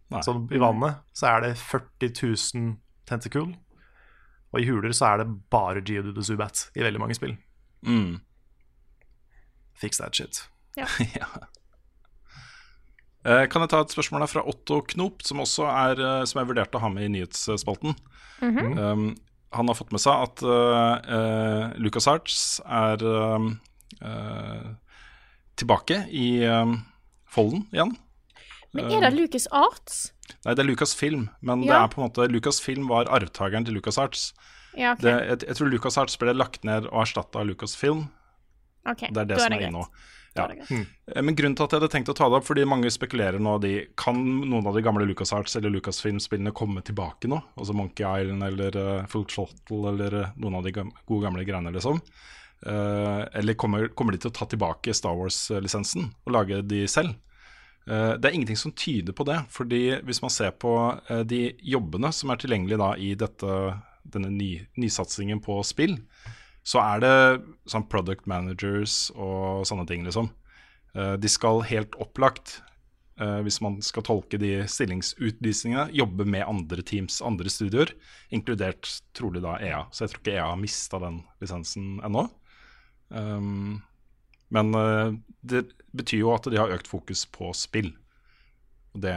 [0.09, 0.21] Nei.
[0.25, 2.13] Så i vannet så er det 40
[2.55, 2.71] 000
[3.09, 3.53] Tentacul.
[4.49, 7.35] Og i huler så er det bare Geodude og Zubat i veldig mange spill.
[7.85, 8.19] Mm.
[9.77, 10.43] Fix that shit.
[10.77, 10.87] Ja.
[11.19, 11.29] ja.
[13.27, 16.39] Eh, Kan jeg ta et spørsmål her fra Otto Knop, som også er eh, Som
[16.41, 17.97] jeg vurderte å ha med i nyhetsspalten.
[18.41, 18.77] Mhm.
[18.77, 19.09] um,
[19.49, 23.47] han har fått med seg at uh, LucasArts er um,
[24.05, 24.67] eh,
[25.57, 26.45] tilbake i
[27.25, 27.95] folden igjen.
[28.77, 30.11] Men er det Lucas Arts?
[30.45, 34.29] Nei, det er Lucasfilm, men det er på en måte Lucasfilm var arvtakeren til LucasArts.
[34.77, 35.07] Ja, okay.
[35.07, 38.05] Det, jeg, jeg tror LucasArts ble lagt ned og erstatta av Lucasfilm.
[38.87, 39.85] Okay, Det er det som er inne nå.
[40.37, 40.45] Ja.
[40.45, 43.41] Eh, Men grunnen til at jeg hadde tenkt å ta det opp, fordi mange spekulerer
[43.41, 47.41] nå de, Kan noen av de gamle LucasArts eller Lucasfilm-spillene komme tilbake nå?
[47.57, 51.47] Altså Monkey Island eller uh, Full Throttle eller eh, noen av de gamle, gode gamle
[51.47, 52.01] greiene, liksom.
[52.59, 57.15] Uh, eller kommer, kommer de til å ta tilbake Star Wars-lisensen og lage de selv?
[57.87, 59.39] Eh, det er ingenting som tyder på det.
[59.49, 60.73] fordi hvis man ser på
[61.09, 63.59] eh, de jobbene som er tilgjengelige i dette,
[64.03, 65.97] denne ny, nysatsingen på spill,
[66.63, 67.13] så er det
[67.71, 70.29] sånn product managers og sånne ting, liksom.
[70.93, 72.61] Eh, de skal helt opplagt,
[73.19, 77.89] hvis man skal tolke de stillingsutlysningene, jobbe med andre teams, andre studioer,
[78.31, 79.81] inkludert trolig da EA.
[79.91, 82.23] Så jeg tror ikke EA har mista den lisensen ennå.
[83.11, 83.81] Um,
[84.55, 84.71] men
[85.43, 87.91] det betyr jo at de har økt fokus på spill.
[88.97, 89.13] Det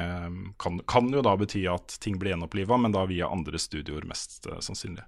[0.61, 4.47] kan, kan jo da bety at ting blir gjenoppliva, men da via andre studioer, mest
[4.51, 5.05] uh, sannsynlig.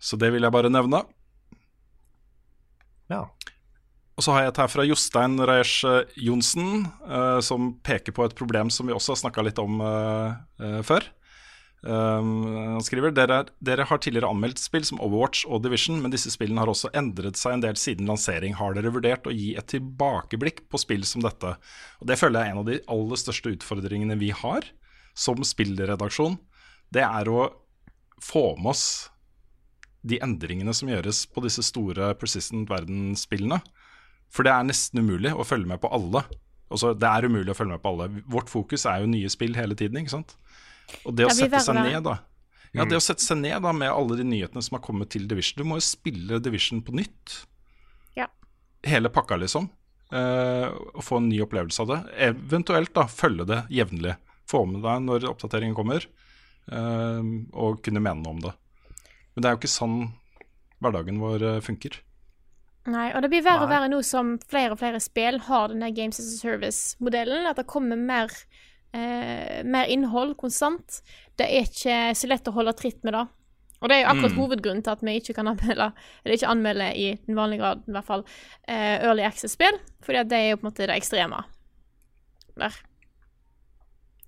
[0.00, 1.02] Så det vil jeg bare nevne.
[3.12, 3.26] Ja.
[4.16, 5.84] Og så har jeg et her fra Jostein Reiersj
[6.20, 10.36] Johnsen, uh, som peker på et problem som vi også har snakka litt om uh,
[10.60, 11.04] eh, før.
[11.80, 12.42] Um,
[12.76, 16.60] han skriver dere, dere har tidligere anmeldt spill som Overwatch og Division, men disse spillene
[16.60, 18.58] har også endret seg en del siden lansering.
[18.58, 21.54] Har dere vurdert å gi et tilbakeblikk på spill som dette?
[22.00, 24.68] Og Det føler jeg er en av de aller største utfordringene vi har
[25.16, 26.36] som spillredaksjon.
[26.92, 27.48] Det er å
[28.20, 28.86] få med oss
[30.04, 33.60] de endringene som gjøres på disse store persistent verdensspillene.
[34.30, 36.22] For det er nesten umulig å følge med på alle.
[36.70, 38.22] Også, det er umulig å følge med på alle.
[38.30, 40.36] Vårt fokus er jo nye spill hele tiden, ikke sant.
[41.04, 42.18] Og det Det å sette seg ned, da.
[42.76, 45.26] Ja, det å sette seg ned da med alle de nyhetene som har kommet til
[45.30, 45.58] Division.
[45.62, 47.40] Du må jo spille Division på nytt.
[48.18, 48.28] Ja.
[48.86, 49.68] Hele pakka, liksom.
[50.10, 52.00] Eh, og få en ny opplevelse av det.
[52.30, 54.16] Eventuelt da følge det jevnlig.
[54.50, 56.06] Få med deg når oppdateringen kommer,
[56.70, 58.54] eh, og kunne mene noe om det.
[59.34, 59.98] Men det er jo ikke sånn
[60.82, 62.00] hverdagen vår eh, funker.
[62.90, 65.82] Nei, og det blir verre og verre nå som flere og flere spill har den
[65.84, 67.46] der Games as a Service-modellen.
[67.46, 68.32] At det kommer mer,
[68.94, 71.00] eh, mer innhold konstant.
[71.38, 73.26] Det er ikke så lett å holde tritt med det.
[73.80, 74.38] Og det er jo akkurat Mm.
[74.42, 75.92] hovedgrunnen til at vi ikke kan anmelde,
[76.24, 78.24] eller ikke anmelde i den vanlige grad, i hvert fall,
[78.68, 79.78] eh, Early Access-spill.
[80.04, 81.44] Fordi det er jo på en måte det ekstreme
[82.60, 82.76] der.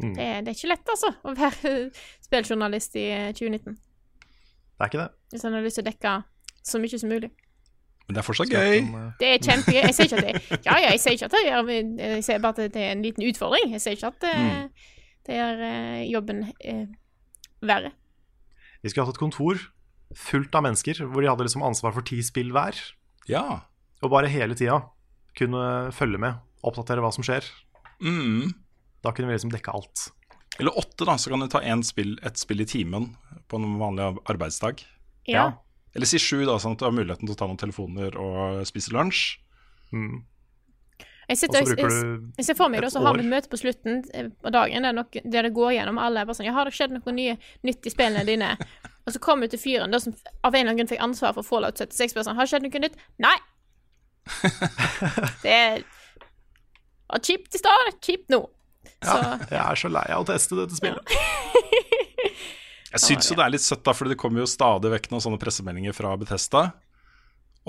[0.00, 0.14] Mm.
[0.16, 1.90] Det, det er ikke lett, altså, å være
[2.26, 3.76] spilljournalist i eh, 2019.
[3.76, 5.10] Det er ikke det.
[5.34, 6.14] Hvis en har lyst til å dekke
[6.64, 7.30] så mye som mulig.
[8.06, 8.78] Men det er fortsatt gøy.
[8.82, 9.82] eh, Det er kjempegøy.
[9.86, 11.70] Jeg sier ikke at det Ja, ja, jeg sier ikke at det gjør
[12.02, 13.72] Jeg sier bare at det er en liten utfordring.
[13.76, 14.34] Jeg sier ikke at det,
[15.28, 16.86] det gjør eh, jobben eh,
[17.62, 17.92] verre.
[18.82, 19.60] Vi skulle hatt et kontor
[20.18, 22.76] fullt av mennesker hvor de hadde liksom ansvar for ti spill hver.
[23.30, 23.44] Ja.
[24.02, 24.80] Og bare hele tida
[25.38, 27.46] kunne følge med, oppdatere hva som skjer.
[28.02, 28.50] Mm.
[29.02, 30.08] Da kunne vi liksom dekke alt.
[30.60, 33.12] Eller åtte, da, så kan du ta en spill, ett spill i timen
[33.48, 34.82] på en vanlig arbeidsdag.
[35.30, 35.46] Ja.
[35.94, 38.62] Eller si sju, da, sånn at du har muligheten til å ta noen telefoner og
[38.68, 39.24] spise lunsj.
[39.92, 40.22] Mm.
[41.28, 43.30] Jeg, Og sitter, så jeg, jeg, jeg ser for meg da, så har vi et
[43.30, 46.48] møte på slutten eh, av dagen der, nok, der det går gjennom alle bare sånn,
[46.48, 48.50] ja, Har det skjedd noe nye, nytt i spillene dine?
[49.06, 51.36] og så kommer du til fyren da, som av en eller annen grunn fikk ansvar
[51.36, 52.16] for Fallout 76.
[52.16, 52.98] Bare sånn, har det skjedd noe nytt?
[53.22, 53.36] Nei!
[55.46, 55.60] det
[57.12, 58.44] var kjipt i stad, kjipt nå.
[59.02, 61.16] Så Ja, jeg er så lei av å teste dette spillet.
[62.92, 65.22] Jeg syns jo det er litt søtt, da, for det kommer jo stadig vekk noen
[65.24, 66.66] sånne pressemeldinger fra Bethesda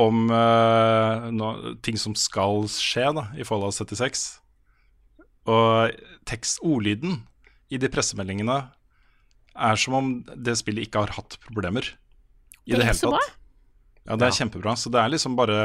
[0.03, 1.51] om uh, no,
[1.85, 4.23] ting som skal skje da, i Fallout 76.
[5.47, 5.93] Og
[6.29, 7.21] tekst, ordlyden
[7.73, 8.57] i de pressemeldingene
[9.53, 11.85] er som om det spillet ikke har hatt problemer
[12.65, 13.21] i Det det, er hele bra.
[13.21, 13.39] tatt.
[14.03, 14.73] Ja, det er kjempebra.
[14.75, 15.57] Så det er liksom bare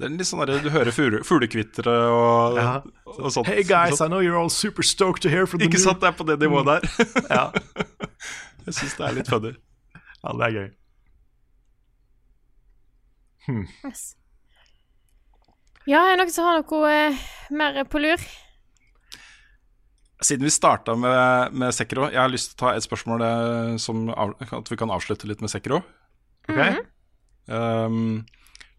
[0.00, 2.72] Det er litt sånn der, Du hører fugle, fuglekvitre og, Ja.
[3.06, 3.46] og sånt.
[3.46, 6.00] Hey guys, I know you're all super stoked to hear from the Ikke sant?
[6.00, 6.88] Det er på det nivået der.
[7.30, 7.50] Ja.
[8.66, 9.52] Jeg syns det er litt funny.
[9.96, 10.68] ja, det er gøy.
[13.86, 14.02] yes.
[15.88, 17.26] Ja, er det noen som har noe eh,
[17.56, 18.24] mer på lur?
[20.20, 23.76] Siden vi starta med, med Sekro, jeg har lyst til å ta et spørsmål eh,
[23.80, 25.80] som av, at vi kan avslutte litt med Sekro.
[26.50, 26.60] Ok?
[27.50, 28.20] Um,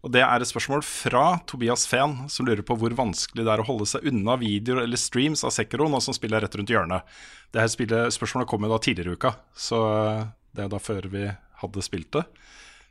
[0.02, 3.62] og Det er et spørsmål fra Tobias Fehn, som lurer på hvor vanskelig det er
[3.62, 6.72] å holde seg unna videoer eller streams av Sekiro nå som spillet er rett rundt
[6.74, 7.06] hjørnet.
[7.54, 10.24] Det her Spørsmålet kom jo da tidligere i uka, så eh,
[10.58, 11.28] det er da før vi
[11.62, 12.24] hadde spilt det.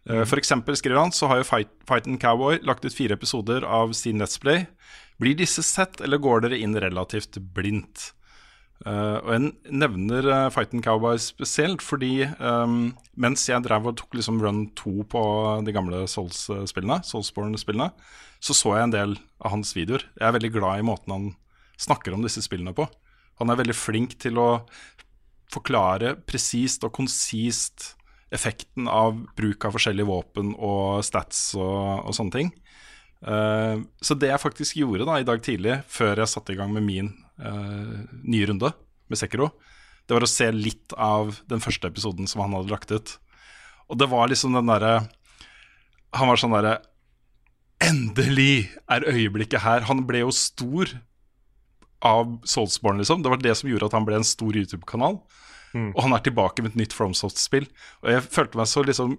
[0.08, 0.24] Mm.
[0.26, 3.68] For eksempel, skriver han, så har jo Fight, Fight and Cowboy lagt ut fire episoder
[3.68, 4.66] av sin Let's Play.
[5.22, 8.14] Blir disse sett, eller går dere inn relativt blindt?
[8.82, 14.18] Eh, og jeg nevner uh, Fighting Cowboy spesielt fordi um, mens jeg drev og tok
[14.18, 15.22] liksom run 2 på
[15.68, 17.92] de gamle Souls-spillene, Soulsborne-spillene,
[18.42, 20.08] så så jeg en del av hans videoer.
[20.18, 21.30] Jeg er veldig glad i måten han
[21.82, 22.88] snakker om disse spillene på.
[23.42, 24.50] Han er veldig flink til å
[25.52, 27.94] forklare presist og konsist
[28.32, 32.52] effekten av bruk av forskjellige våpen og stats og, og sånne ting.
[33.22, 36.72] Eh, så det jeg faktisk gjorde da i dag tidlig, før jeg satte i gang
[36.74, 37.12] med min
[37.42, 38.72] uh, nye runde
[39.12, 39.52] med Sekiro,
[40.08, 43.14] det var å se litt av den første episoden som han hadde lagt ut.
[43.92, 45.04] Og det var liksom den derre
[46.16, 46.78] Han var sånn derre
[47.82, 49.88] Endelig er øyeblikket her.
[49.88, 50.92] Han ble jo stor
[52.06, 53.24] av Soulsborne, liksom.
[53.24, 55.18] Det var det som gjorde at han ble en stor YouTube-kanal.
[55.96, 57.66] Og han er tilbake med et nytt FromSoft-spill.
[58.04, 59.16] Og jeg følte meg så liksom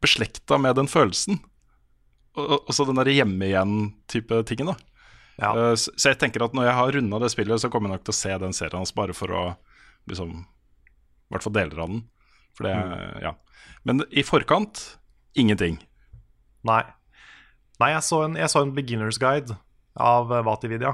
[0.00, 1.42] beslekta med den følelsen.
[2.38, 4.76] Og, så den der hjemme igjen-type tingen, da.
[5.40, 5.50] Ja.
[5.56, 7.98] Eh, så, så jeg tenker at når jeg har runda det spillet, så kommer jeg
[7.98, 9.42] nok til å se den serien hans bare for å
[10.10, 12.02] liksom I hvert fall deler av den.
[12.58, 12.74] For det,
[13.24, 13.34] ja.
[13.86, 14.82] Men i forkant
[15.38, 15.78] ingenting.
[16.66, 16.82] Nei.
[17.80, 19.56] Nei, jeg så en, jeg så en beginners guide
[19.96, 20.90] av eh, Vatividia,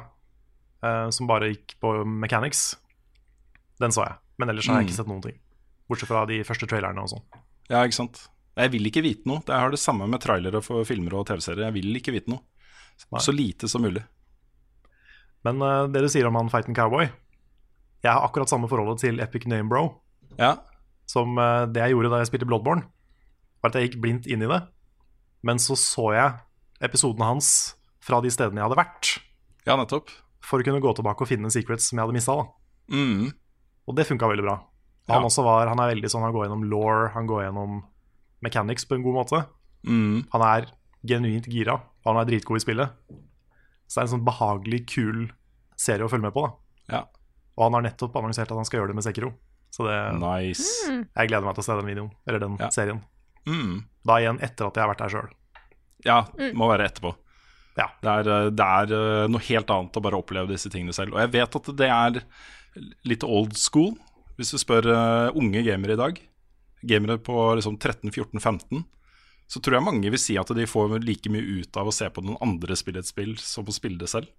[0.85, 2.77] uh, som bare gikk på mechanics.
[3.83, 4.17] Den så jeg.
[4.39, 4.89] Men ellers har jeg Mm.
[4.91, 5.37] ikke sett noen ting.
[5.89, 7.25] Bortsett fra de første trailerne og sånn.
[7.73, 8.23] Ja, ikke sant.
[8.57, 9.43] Jeg vil ikke vite noe.
[9.45, 11.67] Jeg har det samme med trailere for filmer og TV-serier.
[11.69, 12.41] Jeg vil ikke vite noe.
[13.13, 13.21] Nei.
[13.21, 14.01] Så lite som mulig.
[15.45, 19.21] Men uh, det du sier om han Fighten Cowboy Jeg har akkurat samme forholdet til
[19.23, 19.83] Epic Name Bro
[20.41, 20.55] Ja.
[21.07, 22.87] som uh, det jeg gjorde da jeg spilte Bloodborne.
[23.63, 24.63] Var at jeg gikk blindt inn i det.
[25.47, 26.33] Men så så jeg
[26.89, 27.51] episodene hans
[28.03, 29.09] fra de stedene jeg hadde vært,
[29.67, 30.11] Ja, nettopp.
[30.45, 32.35] for å kunne gå tilbake og finne secrets som jeg hadde mista.
[32.93, 33.33] Mm.
[33.87, 34.57] Og det funka veldig bra.
[35.11, 35.43] Han, Ja.
[35.47, 37.81] Var, han er veldig sånn, han går gjennom law, han går gjennom
[38.45, 39.43] mechanics på en god måte.
[39.87, 40.27] Mm.
[40.33, 40.67] Han er
[41.07, 42.91] genuint gira, og han er dritgod i spillet.
[43.87, 45.27] Så det er en sånn behagelig, kul
[45.79, 46.47] serie å følge med på.
[46.47, 46.97] da.
[46.97, 47.03] Ja.
[47.57, 49.33] Og han har nettopp annonsert at han skal gjøre det med Sekiro.
[49.71, 50.67] Så det, Nice.
[50.89, 52.69] jeg gleder meg til å se den videoen, eller den Ja.
[52.71, 53.03] serien.
[53.47, 53.85] Mm.
[54.05, 55.31] Da igjen etter at jeg har vært der sjøl.
[56.05, 56.23] Ja,
[56.55, 57.15] må være etterpå.
[57.77, 57.89] Ja.
[58.03, 61.13] Det er, eh, det er eh, noe helt annet å bare oppleve disse tingene selv.
[61.15, 62.23] Og jeg vet at det er
[63.05, 63.95] litt old school,
[64.39, 66.21] hvis du spør eh, unge gamere i dag.
[66.87, 68.85] Gamere på liksom 13-14-15.
[69.47, 72.09] Så tror jeg mange vil si at de får like mye ut av å se
[72.11, 74.31] på noen andre spille et spill som å spille det selv.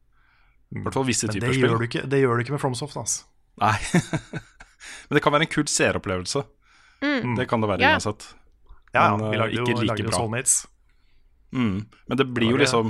[0.75, 1.83] I hvert fall visse Men typer spill.
[1.87, 2.97] ikke, det gjør du ikke med FromSoft.
[2.99, 3.23] Altså.
[3.63, 3.77] Nei.
[5.07, 6.43] Men det kan være en kul seeropplevelse.
[6.99, 7.95] Det kan det være yeah.
[7.95, 8.27] uansett.
[8.91, 10.17] Ja, ja, Men, vi lager lagde jo, ikke like bra.
[10.17, 10.57] Soulmates.
[11.55, 11.77] Mm.
[12.07, 12.89] Men det blir jo liksom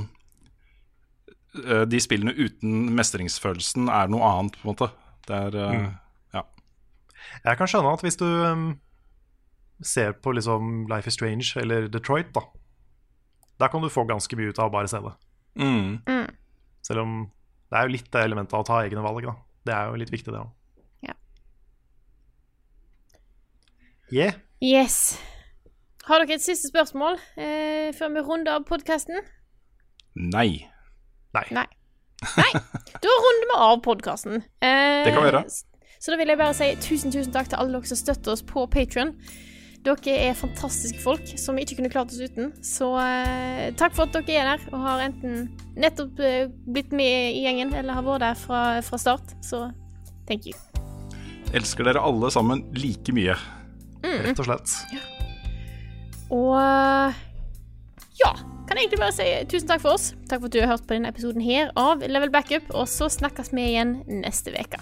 [1.61, 4.89] eh, De spillene uten mestringsfølelsen er noe annet, på en måte.
[5.27, 5.87] Det er, mm.
[6.33, 6.43] Ja.
[7.45, 8.67] Jeg kan skjønne at hvis du um,
[9.83, 12.41] ser på liksom Life is Strange eller Detroit, da
[13.59, 15.13] Der kan du få ganske mye ut av å bare se det.
[15.57, 15.97] Mm.
[16.07, 16.27] Mm.
[16.85, 17.15] Selv om
[17.71, 19.33] det er jo litt det elementet av å ta egne valg, da.
[19.65, 20.51] Det er jo litt viktig, det òg.
[21.07, 21.15] Ja.
[24.13, 24.37] Yeah.
[24.63, 25.17] Yes.
[26.07, 29.19] Har dere et siste spørsmål eh, før vi runder av podkasten?
[30.15, 30.63] Nei.
[31.35, 31.47] Nei.
[31.51, 31.65] Nei.
[33.03, 34.39] Da runder vi av podkasten.
[34.63, 35.43] Eh, Det kan vi gjøre.
[35.97, 38.45] Så da vil jeg bare si tusen, tusen takk til alle dere som støtter oss
[38.45, 39.15] på Patron.
[39.85, 42.49] Dere er fantastiske folk som vi ikke kunne klart oss uten.
[42.65, 45.47] Så eh, takk for at dere er der og har enten
[45.79, 49.37] nettopp eh, blitt med i gjengen eller har vært der fra, fra start.
[49.45, 49.67] Så
[50.27, 50.57] thank you.
[51.55, 53.37] Elsker dere alle sammen like mye.
[54.03, 54.19] Mm.
[54.25, 54.75] Rett og slett.
[56.33, 57.23] Og eh,
[58.19, 58.33] ja,
[58.67, 60.11] kan jeg egentlig bare si tusen takk for oss.
[60.27, 63.07] Takk for at du har hørt på denne episoden her av Level Backup, og så
[63.13, 64.81] snakkes vi igjen neste uke.